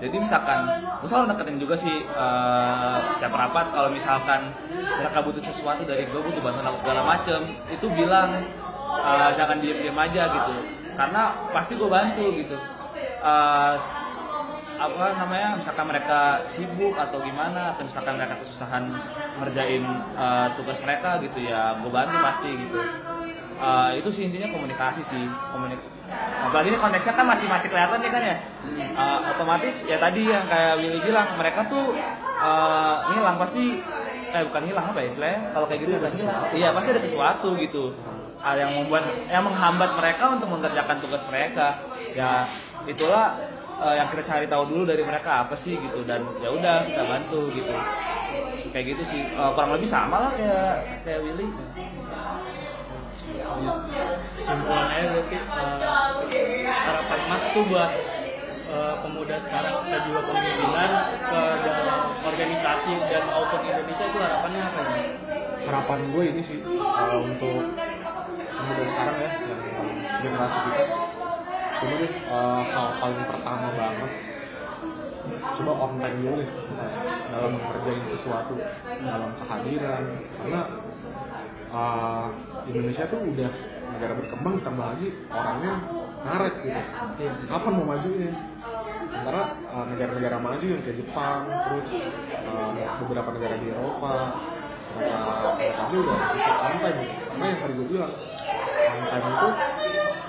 Jadi 0.02 0.16
misalkan 0.18 0.60
gue 0.82 1.08
selalu 1.08 1.26
deketin 1.36 1.58
juga 1.62 1.76
sih 1.78 1.96
eh, 2.02 2.98
setiap 3.16 3.34
rapat 3.34 3.66
kalau 3.72 3.90
misalkan 3.94 4.42
mereka 4.74 5.18
butuh 5.22 5.44
sesuatu 5.44 5.82
dari 5.86 6.04
gue 6.10 6.22
butuh 6.22 6.42
bantuan 6.42 6.66
apa 6.66 6.78
segala 6.82 7.02
macem 7.06 7.40
itu 7.70 7.86
bilang 7.94 8.30
eh, 8.98 9.30
jangan 9.38 9.58
diem 9.62 9.78
diem 9.86 9.98
aja 9.98 10.24
gitu. 10.34 10.54
Karena 10.98 11.22
pasti 11.54 11.74
gue 11.78 11.90
bantu 11.90 12.26
gitu. 12.34 12.58
Eh, 13.22 13.74
apa 14.74 15.06
namanya 15.16 15.50
misalkan 15.62 15.86
mereka 15.86 16.50
sibuk 16.58 16.98
atau 16.98 17.22
gimana 17.22 17.78
atau 17.78 17.86
misalkan 17.86 18.18
mereka 18.18 18.42
kesusahan 18.42 18.84
ngerjain 19.42 19.84
eh, 20.18 20.48
tugas 20.58 20.78
mereka 20.82 21.22
gitu 21.22 21.40
ya 21.46 21.78
gue 21.78 21.92
bantu 21.94 22.18
pasti 22.20 22.50
gitu. 22.52 22.82
Eh, 23.54 23.90
itu 24.02 24.10
sih 24.12 24.24
intinya 24.28 24.50
komunikasi 24.52 25.02
sih 25.08 25.24
komunik 25.54 25.82
apalagi 26.14 26.76
ini 26.76 26.78
konteksnya 26.78 27.14
kan 27.16 27.26
masih 27.26 27.48
masih 27.48 27.68
kelihatan 27.72 27.98
nih 28.04 28.12
kan 28.12 28.24
ya. 28.24 28.38
Eh, 28.74 29.18
otomatis 29.34 29.76
ya 29.88 29.98
tadi 30.02 30.22
yang 30.28 30.46
kayak 30.50 30.74
Willy 30.82 31.00
bilang 31.06 31.28
mereka 31.40 31.66
tuh 31.70 31.96
eh, 32.44 32.96
ngilang 33.14 33.38
pasti 33.40 33.64
eh 34.34 34.42
bukan 34.50 34.66
hilang 34.66 34.86
apa 34.90 34.98
ya 35.06 35.08
istilahnya 35.14 35.42
kalau 35.54 35.66
kayak 35.70 35.80
gitu 35.86 35.92
pasti 36.02 36.22
iya 36.58 36.74
pasti 36.74 36.90
ada 36.90 37.02
sesuatu 37.06 37.50
gitu. 37.62 37.94
Yang 38.44 38.72
membuat 38.76 39.04
yang 39.32 39.48
menghambat 39.48 39.96
mereka 39.96 40.24
untuk 40.36 40.52
mengerjakan 40.52 41.00
tugas 41.00 41.24
mereka. 41.32 41.80
Ya 42.12 42.50
itulah 42.84 43.40
eh, 43.84 43.96
yang 44.00 44.08
kita 44.12 44.24
cari 44.24 44.46
tahu 44.48 44.64
dulu 44.72 44.84
dari 44.88 45.04
mereka 45.04 45.48
apa 45.48 45.56
sih 45.62 45.76
gitu. 45.76 46.00
Dan 46.08 46.24
ya 46.40 46.50
udah 46.52 46.88
kita 46.88 47.04
bantu 47.04 47.52
gitu. 47.52 47.76
Kayak 48.72 48.86
gitu 48.96 49.04
sih. 49.12 49.22
Eh, 49.22 49.50
kurang 49.54 49.72
lebih 49.76 49.90
sama 49.92 50.30
lah 50.30 50.32
kayak 50.40 51.04
kayak 51.04 51.20
Willy. 51.24 51.48
Simpulannya 54.44 55.06
berarti 55.14 55.38
eh, 55.38 56.66
harapan 56.68 57.20
Mas 57.28 57.44
tuh 57.52 57.64
buat 57.68 57.92
eh, 58.72 58.96
pemuda 59.04 59.36
sekarang 59.44 59.74
kita 59.88 59.98
juga 60.08 60.20
pemimpinan 60.28 60.92
ke 61.22 61.42
dalam 61.68 62.00
organisasi 62.24 62.94
dan 63.12 63.24
maupun 63.28 63.60
Indonesia 63.68 64.06
itu 64.08 64.20
harapannya 64.20 64.62
apa 64.64 64.80
ya? 64.82 64.96
harapan 65.64 66.00
gue 66.12 66.24
ini 66.28 66.42
sih 66.44 66.60
uh, 66.60 67.20
untuk 67.24 67.64
pemuda 68.54 68.84
sekarang 68.84 69.18
ya 69.18 69.30
yang 69.48 69.62
generasi 70.24 70.58
kita 70.68 70.84
coba 71.84 71.96
deh 72.00 72.14
uh, 72.32 72.62
hal 72.64 72.88
paling 73.04 73.22
pertama 73.28 73.68
banget. 73.76 74.12
Coba 75.60 75.72
on 75.76 75.92
time 76.00 76.18
dulu 76.24 76.36
deh 76.40 76.50
dalam 77.28 77.52
mengerjain 77.60 78.04
sesuatu 78.08 78.56
dalam 79.04 79.32
kehadiran. 79.44 80.04
Karena 80.40 80.62
uh, 81.76 82.28
Indonesia 82.72 83.04
tuh 83.12 83.20
udah 83.20 83.52
negara 83.94 84.14
berkembang 84.16 84.56
tambah 84.64 84.86
lagi 84.96 85.08
orangnya 85.28 85.74
ngaret 86.24 86.56
gitu. 86.64 86.82
Kapan 87.52 87.72
mau 87.76 87.88
majunya 87.92 88.32
sementara 89.12 89.44
uh, 89.76 89.86
negara-negara 89.92 90.38
maju 90.40 90.66
yang 90.66 90.82
kayak 90.88 90.98
Jepang 91.04 91.42
terus 91.52 91.88
uh, 92.48 92.72
beberapa 93.04 93.30
negara 93.36 93.56
di 93.60 93.68
Eropa 93.70 94.16
mereka 94.94 95.18
mereka 95.58 95.82
udah 95.90 96.18
bisa 96.38 96.52
on 96.54 96.76
time. 96.78 96.98
Gitu. 97.02 97.16
karena 97.26 97.46
yang 97.50 97.60
tadi 97.66 97.74
gue 97.74 97.88
bilang 97.90 98.14
on 98.94 99.04
time 99.10 99.26
itu 99.26 99.50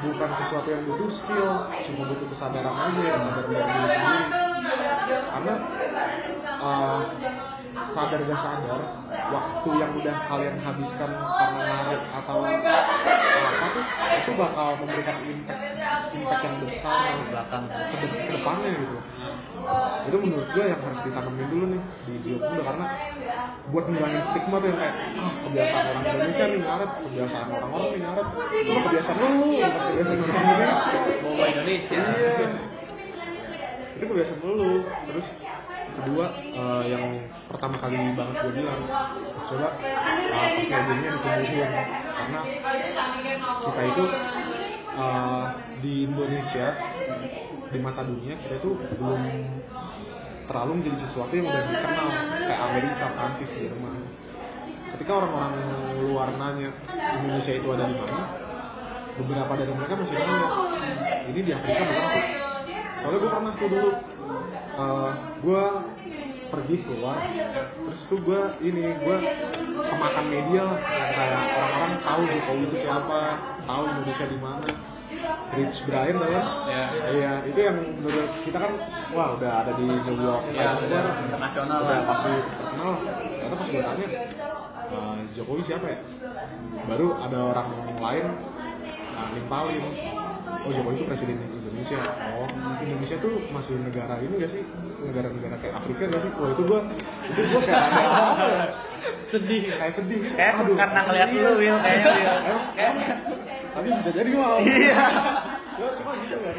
bukan 0.03 0.31
sesuatu 0.43 0.69
yang 0.71 0.83
butuh 0.89 1.11
skill 1.13 1.49
cuma 1.71 2.03
butuh 2.11 2.27
kesadaran 2.35 2.75
aja 2.75 3.03
sadar 3.15 3.45
dari 3.47 3.63
diri 3.63 3.89
sendiri. 3.95 4.23
Karena 5.05 5.55
uh, 6.59 7.01
sadar 7.95 8.21
gak 8.27 8.41
sadar 8.43 8.81
waktu 9.15 9.71
yang 9.79 9.93
udah 9.95 10.17
kalian 10.27 10.57
habiskan 10.59 11.11
karena 11.11 11.61
ngaret 11.63 12.03
atau 12.23 12.39
apa 12.45 13.67
tuh 13.75 13.85
itu 14.19 14.31
bakal 14.39 14.69
memberikan 14.83 15.17
impact 15.27 15.64
impact 16.25 16.43
yang 16.49 16.57
besar 16.65 16.97
di 17.05 17.25
belakang. 17.29 17.65
Ke, 17.69 17.97
de- 18.01 18.13
ke 18.25 18.33
depannya 18.33 18.71
gitu. 18.73 18.97
Itu 20.05 20.17
menurut 20.21 20.49
gue 20.53 20.65
yang 20.65 20.81
harus 20.81 21.01
ditanamin 21.05 21.47
dulu 21.53 21.65
nih 21.73 21.83
di 22.05 22.13
jiwa 22.25 22.39
muda 22.49 22.63
karena 22.65 22.87
buat 23.73 23.85
ngilangin 23.89 24.23
stigma 24.33 24.57
tuh 24.61 24.69
yang 24.69 24.79
kayak 24.81 24.95
ah 25.17 25.33
kebiasaan 25.45 25.85
orang 25.89 26.05
Indonesia 26.05 26.45
nih 26.45 26.61
ngaret 26.61 26.91
kebiasaan 27.01 27.49
orang-orang 27.49 27.89
nih 27.89 28.01
ngaret 28.05 28.27
itu 28.53 28.81
kebiasaan 28.85 29.19
lu. 29.21 29.49
Kebiasaan 29.61 30.19
orang 30.21 30.45
Indonesia. 30.45 31.01
Bawa 31.25 31.45
Indonesia. 31.49 32.01
Iya. 32.01 32.49
itu 33.95 34.05
kebiasaan 34.05 34.41
lu. 34.45 34.71
Terus 34.85 35.27
kedua 35.95 36.27
eh, 36.35 36.83
yang 36.91 37.05
pertama 37.47 37.77
kali 37.79 37.97
banget 38.19 38.35
gue 38.43 38.53
bilang 38.59 38.81
coba 39.47 39.69
uh, 39.79 40.19
pakai 40.35 40.81
dirinya 40.91 41.11
ditumbuhin 41.15 41.71
karena 42.19 42.41
kita 43.63 43.83
itu 43.95 44.05
eh, 44.95 45.47
di 45.83 45.95
Indonesia 46.07 46.67
di 47.75 47.79
mata 47.83 48.07
dunia 48.07 48.39
kita 48.39 48.55
itu 48.63 48.71
belum 48.99 49.21
terlalu 50.47 50.73
menjadi 50.81 50.99
sesuatu 51.09 51.33
yang 51.35 51.47
udah 51.49 51.63
dikenal 51.67 52.09
kayak 52.45 52.61
Amerika, 52.71 53.05
Prancis, 53.17 53.51
Jerman. 53.57 54.01
Ketika 54.95 55.13
orang-orang 55.19 55.53
luar 56.07 56.29
nanya 56.39 56.71
Indonesia 57.19 57.53
itu 57.59 57.69
ada 57.75 57.91
di 57.91 57.97
mana, 57.99 58.23
beberapa 59.19 59.53
dari 59.59 59.73
mereka 59.75 59.95
masih 59.99 60.15
nanya 60.15 60.49
ini 61.33 61.41
di 61.43 61.51
Afrika 61.51 61.83
bukan? 61.83 62.11
Soalnya 63.03 63.19
gue 63.21 63.31
pernah 63.33 63.53
tuh 63.59 63.69
dulu, 63.69 63.91
eh, 64.79 65.11
gue 65.43 65.65
pergi 66.55 66.77
keluar, 66.87 67.19
terus 67.75 68.01
tuh 68.07 68.19
gue 68.23 68.43
ini 68.63 68.95
gue 68.95 69.17
kemakan 69.75 70.25
media 70.31 70.63
lah, 70.63 70.79
kayak 70.87 71.43
orang-orang 71.51 71.93
tahu 72.01 72.21
Jokowi 72.31 72.63
itu 72.71 72.77
siapa, 72.87 73.21
tahu 73.67 73.83
Indonesia 73.91 74.27
di 74.31 74.39
mana. 74.39 74.69
Rich 75.55 75.79
Brian 75.87 76.17
tau 76.19 76.27
kan? 76.27 76.47
Ya. 76.67 76.85
Iya, 77.11 77.33
itu 77.47 77.59
yang 77.59 77.77
menurut 78.03 78.31
kita 78.43 78.59
kan, 78.59 78.73
wah 79.15 79.39
udah 79.39 79.53
ada 79.63 79.73
di 79.79 79.87
New 79.87 80.19
York 80.19 80.43
Ya, 80.51 80.75
Times 80.75 80.91
udah 80.91 81.03
Square, 81.03 81.23
internasional 81.27 81.79
lah. 81.83 82.01
pasti 82.07 82.33
terkenal. 82.59 82.91
Ternyata 83.05 83.55
pas 83.55 83.69
gue 83.71 83.83
tanya, 83.83 84.07
"Eh, 84.91 85.17
Jokowi 85.39 85.63
siapa 85.67 85.87
ya? 85.87 85.99
Baru 86.85 87.07
ada 87.17 87.39
orang 87.55 87.69
lain 87.97 88.25
nah, 89.15 89.27
nimpalin, 89.33 89.83
oh 90.67 90.71
Jokowi 90.71 90.95
itu 90.99 91.05
presiden 91.07 91.37
Indonesia. 91.75 91.99
Oh, 92.31 92.47
Indonesia 92.79 93.17
tuh 93.19 93.35
masih 93.51 93.75
negara 93.83 94.15
ini 94.19 94.35
gak 94.39 94.53
sih? 94.53 94.63
Negara-negara 95.03 95.55
kayak 95.59 95.75
Afrika 95.77 96.03
gak 96.07 96.23
sih? 96.23 96.31
Wah 96.33 96.49
itu 96.49 96.63
gue, 96.63 96.81
itu 97.27 97.41
gue 97.45 97.61
kayak 97.61 97.83
ada 97.85 98.03
apa 98.31 98.45
ya? 98.47 98.65
Sedih. 99.27 99.63
Kayak 99.75 99.95
sedih 99.99 100.19
gitu. 100.23 100.35
kayak 100.35 100.55
Aduh, 100.57 100.77
karena 100.79 101.01
ngeliat 101.03 101.29
lu 101.29 101.53
Will 101.57 101.77
kayaknya 101.77 102.09
Will 102.09 102.39
Emang- 102.41 102.67
Kayak- 102.73 102.97
tapi 103.75 103.89
bisa 103.91 104.11
jadi 104.13 104.31
mau 104.33 104.55
Iya. 104.63 105.03
ya 105.75 105.87
cuma 105.99 106.15
gitu 106.17 106.37
kan 106.39 106.57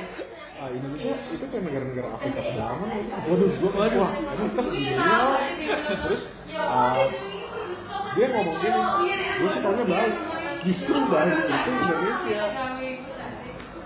ah, 0.55 0.68
Indonesia 0.70 1.16
itu 1.32 1.45
kayak 1.47 1.63
negara-negara 1.63 2.07
Afrika 2.11 2.39
pedalaman 2.43 2.88
sih? 2.91 3.07
waduh 3.24 3.49
gua 3.55 3.72
kan 3.72 3.91
wah 3.95 4.11
emang 4.28 4.47
kita 4.51 4.63
sendiri 4.68 4.99
lah 5.07 5.39
terus 6.03 6.22
ah, 6.59 7.07
dia 8.11 8.26
ngomong 8.30 8.57
gini 8.59 8.82
gue 9.34 9.49
sih 9.49 9.61
taunya 9.63 9.86
Bali 9.86 10.11
justru 10.61 10.95
Bali 11.07 11.32
itu 11.39 11.72
Indonesia 11.78 12.41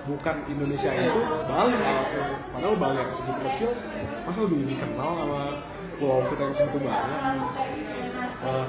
bukan 0.10 0.36
Indonesia 0.49 0.89
itu 0.89 1.22
Bali 1.45 1.78
padahal 2.49 2.76
Bali 2.82 2.97
yang 2.97 3.12
segitu 3.14 3.41
kecil 3.45 3.72
masa 4.26 4.39
lebih 4.49 4.66
dikenal 4.74 5.12
sama 5.22 5.41
pulau 6.01 6.26
kita 6.34 6.41
yang 6.41 6.55
segitu 6.57 6.78
banyak. 6.82 7.22
Eh, 8.39 8.66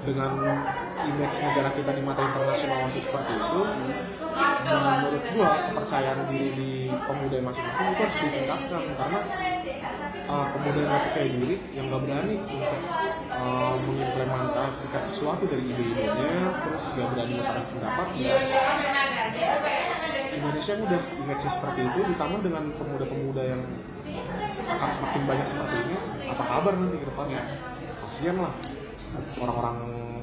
dengan 0.00 0.32
image 1.04 1.36
negara 1.44 1.70
kita 1.76 1.90
di 1.92 2.02
mata 2.04 2.24
internasional 2.24 2.88
masih 2.88 3.02
seperti 3.04 3.32
itu 3.36 3.62
menurut 4.70 5.24
gua 5.36 5.50
kepercayaan 5.68 6.20
diri 6.32 6.50
di 6.56 6.70
pemuda 6.88 7.36
masing-masing 7.44 7.86
itu 7.92 8.00
harus 8.00 8.16
ditingkatkan 8.16 8.82
karena 8.96 9.20
uh, 10.30 10.46
pemuda 10.56 10.80
yang 10.80 11.02
percaya 11.04 11.28
diri 11.28 11.56
yang 11.76 11.84
nggak 11.92 12.02
berani 12.08 12.34
untuk 12.40 12.80
uh, 13.34 13.74
mengimplementasikan 13.84 15.02
sesuatu 15.12 15.44
dari 15.44 15.64
ide-idenya 15.68 16.48
terus 16.64 16.82
nggak 16.96 17.08
berani 17.12 17.32
mengutarakan 17.36 17.66
pendapat 17.76 18.08
ya 18.16 18.36
Indonesia 20.30 20.72
udah 20.78 21.00
image 21.18 21.44
seperti 21.44 21.80
itu 21.82 22.00
ditambah 22.14 22.40
dengan 22.46 22.64
pemuda-pemuda 22.78 23.42
yang 23.42 23.62
akan 24.70 24.90
semakin 24.94 25.22
banyak 25.26 25.46
seperti 25.50 25.76
ini 25.86 25.96
apa 26.30 26.42
kabar 26.46 26.72
nanti 26.78 26.96
ke 26.98 27.06
depannya? 27.10 27.42
Kasian 28.00 28.36
lah. 28.38 28.54
Orang-orang 29.42 29.76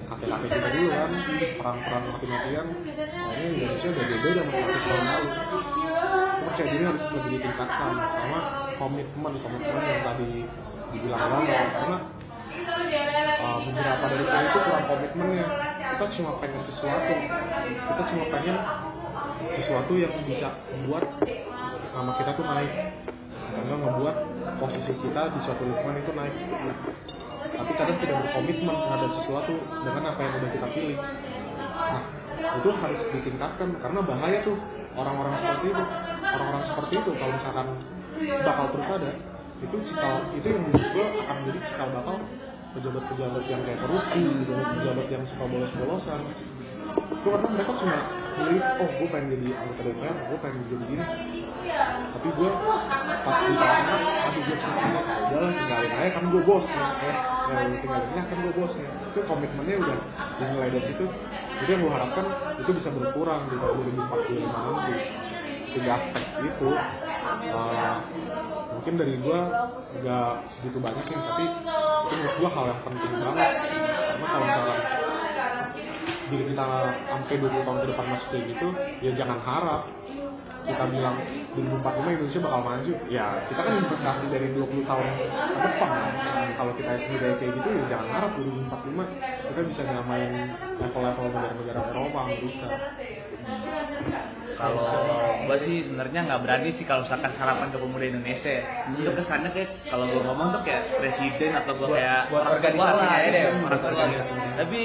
kakek-kakek 0.08 0.50
kita 0.56 0.70
dulu 0.72 0.88
kan 0.88 1.12
perang-perang 1.60 2.04
mati-matian 2.16 2.68
nah 2.88 3.34
ini 3.36 3.48
Indonesia 3.60 3.88
udah 3.92 4.06
beda 4.08 4.30
sama 4.40 4.52
100 4.56 4.88
tahun 4.88 5.04
lalu. 5.04 5.28
Percaya 6.48 6.68
diri 6.72 6.84
harus 6.88 7.04
lebih 7.12 7.32
ditingkatkan 7.36 7.92
sama 8.00 8.40
komitmen 8.80 9.34
komitmen 9.44 9.84
yang 9.84 10.02
tadi 10.08 10.32
dibilang 10.96 11.20
Bang 11.28 11.44
karena 11.44 11.98
uh, 13.44 13.60
beberapa 13.68 14.06
dari 14.08 14.24
kita 14.24 14.40
itu 14.40 14.60
kurang 14.64 14.86
komitmennya. 14.88 15.48
Kita 15.78 16.06
cuma 16.16 16.32
pengen 16.40 16.62
sesuatu. 16.72 17.14
Kita 17.68 18.04
cuma 18.08 18.24
pengen 18.32 18.58
sesuatu 19.58 19.94
yang 19.98 20.14
bisa 20.26 20.54
membuat 20.74 21.04
nama 21.94 22.12
kita 22.18 22.32
tuh 22.38 22.46
naik. 22.46 22.74
Karena 23.48 23.76
membuat 23.80 24.16
posisi 24.62 24.94
kita 25.02 25.22
di 25.34 25.40
suatu 25.46 25.64
lingkungan 25.66 25.98
itu 25.98 26.12
naik. 26.14 26.36
Tapi 27.48 27.72
kadang 27.80 27.98
tidak 28.04 28.18
berkomitmen 28.28 28.76
terhadap 28.76 29.12
sesuatu 29.24 29.54
dengan 29.82 30.04
apa 30.14 30.20
yang 30.20 30.34
udah 30.42 30.52
kita 30.52 30.68
pilih. 30.74 30.98
Nah 31.68 32.04
itu 32.38 32.70
harus 32.70 33.02
ditingkatkan 33.18 33.70
karena 33.82 34.00
bahaya 34.06 34.38
tuh 34.46 34.58
orang-orang 34.94 35.34
seperti 35.42 35.66
itu. 35.74 35.84
Orang-orang 36.28 36.64
seperti 36.70 36.94
itu 37.02 37.12
kalau 37.18 37.34
misalkan 37.34 37.68
bakal 38.46 38.66
terus 38.74 38.90
ada 38.90 39.12
itu 39.58 39.78
cikal 39.90 40.22
itu 40.38 40.48
yang 40.54 40.62
menurut 40.70 40.86
gue 40.94 41.06
akan 41.18 41.36
menjadi 41.42 41.60
cikal 41.66 41.88
bakal 41.90 42.16
pejabat-pejabat 42.78 43.44
yang 43.50 43.62
kayak 43.66 43.80
korupsi 43.82 44.22
pejabat-pejabat 44.22 45.08
yang 45.10 45.24
suka 45.26 45.46
bolos-bolosan 45.50 46.22
itu 46.98 47.28
karena 47.28 47.48
mereka 47.52 47.72
cuma 47.78 47.98
milih 48.38 48.62
oh 48.62 48.90
gue 49.02 49.08
pengen 49.10 49.28
jadi 49.34 49.48
anggota 49.58 49.82
DPR 49.82 50.16
gue 50.30 50.40
pengen 50.40 50.62
jadi 50.70 50.86
gini. 50.86 51.06
Tapi 52.08 52.28
gue 52.32 52.50
pas 53.26 53.38
di 53.44 53.54
tengah 53.58 54.00
aduh 54.28 54.42
gue 54.46 54.58
cuma 54.62 54.76
ini 54.78 55.00
udah 55.34 55.52
tinggalin 55.58 55.92
aja. 55.92 56.10
Kan 56.14 56.24
gue 56.30 56.42
bosnya 56.46 56.86
eh 57.02 57.18
ya 57.48 57.58
lu 57.66 57.76
tinggalin 57.82 58.10
aja 58.14 58.22
kan 58.30 58.38
gue 58.46 58.54
bosnya 58.54 58.88
itu 58.88 59.20
komitmennya 59.26 59.76
udah 59.82 59.98
dimulai 60.38 60.70
dari 60.70 60.86
situ. 60.94 61.06
Jadi 61.58 61.70
yang 61.74 61.82
gue 61.82 61.92
harapkan 61.92 62.26
itu 62.62 62.72
bisa 62.78 62.90
berkurang 62.94 63.42
di 63.50 63.56
tahun 63.58 63.76
2045 63.82 64.46
nanti. 64.46 64.96
Tiga 65.68 65.92
aspek 66.00 66.26
itu 66.42 66.70
uh, 67.54 67.96
mungkin 68.78 68.94
dari 68.98 69.14
gue 69.20 69.40
nggak 70.02 70.34
segitu 70.58 70.78
banyak 70.80 71.06
nih 71.06 71.18
tapi 71.22 71.46
itu 72.08 72.14
menurut 72.18 72.36
gue 72.40 72.50
hal 72.54 72.66
yang 72.70 72.82
penting 72.86 73.14
banget. 73.18 73.50
Karena 74.08 74.26
kalau 74.30 74.46
misalkan 74.46 75.07
diri 76.30 76.44
kita 76.52 76.66
sampai 77.08 77.36
20 77.40 77.66
tahun 77.66 77.78
ke 77.84 77.88
depan 77.96 78.06
masih 78.12 78.28
kayak 78.32 78.44
gitu 78.56 78.68
ya 79.04 79.12
jangan 79.16 79.40
harap 79.42 79.82
kita 80.68 80.84
bilang 80.92 81.16
2045 81.56 82.12
Indonesia 82.12 82.40
bakal 82.44 82.62
maju. 82.68 82.94
Ya 83.08 83.26
kita 83.48 83.62
kan 83.64 83.74
investasi 83.88 84.26
dari 84.28 84.48
20 84.52 84.84
tahun 84.84 85.08
ke 85.16 85.60
depan. 85.64 85.92
Kan. 86.28 86.48
kalau 86.58 86.74
kita 86.74 86.92
sendiri 87.06 87.38
kayak 87.38 87.52
gitu 87.54 87.70
ya 87.70 87.84
jangan 87.96 88.08
harap 88.18 88.32
2045 88.36 89.48
kita 89.48 89.62
bisa 89.70 89.82
nyamain 89.86 90.32
level-level 90.82 91.26
negara-negara 91.32 91.80
Eropa 91.94 92.20
Amerika. 92.28 92.68
Kalau 94.58 94.90
gue 95.46 95.58
sih 95.70 95.78
sebenarnya 95.86 96.20
nggak 96.26 96.42
berani 96.42 96.70
sih 96.76 96.86
kalau 96.90 97.06
misalkan 97.06 97.32
harapan 97.38 97.68
ke 97.70 97.78
pemuda 97.78 98.06
Indonesia. 98.10 98.52
Ya. 98.58 98.64
itu 98.98 99.12
kesannya 99.14 99.50
kayak 99.54 99.70
kalau 99.88 100.06
gue 100.10 100.22
ngomong 100.26 100.48
tuh 100.52 100.62
kayak 100.66 100.84
presiden 100.98 101.52
atau 101.54 101.72
gue 101.78 101.90
kayak 101.94 102.22
buat 102.34 102.44
orang 102.44 102.74
tua 102.74 102.90
lah, 102.90 103.12
aja 103.22 103.28
deh, 103.30 103.42
gitu, 103.46 103.66
orang 103.70 103.82
tua. 103.86 104.06
Tapi 104.58 104.82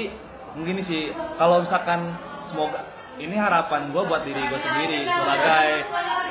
mungkin 0.53 0.85
sih 0.85 1.09
kalau 1.37 1.65
misalkan 1.65 2.13
semoga 2.49 2.85
ini 3.21 3.37
harapan 3.37 3.93
gue 3.93 4.03
buat 4.09 4.25
diri 4.25 4.41
gue 4.41 4.61
sendiri 4.61 5.05
sebagai 5.05 5.69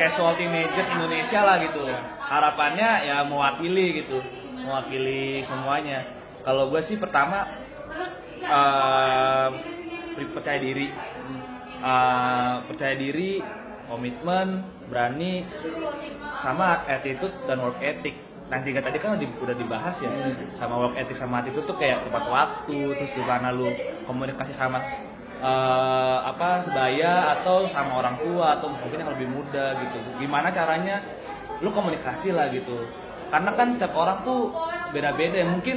casual 0.03 0.35
teenager 0.35 0.87
Indonesia 0.99 1.41
lah 1.47 1.57
gitu. 1.62 1.83
Harapannya 2.27 2.91
ya 3.07 3.23
mewakili 3.23 4.03
gitu 4.03 4.18
mewakili 4.62 5.47
semuanya. 5.47 6.03
Kalau 6.43 6.70
gue 6.75 6.83
sih 6.91 6.99
pertama 6.99 7.47
eh, 8.43 9.49
percaya 10.35 10.59
diri. 10.59 10.89
Eh, 11.83 12.55
percaya 12.70 12.95
diri 12.95 13.43
komitmen 13.91 14.62
berani 14.87 15.45
sama 16.43 16.87
attitude 16.87 17.35
dan 17.47 17.59
work 17.62 17.79
ethic 17.83 18.14
nah 18.53 18.61
tiga 18.61 18.84
tadi 18.84 19.00
kan 19.00 19.16
udah, 19.16 19.22
di- 19.24 19.38
udah 19.40 19.57
dibahas 19.57 19.96
ya 19.96 20.12
sama 20.61 20.76
work 20.76 20.92
ethic 21.00 21.16
sama 21.16 21.40
attitude 21.40 21.64
tuh 21.64 21.72
kayak 21.80 22.05
tepat 22.05 22.24
waktu 22.28 22.78
terus 23.00 23.09
gimana 23.16 23.48
lu 23.48 23.72
komunikasi 24.05 24.53
sama 24.61 24.92
eh, 25.40 26.18
apa 26.30 26.61
sebaya 26.68 27.32
atau 27.40 27.64
sama 27.72 27.96
orang 27.96 28.20
tua 28.20 28.61
atau 28.61 28.68
mungkin 28.68 29.00
yang 29.00 29.11
lebih 29.16 29.28
muda 29.32 29.80
gitu. 29.80 29.98
Gimana 30.20 30.53
caranya 30.53 31.00
lu 31.64 31.72
komunikasi 31.72 32.28
lah 32.36 32.53
gitu. 32.53 32.76
Karena 33.32 33.57
kan 33.57 33.72
setiap 33.72 33.96
orang 33.96 34.20
tuh 34.28 34.53
beda-beda 34.92 35.40
ya. 35.40 35.48
Mungkin 35.48 35.76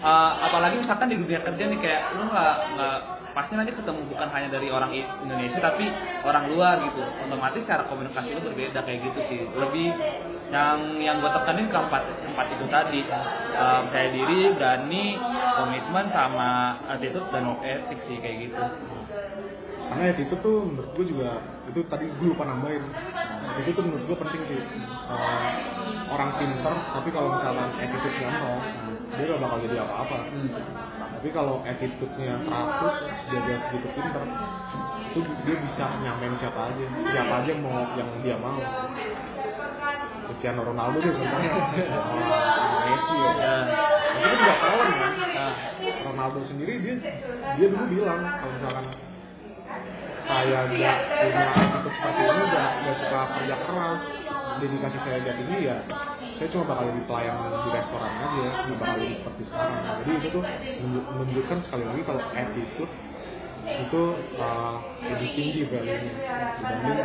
eh, 0.00 0.32
apalagi 0.46 0.78
misalkan 0.80 1.10
di 1.10 1.18
dunia 1.18 1.42
kerja 1.42 1.64
nih 1.66 1.78
kayak 1.82 2.02
lu 2.14 2.30
nggak 2.30 2.54
nggak 2.78 2.96
pasti 3.34 3.54
nanti 3.54 3.72
ketemu 3.74 4.10
bukan 4.10 4.28
hanya 4.34 4.48
dari 4.50 4.70
orang 4.70 4.90
Indonesia 4.94 5.58
tapi 5.58 5.90
orang 6.22 6.46
luar 6.46 6.86
gitu. 6.86 7.02
Otomatis 7.18 7.66
cara 7.66 7.82
komunikasi 7.90 8.30
lu 8.32 8.42
berbeda 8.46 8.86
kayak 8.86 9.00
gitu 9.10 9.20
sih. 9.26 9.40
Lebih 9.58 9.88
yang 10.50 10.78
yang 10.98 11.16
gue 11.22 11.30
tekanin 11.30 11.70
keempat 11.70 12.02
empat 12.30 12.46
itu 12.58 12.66
tadi. 12.66 13.00
Eh, 13.50 13.78
percaya 13.86 14.08
diri 14.10 14.40
berani 14.54 15.04
komitmen 15.58 16.06
sama 16.10 16.80
attitude 16.90 17.28
dan 17.30 17.44
ethic 17.62 17.98
sih 18.06 18.16
kayak 18.18 18.36
gitu. 18.50 18.64
Karena 19.90 20.14
itu 20.14 20.34
tuh 20.38 20.70
menurut 20.70 20.90
gue 20.94 21.06
juga 21.10 21.42
itu 21.66 21.80
tadi 21.90 22.06
gue 22.06 22.28
lupa 22.30 22.46
nambahin. 22.46 22.82
Itu 23.58 23.74
tuh 23.74 23.82
menurut 23.82 24.04
gue 24.06 24.16
penting 24.22 24.42
sih. 24.46 24.60
Uh, 25.10 25.42
orang 26.10 26.30
pinter 26.38 26.74
tapi 26.74 27.08
kalau 27.10 27.34
misalkan 27.34 27.68
attitude-nya 27.74 28.30
nol 28.38 28.58
dia 29.10 29.24
gak 29.26 29.42
bakal 29.42 29.58
jadi 29.66 29.76
apa-apa. 29.82 30.18
Tapi 31.18 31.28
kalau 31.34 31.56
attitude-nya 31.66 32.34
100 32.46 33.28
dia 33.28 33.40
dia 33.44 33.56
segitu 33.66 33.88
pinter 33.92 34.24
itu 35.10 35.20
dia 35.42 35.56
bisa 35.58 35.84
nyamain 36.06 36.38
siapa 36.38 36.70
aja. 36.70 36.86
Siapa 37.10 37.34
aja 37.42 37.52
mau 37.58 37.82
yang 37.98 38.10
dia 38.22 38.38
mau 38.38 38.62
Cristiano 40.40 40.64
Ronaldo 40.64 41.04
deh 41.04 41.12
contohnya. 41.12 41.52
Sama 41.52 42.78
Messi 42.88 43.16
ya. 43.20 43.32
Itu 44.08 44.24
kan 44.24 44.38
nggak 44.40 44.56
kalah 44.56 44.88
kan 44.88 45.12
Ronaldo 46.00 46.40
sendiri 46.48 46.80
dia 46.80 46.96
dia 47.60 47.66
dulu 47.68 47.84
bilang 47.92 48.24
kalau 48.24 48.52
misalkan 48.56 48.84
saya 50.24 50.58
gak 50.64 50.96
punya 51.20 51.44
attitude 51.44 51.92
seperti 51.92 52.22
ini 52.24 52.42
gak, 52.48 52.68
gak 52.72 52.96
suka 53.04 53.20
kerja 53.36 53.56
keras 53.68 54.02
dedikasi 54.64 54.98
saya 55.04 55.16
gak 55.28 55.36
tinggi 55.44 55.58
ya 55.68 55.76
saya 56.40 56.48
cuma 56.56 56.64
bakal 56.72 56.84
jadi 56.88 57.02
pelayan 57.04 57.36
di 57.36 57.68
restoran 57.76 58.12
aja 58.16 58.44
nggak 58.48 58.78
bakal 58.80 58.96
jadi 58.96 59.14
seperti 59.20 59.42
sekarang. 59.44 59.76
Jadi 60.00 60.10
itu 60.16 60.28
tuh 60.32 60.42
menunjuk- 60.80 61.08
menunjukkan 61.20 61.58
sekali 61.68 61.84
lagi 61.84 62.02
kalau 62.08 62.22
attitude 62.32 62.92
itu 63.60 64.02
uh, 64.40 64.76
lebih 65.04 65.28
tinggi 65.36 65.60
value-nya 65.68 66.12
dibanding 66.64 67.00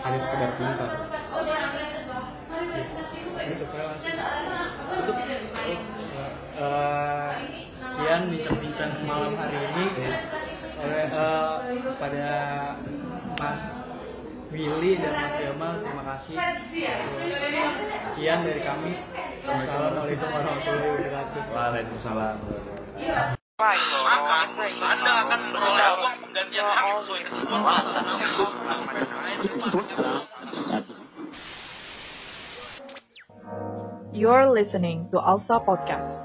hanya 0.00 0.18
sekedar 0.24 0.50
pintar 0.56 0.90
Cukup. 2.70 3.90
Eh, 6.60 7.30
sekian 7.80 8.28
bincang-bincang 8.30 8.92
malam 9.08 9.32
hari 9.34 9.58
ini 9.58 9.86
oleh 10.78 11.06
eh, 11.08 11.50
pada 11.98 12.28
Mas 13.40 13.60
Willy 14.54 15.02
dan 15.02 15.14
Mas 15.18 15.34
Yamal 15.40 15.82
terima 15.82 16.04
kasih. 16.14 16.34
Sekian 18.12 18.38
dari 18.46 18.60
kami. 18.62 18.92
Assalamualaikum 19.40 20.28
warahmatullahi 20.30 20.90
wabarakatuh. 20.94 21.42
Waalaikumsalam. 21.50 22.36
Maka 23.60 24.38
Anda 24.78 25.12
akan 25.26 25.38
memperoleh 25.52 25.88
uang 26.00 26.16
penggantian 26.24 26.64
hak 26.64 26.86
sesuai 27.02 27.22
ketentuan 27.28 27.84
You're 34.12 34.48
listening 34.50 35.08
to 35.10 35.18
Alsa 35.18 35.64
Podcast. 35.66 36.19